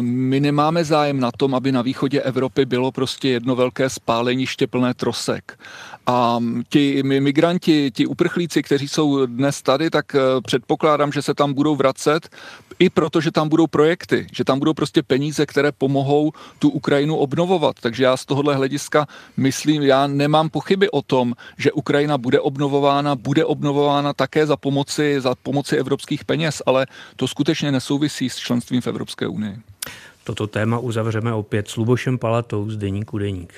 my 0.03 0.41
nemáme 0.41 0.85
zájem 0.85 1.21
na 1.21 1.31
tom, 1.37 1.55
aby 1.55 1.73
na 1.73 1.83
východě 1.83 2.21
Evropy 2.21 2.65
bylo 2.65 2.93
prostě 2.93 3.29
jedno 3.29 3.57
velké 3.57 3.91
spáleniště 3.91 4.67
plné 4.67 4.95
trosek. 4.95 5.59
A 6.07 6.39
ti 6.69 7.03
migranti, 7.03 7.91
ti 7.91 8.07
uprchlíci, 8.07 8.63
kteří 8.63 8.89
jsou 8.89 9.27
dnes 9.27 9.63
tady, 9.63 9.91
tak 9.91 10.15
e, 10.15 10.19
předpokládám, 10.45 11.13
že 11.13 11.23
se 11.23 11.35
tam 11.35 11.55
budou 11.55 11.77
vracet, 11.77 12.29
i 12.79 12.91
proto, 12.91 13.21
že 13.21 13.31
tam 13.31 13.49
budou 13.49 13.67
projekty, 13.67 14.27
že 14.33 14.45
tam 14.45 14.59
budou 14.59 14.75
prostě 14.75 15.03
peníze, 15.03 15.47
které 15.47 15.73
pomohou 15.73 16.33
tu 16.59 16.71
Ukrajinu 16.71 17.17
obnovovat. 17.23 17.77
Takže 17.81 18.05
já 18.05 18.17
z 18.17 18.27
tohohle 18.27 18.55
hlediska 18.55 19.07
myslím, 19.37 19.83
já 19.83 20.07
nemám 20.07 20.51
pochyby 20.51 20.91
o 20.91 21.03
tom, 21.03 21.35
že 21.59 21.73
Ukrajina 21.73 22.19
bude 22.19 22.41
obnovována, 22.41 23.15
bude 23.15 23.45
obnovována 23.45 24.13
také 24.13 24.47
za 24.47 24.57
pomoci, 24.57 25.21
za 25.21 25.35
pomoci 25.43 25.77
evropských 25.77 26.25
peněz, 26.25 26.63
ale 26.67 26.87
to 27.17 27.29
skutečně 27.29 27.73
nesouvisí 27.73 28.31
s 28.31 28.37
členstvím 28.37 28.81
v 28.81 28.87
Evropské 28.87 29.27
unii. 29.27 29.57
Toto 30.25 30.47
téma 30.47 30.79
uzavřeme 30.79 31.33
opět 31.33 31.69
s 31.69 31.77
Lubošem 31.77 32.19
Palatou 32.19 32.71
z 32.71 32.77
Deníku 32.77 33.19
Deník. 33.19 33.55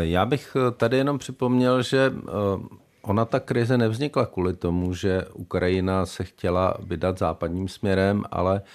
Já 0.00 0.26
bych 0.26 0.56
tady 0.76 0.96
jenom 0.96 1.18
připomněl, 1.18 1.82
že 1.82 2.12
eh, 2.12 2.80
Ona 3.02 3.24
ta 3.24 3.40
krize 3.40 3.78
nevznikla 3.78 4.26
kvůli 4.26 4.56
tomu, 4.56 4.94
že 4.94 5.24
Ukrajina 5.32 6.06
se 6.06 6.24
chtěla 6.24 6.74
vydat 6.80 7.18
západním 7.18 7.68
směrem, 7.68 8.24
ale 8.30 8.60
eh, 8.60 8.70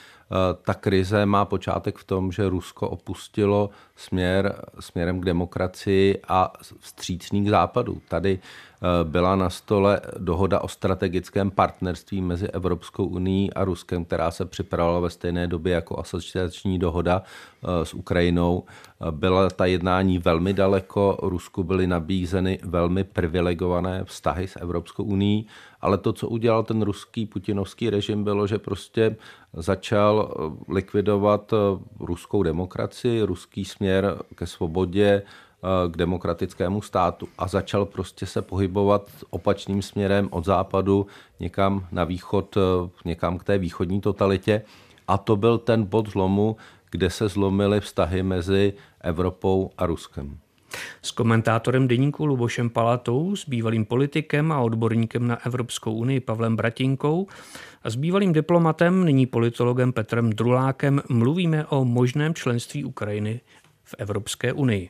ta 0.63 0.73
krize 0.73 1.25
má 1.25 1.45
počátek 1.45 1.97
v 1.97 2.03
tom, 2.03 2.31
že 2.31 2.49
Rusko 2.49 2.89
opustilo 2.89 3.69
směr 3.95 4.65
směrem 4.79 5.21
k 5.21 5.25
demokracii 5.25 6.21
a 6.27 6.53
vstřícný 6.79 7.45
k 7.45 7.49
západu. 7.49 8.01
Tady 8.07 8.39
Eh, 8.74 8.74
byla 9.03 9.35
na 9.35 9.49
stole 9.49 10.01
dohoda 10.17 10.59
o 10.59 10.67
strategickém 10.67 11.51
partnerství 11.51 12.21
mezi 12.21 12.47
Evropskou 12.47 13.05
unii 13.05 13.49
a 13.51 13.63
Ruskem, 13.63 14.05
která 14.05 14.31
se 14.31 14.45
připravovala 14.45 14.99
ve 14.99 15.09
stejné 15.09 15.47
době 15.47 15.73
jako 15.73 15.99
asociační 15.99 16.79
dohoda 16.79 17.21
eh, 17.63 17.85
s 17.85 17.93
Ukrajinou. 17.93 18.63
Eh, 18.67 19.11
byla 19.11 19.49
ta 19.49 19.65
jednání 19.65 20.19
velmi 20.19 20.53
daleko, 20.53 21.17
Rusku 21.21 21.63
byly 21.63 21.87
nabízeny 21.87 22.59
velmi 22.63 23.03
privilegované 23.03 24.03
vztahy 24.03 24.47
s 24.47 24.55
Evropskou 24.61 25.03
unii, 25.03 25.45
ale 25.81 25.97
to, 25.97 26.13
co 26.13 26.27
udělal 26.29 26.63
ten 26.63 26.81
ruský 26.81 27.25
putinovský 27.25 27.89
režim, 27.89 28.23
bylo, 28.23 28.47
že 28.47 28.57
prostě 28.57 29.15
začal 29.53 30.33
likvidovat 30.69 31.53
ruskou 31.99 32.43
demokracii, 32.43 33.23
ruský 33.23 33.65
směr 33.65 34.17
ke 34.35 34.47
svobodě, 34.47 35.21
Eh, 35.21 35.44
k 35.91 35.97
demokratickému 35.97 36.81
státu 36.81 37.27
a 37.37 37.47
začal 37.47 37.85
prostě 37.85 38.25
se 38.25 38.41
pohybovat 38.41 39.09
opačným 39.29 39.81
směrem 39.81 40.27
od 40.31 40.45
západu 40.45 41.07
někam 41.39 41.87
na 41.91 42.03
východ, 42.03 42.57
eh, 42.57 42.89
někam 43.05 43.37
k 43.37 43.43
té 43.43 43.57
východní 43.57 44.01
totalitě. 44.01 44.61
A 45.07 45.17
to 45.17 45.35
byl 45.35 45.57
ten 45.57 45.83
bod 45.83 46.09
zlomu, 46.09 46.57
kde 46.91 47.09
se 47.09 47.27
zlomily 47.27 47.81
vztahy 47.81 48.23
mezi 48.23 48.73
Evropou 49.01 49.71
a 49.77 49.85
Ruskem. 49.85 50.37
S 51.01 51.11
komentátorem 51.11 51.87
deníku 51.87 52.25
Lubošem 52.25 52.69
Palatou, 52.69 53.35
s 53.35 53.49
bývalým 53.49 53.85
politikem 53.85 54.51
a 54.51 54.61
odborníkem 54.61 55.27
na 55.27 55.45
Evropskou 55.45 55.93
unii 55.93 56.19
Pavlem 56.19 56.55
Bratinkou 56.55 57.27
a 57.83 57.89
s 57.89 57.95
bývalým 57.95 58.33
diplomatem, 58.33 59.05
nyní 59.05 59.25
politologem 59.25 59.93
Petrem 59.93 60.29
Drulákem 60.29 61.01
mluvíme 61.09 61.65
o 61.65 61.85
možném 61.85 62.33
členství 62.33 62.85
Ukrajiny 62.85 63.41
v 63.83 63.95
Evropské 63.97 64.53
unii. 64.53 64.89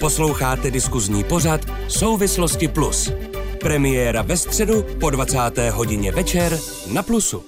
Posloucháte 0.00 0.70
diskuzní 0.70 1.24
pořad 1.24 1.60
Souvislosti 1.88 2.68
Plus. 2.68 3.12
Premiéra 3.60 4.22
ve 4.22 4.36
středu 4.36 4.84
po 5.00 5.10
20. 5.10 5.38
hodině 5.70 6.12
večer 6.12 6.58
na 6.92 7.02
Plusu. 7.02 7.44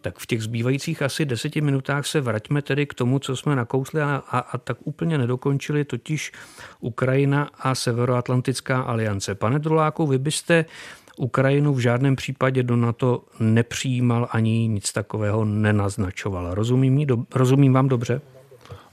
Tak 0.00 0.18
v 0.18 0.26
těch 0.26 0.42
zbývajících 0.42 1.02
asi 1.02 1.24
deseti 1.24 1.60
minutách 1.60 2.06
se 2.06 2.20
vraťme 2.20 2.62
tedy 2.62 2.86
k 2.86 2.94
tomu, 2.94 3.18
co 3.18 3.36
jsme 3.36 3.56
nakousli 3.56 4.02
a, 4.02 4.22
a, 4.30 4.38
a 4.38 4.58
tak 4.58 4.76
úplně 4.84 5.18
nedokončili, 5.18 5.84
totiž 5.84 6.32
Ukrajina 6.80 7.50
a 7.58 7.74
Severoatlantická 7.74 8.80
aliance. 8.80 9.34
Pane 9.34 9.58
Druláku, 9.58 10.06
vy 10.06 10.18
byste 10.18 10.64
Ukrajinu 11.16 11.74
v 11.74 11.78
žádném 11.78 12.16
případě 12.16 12.62
do 12.62 12.76
NATO 12.76 13.24
nepřijímal 13.40 14.28
ani 14.30 14.68
nic 14.68 14.92
takového 14.92 15.44
nenaznačoval. 15.44 16.54
Rozumím, 16.54 17.06
do, 17.06 17.16
rozumím 17.34 17.72
vám 17.72 17.88
dobře? 17.88 18.20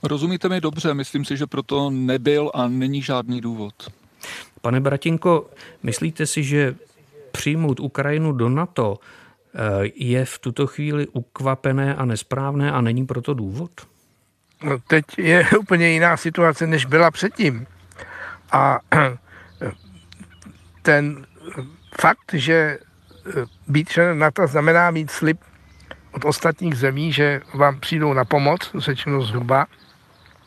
Rozumíte 0.04 0.50
mi 0.50 0.62
dobře, 0.62 0.94
myslím 0.94 1.26
si, 1.26 1.38
že 1.38 1.48
proto 1.48 1.90
nebyl 1.90 2.52
a 2.54 2.68
není 2.68 3.02
žádný 3.02 3.42
důvod. 3.42 3.74
Pane 4.62 4.80
Bratinko, 4.80 5.50
myslíte 5.84 6.26
si, 6.26 6.44
že 6.44 6.76
přijmout 7.32 7.80
Ukrajinu 7.80 8.32
do 8.32 8.50
NATO 8.50 9.00
eh, 9.00 9.60
je 9.96 10.26
v 10.26 10.40
tuto 10.40 10.68
chvíli 10.68 11.08
ukvapené 11.08 11.96
a 11.96 12.06
nesprávné 12.06 12.72
a 12.72 12.82
není 12.82 13.06
proto 13.06 13.34
důvod? 13.34 13.72
No, 14.64 14.80
teď 14.88 15.06
je 15.18 15.46
úplně 15.60 15.90
jiná 15.90 16.18
situace, 16.18 16.68
než 16.68 16.86
byla 16.86 17.12
předtím. 17.12 17.68
A 18.52 18.80
ten 20.82 21.26
fakt, 22.02 22.34
že 22.34 22.54
eh, 22.54 23.46
být 23.68 23.90
členem 23.90 24.20
NATO 24.20 24.48
znamená 24.48 24.92
mít 24.92 25.12
slib 25.12 25.40
od 26.12 26.26
ostatních 26.26 26.76
zemí, 26.76 27.14
že 27.14 27.42
vám 27.54 27.80
přijdou 27.80 28.14
na 28.14 28.26
pomoc, 28.26 28.72
řečeno 28.78 29.22
zhruba, 29.22 29.68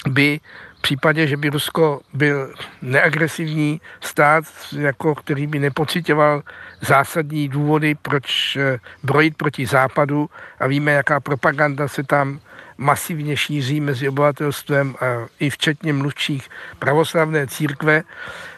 by 0.08 0.40
v 0.78 0.82
případě, 0.82 1.26
že 1.26 1.36
by 1.36 1.48
Rusko 1.48 2.00
byl 2.12 2.54
neagresivní 2.82 3.80
stát, 4.00 4.44
jako 4.78 5.14
který 5.14 5.46
by 5.46 5.58
nepocitoval 5.58 6.42
zásadní 6.80 7.48
důvody, 7.48 7.94
proč 7.94 8.56
eh, 8.56 8.78
brojit 9.02 9.36
proti 9.36 9.66
západu 9.66 10.30
a 10.60 10.66
víme, 10.66 10.92
jaká 10.92 11.20
propaganda 11.20 11.88
se 11.88 12.02
tam 12.02 12.40
masivně 12.78 13.36
šíří 13.36 13.80
mezi 13.80 14.08
obyvatelstvem 14.08 14.94
a 15.00 15.26
i 15.40 15.50
včetně 15.50 15.92
mluvčích 15.92 16.48
pravoslavné 16.78 17.46
církve, 17.46 18.02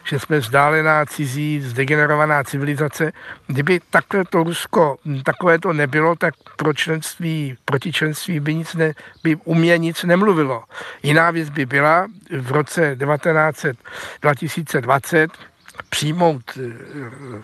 že 0.03 0.19
jsme 0.19 0.39
vzdálená 0.39 1.05
cizí, 1.05 1.61
zdegenerovaná 1.61 2.43
civilizace. 2.43 3.11
Kdyby 3.47 3.79
takhle 3.89 4.25
to 4.25 4.43
Rusko, 4.43 4.97
takové 5.23 5.59
to 5.59 5.73
nebylo, 5.73 6.15
tak 6.15 6.33
pro 6.55 6.73
členství, 6.73 7.57
proti 7.65 7.93
členství 7.93 8.39
by, 8.39 8.55
nic 8.55 8.73
ne, 8.73 8.93
by 9.23 9.35
u 9.35 9.55
mě 9.55 9.77
nic 9.77 10.03
nemluvilo. 10.03 10.63
Jiná 11.03 11.31
věc 11.31 11.49
by 11.49 11.65
byla 11.65 12.07
v 12.39 12.51
roce 12.51 12.95
19, 12.95 13.65
2020 14.21 15.31
přijmout 15.89 16.43
eh, 16.57 17.43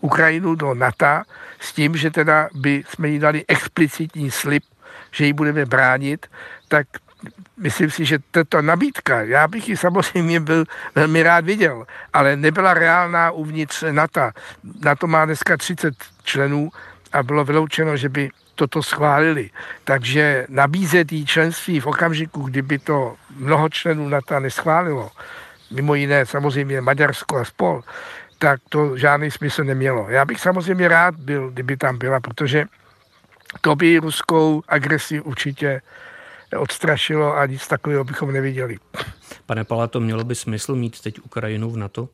Ukrajinu 0.00 0.54
do 0.54 0.74
NATO 0.74 1.22
s 1.60 1.72
tím, 1.72 1.96
že 1.96 2.10
teda 2.10 2.48
by 2.54 2.84
jsme 2.88 3.08
jí 3.08 3.18
dali 3.18 3.44
explicitní 3.48 4.30
slib 4.30 4.62
že 5.16 5.26
ji 5.26 5.32
budeme 5.32 5.66
bránit, 5.66 6.26
tak 6.68 6.86
myslím 7.56 7.90
si, 7.90 8.04
že 8.04 8.18
tato 8.30 8.62
nabídka, 8.62 9.22
já 9.22 9.48
bych 9.48 9.68
ji 9.68 9.76
samozřejmě 9.76 10.40
byl 10.40 10.64
velmi 10.94 11.22
rád 11.22 11.44
viděl, 11.44 11.86
ale 12.12 12.36
nebyla 12.36 12.74
reálná 12.74 13.30
uvnitř 13.30 13.84
NATO. 13.90 14.30
NATO 14.84 15.06
má 15.06 15.24
dneska 15.24 15.56
30 15.56 15.94
členů 16.24 16.70
a 17.12 17.22
bylo 17.22 17.44
vyloučeno, 17.44 17.96
že 17.96 18.08
by 18.08 18.30
toto 18.54 18.82
schválili. 18.82 19.50
Takže 19.84 20.46
nabízet 20.48 21.12
jí 21.12 21.26
členství 21.26 21.80
v 21.80 21.86
okamžiku, 21.86 22.42
kdyby 22.42 22.78
to 22.78 23.16
mnoho 23.36 23.68
členů 23.68 24.08
NATO 24.08 24.40
neschválilo, 24.40 25.10
mimo 25.70 25.94
jiné 25.94 26.26
samozřejmě 26.26 26.80
Maďarsko 26.80 27.36
a 27.36 27.44
spol, 27.44 27.82
tak 28.38 28.60
to 28.68 28.96
žádný 28.96 29.30
smysl 29.30 29.64
nemělo. 29.64 30.06
Já 30.10 30.24
bych 30.24 30.40
samozřejmě 30.40 30.88
rád 30.88 31.14
byl, 31.14 31.50
kdyby 31.50 31.76
tam 31.76 31.98
byla, 31.98 32.20
protože 32.20 32.64
to 33.60 33.76
by 33.76 33.98
ruskou 33.98 34.62
agresi 34.68 35.20
určitě 35.20 35.82
odstrašilo 36.58 37.36
a 37.36 37.46
nic 37.46 37.68
takového 37.68 38.04
bychom 38.04 38.32
neviděli. 38.32 38.76
Pane 39.46 39.64
Palato, 39.64 40.00
mělo 40.00 40.24
by 40.24 40.34
smysl 40.34 40.74
mít 40.74 41.00
teď 41.00 41.20
Ukrajinu 41.20 41.70
v 41.70 41.76
NATO? 41.76 42.08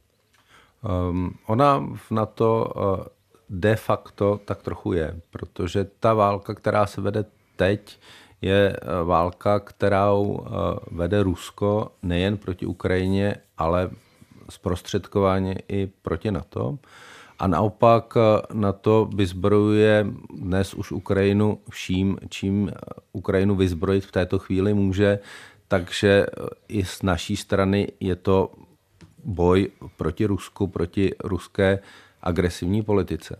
Um, 1.10 1.34
ona 1.46 1.86
v 1.96 2.10
NATO 2.10 2.72
uh, 2.76 3.04
de 3.50 3.76
facto 3.76 4.40
tak 4.44 4.62
trochu 4.62 4.92
je, 4.92 5.20
protože 5.30 5.84
ta 6.00 6.14
válka, 6.14 6.54
která 6.54 6.86
se 6.86 7.00
vede 7.00 7.24
teď, 7.56 8.00
je 8.42 8.76
uh, 8.82 9.08
válka, 9.08 9.60
kterou 9.60 10.22
uh, 10.22 10.48
vede 10.90 11.22
Rusko 11.22 11.92
nejen 12.02 12.36
proti 12.36 12.66
Ukrajině, 12.66 13.36
ale 13.58 13.90
zprostředkovaně 14.50 15.54
i 15.68 15.86
proti 15.86 16.30
NATO. 16.30 16.78
A 17.42 17.46
naopak 17.46 18.14
na 18.54 18.72
to 18.72 19.10
vyzbrojuje 19.14 20.06
dnes 20.30 20.74
už 20.74 20.92
Ukrajinu 20.92 21.58
vším, 21.70 22.18
čím 22.28 22.70
Ukrajinu 23.12 23.54
vyzbrojit 23.54 24.04
v 24.06 24.12
této 24.12 24.38
chvíli 24.38 24.74
může. 24.74 25.18
Takže 25.68 26.26
i 26.68 26.84
z 26.84 27.02
naší 27.02 27.36
strany 27.36 27.88
je 28.00 28.16
to 28.16 28.52
boj 29.24 29.68
proti 29.96 30.26
Rusku, 30.26 30.66
proti 30.66 31.14
ruské 31.24 31.78
agresivní 32.22 32.82
politice. 32.82 33.38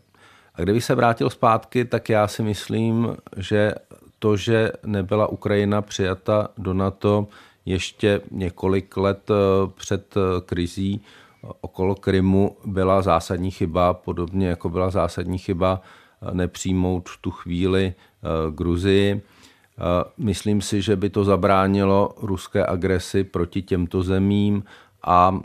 A 0.54 0.62
kdybych 0.62 0.84
se 0.84 0.94
vrátil 0.94 1.30
zpátky, 1.30 1.84
tak 1.84 2.08
já 2.08 2.28
si 2.28 2.42
myslím, 2.42 3.16
že 3.36 3.74
to, 4.18 4.36
že 4.36 4.72
nebyla 4.86 5.26
Ukrajina 5.26 5.82
přijata 5.82 6.48
do 6.58 6.74
NATO 6.74 7.26
ještě 7.64 8.20
několik 8.30 8.96
let 8.96 9.30
před 9.74 10.14
krizí, 10.46 11.02
okolo 11.42 11.94
Krymu 11.94 12.56
byla 12.64 13.02
zásadní 13.02 13.50
chyba, 13.50 13.94
podobně 13.94 14.48
jako 14.48 14.68
byla 14.68 14.90
zásadní 14.90 15.38
chyba 15.38 15.80
eh, 16.22 16.34
nepřijmout 16.34 17.08
v 17.08 17.18
tu 17.20 17.30
chvíli 17.30 17.94
eh, 17.94 18.50
Gruzii. 18.50 19.12
Eh, 19.20 19.82
myslím 20.18 20.60
si, 20.60 20.82
že 20.82 20.96
by 20.96 21.10
to 21.10 21.24
zabránilo 21.24 22.14
ruské 22.22 22.66
agresi 22.66 23.24
proti 23.24 23.62
těmto 23.62 24.02
zemím 24.02 24.64
a 25.04 25.40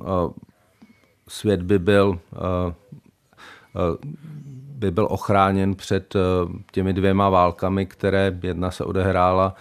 svět 1.28 1.62
by 1.62 1.80
byl, 1.80 2.20
by 4.54 4.92
byl 4.92 5.08
ochráněn 5.12 5.76
před 5.76 6.14
těmi 6.72 6.94
dvěma 6.94 7.30
válkami, 7.30 7.86
které 7.86 8.40
jedna 8.44 8.72
se 8.72 8.84
odehrála 8.84 9.56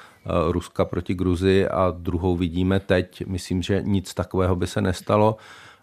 Ruska 0.51 0.84
proti 0.84 1.14
Gruzii 1.14 1.68
a 1.68 1.95
druhou 1.99 2.37
vidíme 2.37 2.80
teď. 2.80 3.26
Myslím, 3.26 3.62
že 3.62 3.82
nic 3.82 4.14
takového 4.14 4.57
by 4.57 4.66
se 4.66 4.80
nestalo. 4.80 5.37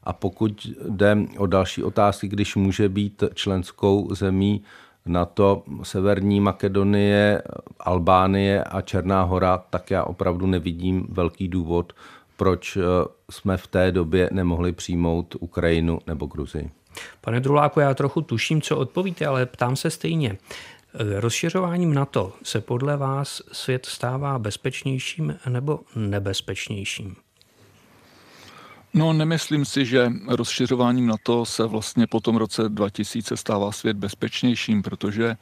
A 0.04 0.14
pokud 0.14 0.68
jde 0.90 1.18
o 1.38 1.48
další 1.48 1.84
otázky, 1.84 2.28
když 2.28 2.56
může 2.56 2.90
být 2.90 3.24
členskou 3.34 4.16
zemí 4.16 4.64
NATO 5.06 5.64
Severní 5.84 6.40
Makedonie, 6.40 7.42
Albánie 7.80 8.64
a 8.64 8.82
Černá 8.82 9.24
hora, 9.24 9.58
tak 9.70 9.92
já 9.92 10.04
opravdu 10.04 10.48
nevidím 10.48 11.08
velký 11.10 11.48
důvod, 11.48 11.94
proč 12.38 12.78
eh, 12.78 12.82
jsme 13.32 13.58
v 13.58 13.68
té 13.68 13.92
době 13.92 14.30
nemohli 14.32 14.72
přijmout 14.72 15.36
Ukrajinu 15.40 16.00
nebo 16.08 16.26
Gruzii. 16.26 16.72
Pane 17.22 17.40
Druláku, 17.40 17.80
já 17.80 17.94
trochu 17.94 18.22
tuším, 18.22 18.62
co 18.62 18.78
odpovíte, 18.78 19.26
ale 19.26 19.46
ptám 19.46 19.76
se 19.76 19.90
stejně. 19.90 20.38
Eh, 20.94 21.20
rozšiřováním 21.22 21.94
NATO 21.94 22.34
se 22.44 22.62
podle 22.62 22.98
vás 22.98 23.42
svět 23.52 23.86
stává 23.86 24.40
bezpečnějším 24.40 25.36
nebo 25.50 25.80
nebezpečnějším? 25.96 27.16
No, 28.96 29.14
nemyslím 29.14 29.66
si, 29.66 29.86
že 29.86 30.12
rozšiřováním 30.28 31.08
NATO 31.08 31.46
se 31.46 31.66
vlastně 31.66 32.08
po 32.08 32.20
tom 32.20 32.36
roce 32.36 32.70
2000 32.70 33.38
stává 33.38 33.72
svět 33.72 33.98
bezpečnějším, 33.98 34.82
protože 34.82 35.36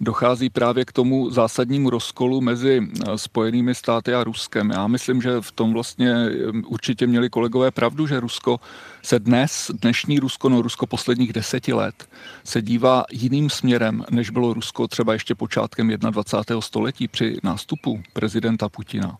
dochází 0.00 0.50
právě 0.50 0.84
k 0.84 0.92
tomu 0.92 1.30
zásadnímu 1.30 1.90
rozkolu 1.90 2.40
mezi 2.40 2.80
eh, 2.80 3.18
Spojenými 3.18 3.74
státy 3.74 4.14
a 4.14 4.24
Ruskem. 4.24 4.70
Já 4.70 4.86
myslím, 4.86 5.22
že 5.22 5.40
v 5.40 5.52
tom 5.52 5.72
vlastně 5.72 6.12
eh, 6.12 6.50
určitě 6.66 7.06
měli 7.06 7.30
kolegové 7.30 7.70
pravdu, 7.70 8.06
že 8.06 8.20
Rusko 8.20 8.60
se 9.02 9.18
dnes, 9.18 9.70
dnešní 9.82 10.18
Rusko, 10.18 10.48
no 10.48 10.62
Rusko 10.62 10.86
posledních 10.86 11.32
deseti 11.32 11.72
let, 11.72 12.08
se 12.44 12.62
dívá 12.62 13.04
jiným 13.12 13.50
směrem, 13.50 14.04
než 14.10 14.30
bylo 14.30 14.54
Rusko 14.54 14.88
třeba 14.88 15.12
ještě 15.12 15.34
počátkem 15.34 15.88
21. 15.88 16.60
století 16.60 17.08
při 17.08 17.36
nástupu 17.42 18.02
prezidenta 18.12 18.68
Putina. 18.68 19.18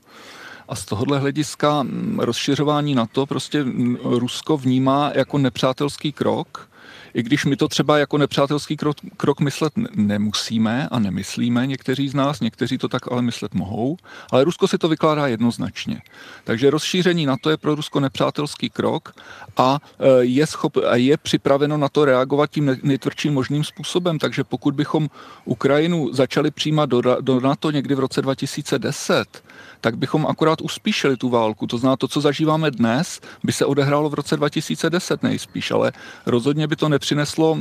A 0.69 0.75
z 0.75 0.85
tohohle 0.85 1.19
hlediska 1.19 1.83
mm, 1.83 2.21
rozšiřování 2.21 2.95
NATO 2.95 3.27
prostě 3.27 3.65
mm, 3.65 3.97
Rusko 4.03 4.57
vnímá 4.57 5.11
jako 5.15 5.39
nepřátelský 5.39 6.13
krok, 6.13 6.69
i 7.17 7.23
když 7.23 7.45
my 7.45 7.57
to 7.57 7.69
třeba 7.69 7.99
jako 7.99 8.19
nepřátelský 8.19 8.77
krok, 8.77 8.97
krok 9.17 9.41
myslet 9.41 9.73
nemusíme 9.95 10.89
a 10.91 10.99
nemyslíme, 10.99 11.67
někteří 11.67 12.09
z 12.09 12.15
nás, 12.15 12.41
někteří 12.41 12.79
to 12.79 12.89
tak 12.89 13.13
ale 13.13 13.23
myslet 13.23 13.55
mohou, 13.55 13.97
ale 14.31 14.45
Rusko 14.45 14.69
si 14.69 14.79
to 14.79 14.89
vykládá 14.89 15.27
jednoznačně. 15.27 16.03
Takže 16.45 16.71
rozšíření 16.71 17.27
na 17.27 17.37
to 17.41 17.51
je 17.51 17.57
pro 17.57 17.75
Rusko 17.75 18.01
nepřátelský 18.01 18.71
krok 18.71 19.15
a 19.57 19.79
e, 19.99 20.25
je, 20.25 20.47
schop, 20.47 20.77
a 20.77 20.97
je 20.97 21.17
připraveno 21.17 21.77
na 21.77 21.89
to 21.89 22.05
reagovat 22.05 22.51
tím 22.51 22.77
nejtvrdším 22.83 23.35
možným 23.35 23.65
způsobem. 23.65 24.19
Takže 24.19 24.45
pokud 24.45 24.75
bychom 24.75 25.09
Ukrajinu 25.45 26.13
začali 26.13 26.51
přijímat 26.51 26.91
do, 26.91 27.03
do 27.21 27.41
NATO 27.41 27.71
někdy 27.71 27.95
v 27.95 28.01
roce 28.01 28.23
2010, 28.23 29.43
tak 29.87 29.99
bychom 29.99 30.27
akorát 30.27 30.61
uspíšili 30.61 31.17
tu 31.17 31.29
válku. 31.29 31.67
To 31.67 31.79
znamená, 31.79 31.97
to, 31.97 32.09
co 32.09 32.21
zažíváme 32.21 32.71
dnes, 32.71 33.21
by 33.45 33.53
se 33.53 33.65
odehrálo 33.65 34.11
v 34.11 34.15
roce 34.15 34.37
2010 34.37 35.23
nejspíš, 35.23 35.71
ale 35.71 35.93
rozhodně 36.27 36.67
by 36.67 36.77
to 36.77 36.89
nepřineslo 36.89 37.59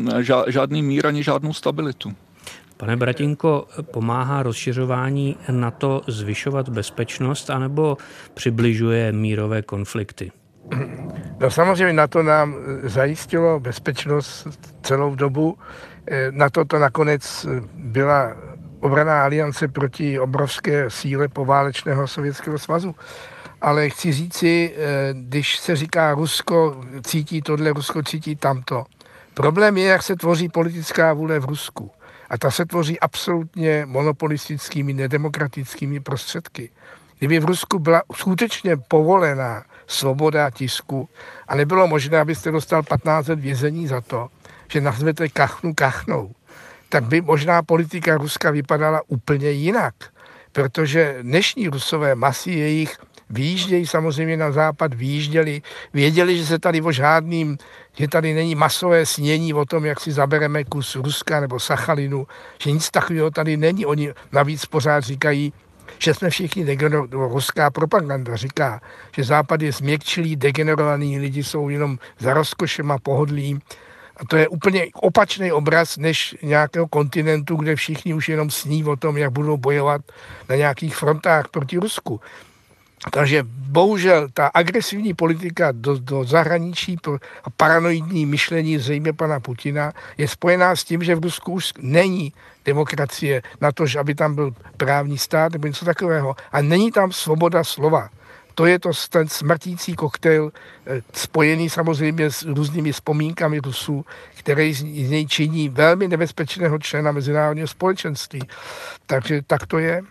žádný 0.48 0.84
mír 0.84 1.08
ani 1.08 1.24
žádnou 1.24 1.54
stabilitu. 1.54 2.14
Pane 2.78 2.98
Bratinko, 2.98 3.68
pomáhá 3.82 4.44
rozšiřování 4.44 5.38
na 5.52 5.72
to 5.72 6.02
zvyšovat 6.08 6.70
bezpečnost 6.70 7.50
anebo 7.50 7.98
přibližuje 8.34 9.12
mírové 9.12 9.62
konflikty? 9.62 10.32
No 11.40 11.52
samozřejmě 11.52 11.94
na 11.94 12.08
to 12.08 12.24
nám 12.24 12.56
zajistilo 12.84 13.60
bezpečnost 13.60 14.48
celou 14.82 15.16
dobu. 15.16 15.58
Na 16.32 16.50
to 16.50 16.66
to 16.66 16.80
nakonec 16.80 17.46
byla 17.76 18.36
obraná 18.80 19.24
aliance 19.24 19.68
proti 19.68 20.20
obrovské 20.20 20.90
síle 20.90 21.28
poválečného 21.28 22.08
Sovětského 22.08 22.60
svazu. 22.60 22.96
Ale 23.62 23.90
chci 23.90 24.14
říci, 24.14 24.74
eh, 24.76 25.14
když 25.14 25.58
se 25.58 25.76
říká 25.76 26.14
Rusko 26.14 26.84
cítí 27.04 27.42
tohle, 27.42 27.74
Rusko 27.74 28.04
cítí 28.04 28.36
tamto. 28.36 28.86
Problém 29.34 29.78
je, 29.78 29.86
jak 29.86 30.04
se 30.04 30.16
tvoří 30.16 30.50
politická 30.50 31.14
vůle 31.14 31.40
v 31.40 31.46
Rusku. 31.46 31.92
A 32.30 32.38
ta 32.38 32.52
se 32.52 32.66
tvoří 32.66 33.00
absolutně 33.00 33.86
monopolistickými, 33.86 34.94
nedemokratickými 34.94 36.00
prostředky. 36.00 36.70
Kdyby 37.20 37.40
v 37.40 37.46
Rusku 37.46 37.80
byla 37.80 38.02
skutečně 38.16 38.78
povolená 38.78 39.64
svoboda 39.88 40.50
tisku 40.50 41.10
a 41.48 41.56
nebylo 41.56 41.88
možné, 41.88 42.20
abyste 42.20 42.52
dostal 42.52 42.84
15 42.84 43.28
let 43.28 43.40
vězení 43.40 43.88
za 43.88 44.02
to, 44.02 44.28
že 44.68 44.82
nazvete 44.82 45.30
kachnu 45.30 45.74
kachnou, 45.74 46.32
tak 46.90 47.04
by 47.04 47.22
možná 47.22 47.64
politika 47.64 48.18
Ruska 48.18 48.52
vypadala 48.52 49.02
úplně 49.08 49.52
jinak. 49.52 49.96
Protože 50.52 51.18
dnešní 51.22 51.68
rusové 51.68 52.16
masy 52.16 52.52
jejich 52.52 52.98
výjíždějí 53.30 53.88
samozřejmě 53.88 54.38
na 54.38 54.52
západ, 54.52 54.94
výjížděli, 54.94 55.62
věděli, 55.94 56.38
že 56.38 56.46
se 56.46 56.60
tady 56.60 56.82
o 56.82 56.92
žádným, 56.92 57.58
že 57.98 58.08
tady 58.08 58.34
není 58.34 58.56
masové 58.56 59.06
snění 59.06 59.54
o 59.54 59.66
tom, 59.66 59.86
jak 59.86 60.00
si 60.00 60.12
zabereme 60.12 60.64
kus 60.64 60.96
Ruska 60.96 61.40
nebo 61.40 61.60
Sachalinu, 61.60 62.28
že 62.64 62.72
nic 62.72 62.90
takového 62.92 63.32
tady 63.32 63.58
není. 63.58 63.86
Oni 63.86 64.14
navíc 64.32 64.66
pořád 64.66 65.04
říkají, 65.04 65.54
že 66.00 66.14
jsme 66.14 66.30
všichni 66.30 66.66
degenerovaní, 66.66 67.12
ruská 67.12 67.70
propaganda 67.70 68.36
říká, 68.36 68.82
že 69.16 69.24
západ 69.24 69.62
je 69.62 69.72
změkčilý, 69.72 70.36
degenerovaný, 70.36 71.20
lidi 71.20 71.44
jsou 71.44 71.70
jenom 71.70 71.98
za 72.20 72.34
rozkošem 72.34 72.92
a 72.92 72.98
pohodlím 72.98 73.62
a 74.18 74.26
to 74.26 74.38
je 74.38 74.48
úplně 74.48 74.88
opačný 74.94 75.52
obraz 75.52 75.98
než 75.98 76.36
nějakého 76.42 76.88
kontinentu, 76.88 77.56
kde 77.56 77.76
všichni 77.76 78.14
už 78.14 78.30
jenom 78.30 78.50
sní 78.50 78.84
o 78.84 78.96
tom, 78.96 79.18
jak 79.18 79.32
budou 79.32 79.58
bojovat 79.58 80.02
na 80.50 80.56
nějakých 80.56 80.96
frontách 80.96 81.48
proti 81.48 81.78
Rusku. 81.78 82.22
Takže 83.12 83.44
bohužel 83.48 84.28
ta 84.34 84.48
agresivní 84.48 85.14
politika 85.14 85.72
do, 85.72 85.98
do 86.00 86.24
zahraničí 86.24 86.98
a 87.44 87.50
paranoidní 87.50 88.26
myšlení 88.26 88.78
zřejmě 88.78 89.14
pana 89.14 89.40
Putina 89.40 89.94
je 90.18 90.28
spojená 90.28 90.76
s 90.76 90.84
tím, 90.84 91.04
že 91.04 91.16
v 91.16 91.24
Rusku 91.24 91.52
už 91.52 91.74
není 91.80 92.34
demokracie 92.66 93.42
na 93.62 93.72
to, 93.72 93.86
aby 94.00 94.16
tam 94.16 94.36
byl 94.36 94.54
právní 94.78 95.18
stát 95.18 95.52
nebo 95.52 95.68
něco 95.68 95.86
takového. 95.86 96.36
A 96.52 96.62
není 96.62 96.92
tam 96.92 97.12
svoboda 97.12 97.64
slova. 97.64 98.10
To 98.56 98.66
je 98.66 98.80
to 98.80 98.92
ten 99.10 99.28
smrtící 99.28 99.96
koktejl, 99.96 100.52
eh, 100.88 101.02
spojený 101.14 101.70
samozřejmě 101.70 102.32
s 102.32 102.44
různými 102.44 102.92
vzpomínkami 102.92 103.60
Rusů, 103.60 104.06
které 104.36 104.74
z 104.74 104.84
něj 104.84 105.28
činí 105.28 105.70
velmi 105.70 106.08
nebezpečného 106.08 106.80
člena 106.80 107.12
mezinárodního 107.12 107.68
společenství. 107.68 108.42
Takže 109.06 109.42
tak 109.48 109.68
to 109.68 109.80
je. 109.80 110.02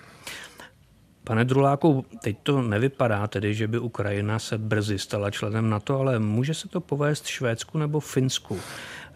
Pane 1.25 1.45
Druláku, 1.45 2.07
teď 2.23 2.37
to 2.43 2.63
nevypadá 2.63 3.27
tedy, 3.27 3.55
že 3.55 3.69
by 3.69 3.79
Ukrajina 3.79 4.39
se 4.39 4.59
brzy 4.59 4.99
stala 4.99 5.31
členem 5.31 5.71
NATO, 5.71 6.01
ale 6.01 6.19
může 6.19 6.55
se 6.55 6.69
to 6.69 6.81
povést 6.81 7.27
Švédsku 7.27 7.79
nebo 7.79 8.01
Finsku. 8.01 8.61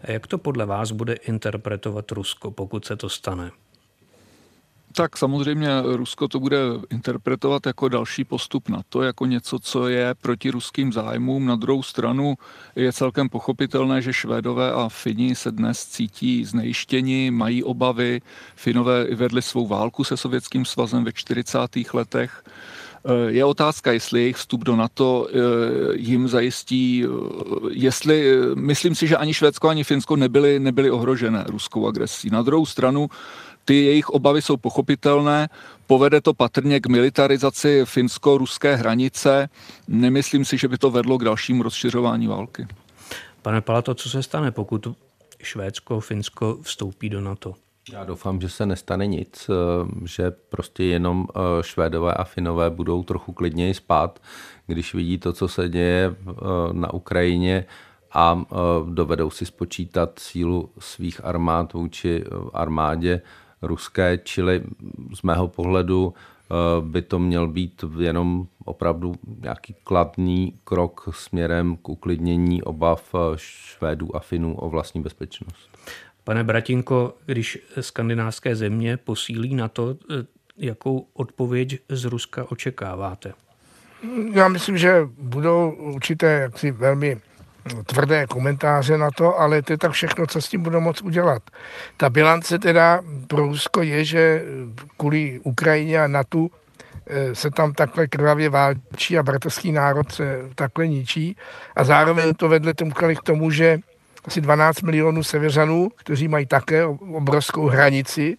Jak 0.03 0.27
to 0.27 0.37
podle 0.37 0.65
vás 0.65 0.91
bude 0.91 1.13
interpretovat 1.13 2.11
Rusko, 2.11 2.51
pokud 2.51 2.85
se 2.85 2.95
to 2.95 3.09
stane? 3.09 3.51
Tak 4.99 5.17
samozřejmě 5.17 5.67
Rusko 5.83 6.27
to 6.27 6.39
bude 6.39 6.57
interpretovat 6.89 7.65
jako 7.65 7.89
další 7.89 8.23
postup 8.23 8.69
na 8.69 8.81
to, 8.89 9.01
jako 9.01 9.25
něco, 9.25 9.59
co 9.59 9.87
je 9.87 10.15
proti 10.21 10.49
ruským 10.49 10.93
zájmům. 10.93 11.45
Na 11.45 11.55
druhou 11.55 11.83
stranu 11.83 12.35
je 12.75 12.93
celkem 12.93 13.29
pochopitelné, 13.29 14.01
že 14.01 14.13
Švédové 14.13 14.71
a 14.71 14.89
Fini 14.89 15.35
se 15.35 15.51
dnes 15.51 15.85
cítí 15.85 16.45
znejištěni, 16.45 17.31
mají 17.31 17.63
obavy. 17.63 18.21
Finové 18.55 19.15
vedli 19.15 19.41
svou 19.41 19.67
válku 19.67 20.03
se 20.03 20.17
Sovětským 20.17 20.65
svazem 20.65 21.03
ve 21.03 21.13
40. 21.13 21.59
letech. 21.93 22.43
Je 23.27 23.45
otázka, 23.45 23.91
jestli 23.91 24.21
jejich 24.21 24.35
vstup 24.35 24.63
do 24.63 24.75
NATO 24.75 25.27
eh, 25.29 25.33
jim 25.95 26.27
zajistí, 26.27 27.05
eh, 27.05 27.09
jestli, 27.71 28.33
myslím 28.55 28.95
si, 28.95 29.07
že 29.07 29.17
ani 29.17 29.33
Švédsko, 29.33 29.69
ani 29.69 29.83
Finsko 29.83 30.15
nebyly, 30.15 30.59
nebyly 30.59 30.91
ohrožené 30.91 31.43
ruskou 31.47 31.87
agresí. 31.87 32.29
Na 32.29 32.41
druhou 32.41 32.65
stranu 32.65 33.09
ty 33.65 33.85
jejich 33.85 34.09
obavy 34.09 34.41
jsou 34.41 34.57
pochopitelné. 34.57 35.49
Povede 35.87 36.21
to 36.21 36.33
patrně 36.33 36.79
k 36.79 36.87
militarizaci 36.87 37.81
finsko-ruské 37.85 38.75
hranice. 38.75 39.49
Nemyslím 39.87 40.45
si, 40.45 40.57
že 40.57 40.67
by 40.67 40.77
to 40.77 40.91
vedlo 40.91 41.17
k 41.17 41.23
dalšímu 41.23 41.63
rozšiřování 41.63 42.27
války. 42.27 42.67
Pane 43.41 43.61
Palato, 43.61 43.95
co 43.95 44.09
se 44.09 44.23
stane, 44.23 44.51
pokud 44.51 44.87
Švédsko, 45.43 45.99
Finsko 45.99 46.57
vstoupí 46.61 47.09
do 47.09 47.21
NATO? 47.21 47.53
Já 47.91 48.03
doufám, 48.03 48.41
že 48.41 48.49
se 48.49 48.65
nestane 48.65 49.07
nic, 49.07 49.49
eh, 49.49 50.07
že 50.07 50.31
prostě 50.31 50.83
jenom 50.83 51.27
eh, 51.29 51.63
Švédové 51.63 52.13
a 52.13 52.23
Finové 52.23 52.69
budou 52.69 53.03
trochu 53.03 53.33
klidněji 53.33 53.73
spát, 53.73 54.19
když 54.67 54.93
vidí 54.93 55.17
to, 55.17 55.33
co 55.33 55.47
se 55.47 55.69
děje 55.69 56.15
eh, 56.15 56.33
na 56.71 56.93
Ukrajině 56.93 57.65
a 58.13 58.43
dovedou 58.89 59.29
si 59.29 59.45
spočítat 59.45 60.19
sílu 60.19 60.69
svých 60.79 61.25
armád 61.25 61.73
vůči 61.73 62.23
armádě 62.53 63.21
ruské, 63.61 64.19
čili 64.23 64.63
z 65.15 65.21
mého 65.21 65.47
pohledu 65.47 66.13
by 66.81 67.01
to 67.01 67.19
měl 67.19 67.47
být 67.47 67.83
jenom 67.99 68.47
opravdu 68.65 69.15
nějaký 69.39 69.75
kladný 69.83 70.59
krok 70.63 71.09
směrem 71.11 71.77
k 71.77 71.89
uklidnění 71.89 72.63
obav 72.63 73.15
Švédů 73.35 74.15
a 74.15 74.19
Finů 74.19 74.55
o 74.55 74.69
vlastní 74.69 75.01
bezpečnost. 75.01 75.69
Pane 76.23 76.43
Bratinko, 76.43 77.13
když 77.25 77.57
skandinávské 77.79 78.55
země 78.55 78.97
posílí 78.97 79.55
na 79.55 79.67
to, 79.67 79.95
eh, 80.11 80.25
jakou 80.57 81.07
odpověď 81.13 81.79
z 81.89 82.05
Ruska 82.05 82.51
očekáváte? 82.51 83.33
Já 84.33 84.47
myslím, 84.47 84.77
že 84.77 85.07
budou 85.17 85.71
určité 85.71 86.39
jaksi 86.39 86.71
velmi 86.71 87.17
tvrdé 87.85 88.27
komentáře 88.27 88.97
na 88.97 89.09
to, 89.11 89.39
ale 89.39 89.61
to 89.61 89.73
je 89.73 89.77
tak 89.77 89.91
všechno, 89.91 90.27
co 90.27 90.41
s 90.41 90.49
tím 90.49 90.63
budou 90.63 90.79
moct 90.79 91.01
udělat. 91.01 91.43
Ta 91.97 92.09
bilance 92.09 92.59
teda 92.59 93.01
pro 93.27 93.47
Rusko 93.47 93.81
je, 93.81 94.05
že 94.05 94.43
kvůli 94.97 95.39
Ukrajině 95.43 96.01
a 96.01 96.07
NATO 96.07 96.47
eh, 97.07 97.35
se 97.35 97.51
tam 97.51 97.73
takhle 97.73 98.07
krvavě 98.07 98.49
válčí 98.49 99.17
a 99.17 99.23
bratrský 99.23 99.71
národ 99.71 100.11
se 100.11 100.39
takhle 100.55 100.87
ničí 100.87 101.35
a 101.75 101.83
zároveň 101.83 102.33
to 102.33 102.49
vedle 102.49 102.73
tomu 102.73 102.91
k 102.91 103.23
tomu, 103.23 103.51
že 103.51 103.79
asi 104.25 104.41
12 104.41 104.81
milionů 104.81 105.23
severanů, 105.23 105.89
kteří 105.95 106.27
mají 106.27 106.45
také 106.45 106.85
obrovskou 106.85 107.67
hranici, 107.67 108.37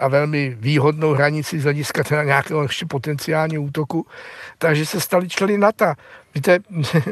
a 0.00 0.08
velmi 0.08 0.56
výhodnou 0.60 1.12
hranici 1.12 1.60
z 1.60 1.62
hlediska 1.62 2.04
teda 2.04 2.24
nějakého 2.24 2.62
ještě 2.62 2.86
potenciálního 2.86 3.62
útoku, 3.62 4.06
takže 4.58 4.86
se 4.86 5.00
stali 5.00 5.28
členy 5.28 5.58
NATO. 5.58 5.92
Víte, 6.34 6.58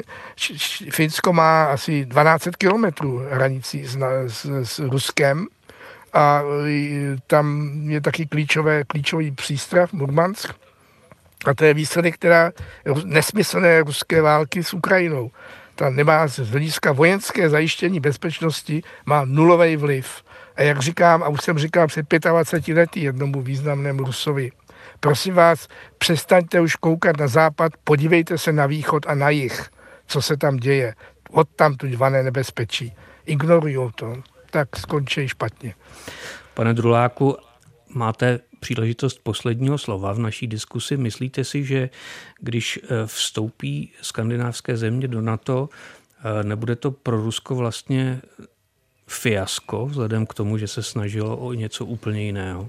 Finsko 0.90 1.32
má 1.32 1.64
asi 1.64 2.04
12 2.04 2.48
kilometrů 2.58 3.18
hranicí 3.30 3.84
s, 3.84 3.98
s, 4.26 4.44
s 4.62 4.78
Ruskem 4.78 5.46
a 6.12 6.42
tam 7.26 7.70
je 7.88 8.00
taky 8.00 8.26
klíčové, 8.26 8.84
klíčový 8.84 9.30
přístrav 9.30 9.92
Murmansk, 9.92 10.54
a 11.46 11.54
to 11.54 11.64
je 11.64 11.74
výsledek 11.74 12.18
teda 12.18 12.52
nesmyslné 13.04 13.82
ruské 13.82 14.22
války 14.22 14.64
s 14.64 14.74
Ukrajinou. 14.74 15.30
Ta 15.78 15.90
nemá 15.90 16.26
z 16.26 16.38
hlediska 16.38 16.92
vojenské 16.92 17.50
zajištění 17.50 18.00
bezpečnosti 18.00 18.82
má 19.06 19.24
nulový 19.24 19.76
vliv. 19.76 20.22
A 20.56 20.62
jak 20.62 20.80
říkám, 20.80 21.22
a 21.22 21.28
už 21.28 21.42
jsem 21.42 21.58
říkal 21.58 21.86
před 21.86 22.06
25 22.12 22.74
lety 22.74 23.00
jednomu 23.00 23.42
významnému 23.42 24.04
Rusovi, 24.04 24.50
prosím 25.00 25.34
vás, 25.34 25.68
přestaňte 25.98 26.60
už 26.60 26.76
koukat 26.76 27.16
na 27.16 27.26
západ, 27.26 27.72
podívejte 27.84 28.38
se 28.38 28.52
na 28.52 28.66
východ 28.66 29.06
a 29.06 29.14
na 29.14 29.30
jih, 29.30 29.66
co 30.06 30.22
se 30.22 30.36
tam 30.36 30.56
děje. 30.56 30.94
Od 31.30 31.48
tam 31.56 31.74
tu 31.74 31.88
dvané 31.88 32.22
nebezpečí. 32.22 32.92
Ignorují 33.26 33.92
to, 33.94 34.14
tak 34.50 34.76
skončí 34.76 35.28
špatně. 35.28 35.74
Pane 36.54 36.74
Druláku, 36.74 37.36
máte 37.88 38.40
příležitost 38.60 39.20
posledního 39.22 39.78
slova 39.78 40.12
v 40.12 40.18
naší 40.18 40.46
diskusi. 40.46 40.96
Myslíte 40.96 41.44
si, 41.44 41.64
že 41.64 41.90
když 42.40 42.78
eh, 42.82 43.06
vstoupí 43.06 43.92
skandinávské 44.02 44.76
země 44.76 45.08
do 45.08 45.20
NATO, 45.20 45.68
eh, 45.68 46.44
nebude 46.44 46.76
to 46.76 46.90
pro 46.90 47.16
Rusko 47.22 47.54
vlastně 47.54 48.20
fiasko, 49.06 49.86
vzhledem 49.86 50.26
k 50.26 50.34
tomu, 50.34 50.58
že 50.58 50.68
se 50.68 50.82
snažilo 50.82 51.36
o 51.36 51.52
něco 51.52 51.84
úplně 51.84 52.22
jiného? 52.22 52.68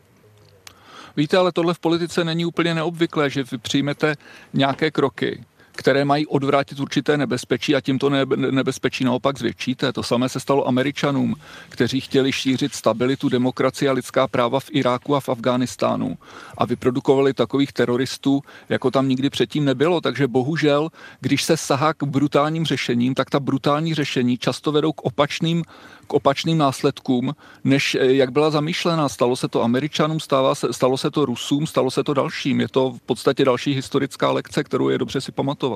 Víte, 1.17 1.37
ale 1.37 1.51
tohle 1.51 1.73
v 1.73 1.79
politice 1.79 2.23
není 2.23 2.45
úplně 2.45 2.75
neobvyklé, 2.75 3.29
že 3.29 3.43
vy 3.43 3.57
přijmete 3.57 4.15
nějaké 4.53 4.91
kroky, 4.91 5.43
které 5.79 6.05
mají 6.05 6.27
odvrátit 6.27 6.79
určité 6.79 7.17
nebezpečí 7.17 7.75
a 7.75 7.81
tímto 7.81 8.09
nebezpečí 8.35 9.03
naopak 9.03 9.39
zvětšíte. 9.39 9.93
To 9.93 10.03
samé 10.03 10.29
se 10.29 10.39
stalo 10.39 10.67
Američanům, 10.67 11.35
kteří 11.69 12.01
chtěli 12.01 12.31
šířit 12.31 12.75
stabilitu, 12.75 13.29
demokracii 13.29 13.89
a 13.89 13.91
lidská 13.91 14.27
práva 14.27 14.59
v 14.59 14.69
Iráku 14.71 15.15
a 15.15 15.19
v 15.19 15.29
Afghánistánu 15.29 16.17
a 16.57 16.65
vyprodukovali 16.65 17.33
takových 17.33 17.73
teroristů, 17.73 18.41
jako 18.69 18.91
tam 18.91 19.07
nikdy 19.07 19.29
předtím 19.29 19.65
nebylo. 19.65 20.01
Takže 20.01 20.27
bohužel, 20.27 20.89
když 21.19 21.43
se 21.43 21.57
sahá 21.57 21.93
k 21.93 22.03
brutálním 22.03 22.65
řešením, 22.65 23.15
tak 23.15 23.29
ta 23.29 23.39
brutální 23.39 23.93
řešení 23.95 24.37
často 24.37 24.71
vedou 24.71 24.91
k 24.91 25.01
opačným 25.01 25.63
k 26.09 26.13
opačným 26.13 26.57
následkům, 26.57 27.35
než 27.63 27.95
eh, 27.95 28.13
jak 28.13 28.31
byla 28.31 28.49
zamýšlená. 28.49 29.09
Stalo 29.09 29.35
se 29.35 29.47
to 29.47 29.63
Američanům, 29.63 30.19
stalo 30.19 30.55
se, 30.55 30.73
stalo 30.73 30.97
se 30.97 31.11
to 31.11 31.25
Rusům, 31.25 31.67
stalo 31.67 31.91
se 31.91 32.03
to 32.03 32.13
dalším. 32.13 32.59
Je 32.59 32.67
to 32.67 32.91
v 32.91 33.01
podstatě 33.01 33.45
další 33.45 33.73
historická 33.73 34.31
lekce, 34.31 34.63
kterou 34.63 34.89
je 34.89 34.97
dobře 34.97 35.21
si 35.21 35.31
pamatovat. 35.31 35.68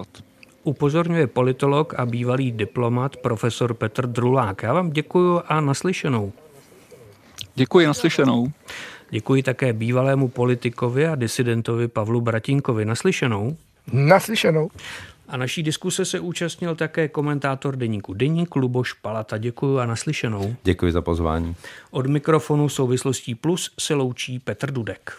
Upozorňuje 0.63 1.27
politolog 1.27 1.93
a 1.97 2.05
bývalý 2.05 2.51
diplomat 2.51 3.17
profesor 3.17 3.73
Petr 3.73 4.07
Drulák. 4.07 4.63
Já 4.63 4.73
vám 4.73 4.89
děkuji 4.89 5.41
a 5.47 5.61
naslyšenou. 5.61 6.31
Děkuji, 7.55 7.87
naslyšenou. 7.87 8.51
Děkuji 9.09 9.43
také 9.43 9.73
bývalému 9.73 10.27
politikovi 10.27 11.07
a 11.07 11.15
disidentovi 11.15 11.87
Pavlu 11.87 12.21
Bratinkovi. 12.21 12.85
Naslyšenou. 12.85 13.57
Naslyšenou. 13.93 14.69
A 15.27 15.37
naší 15.37 15.63
diskuse 15.63 16.05
se 16.05 16.19
účastnil 16.19 16.75
také 16.75 17.07
komentátor 17.07 17.75
deníku 17.75 18.13
Deník 18.13 18.55
Luboš 18.55 18.93
Palata. 18.93 19.37
Děkuji 19.37 19.79
a 19.79 19.85
naslyšenou. 19.85 20.55
Děkuji 20.63 20.91
za 20.91 21.01
pozvání. 21.01 21.55
Od 21.91 22.07
mikrofonu 22.07 22.69
souvislostí 22.69 23.35
plus 23.35 23.71
se 23.79 23.93
loučí 23.93 24.39
Petr 24.39 24.71
Dudek. 24.71 25.11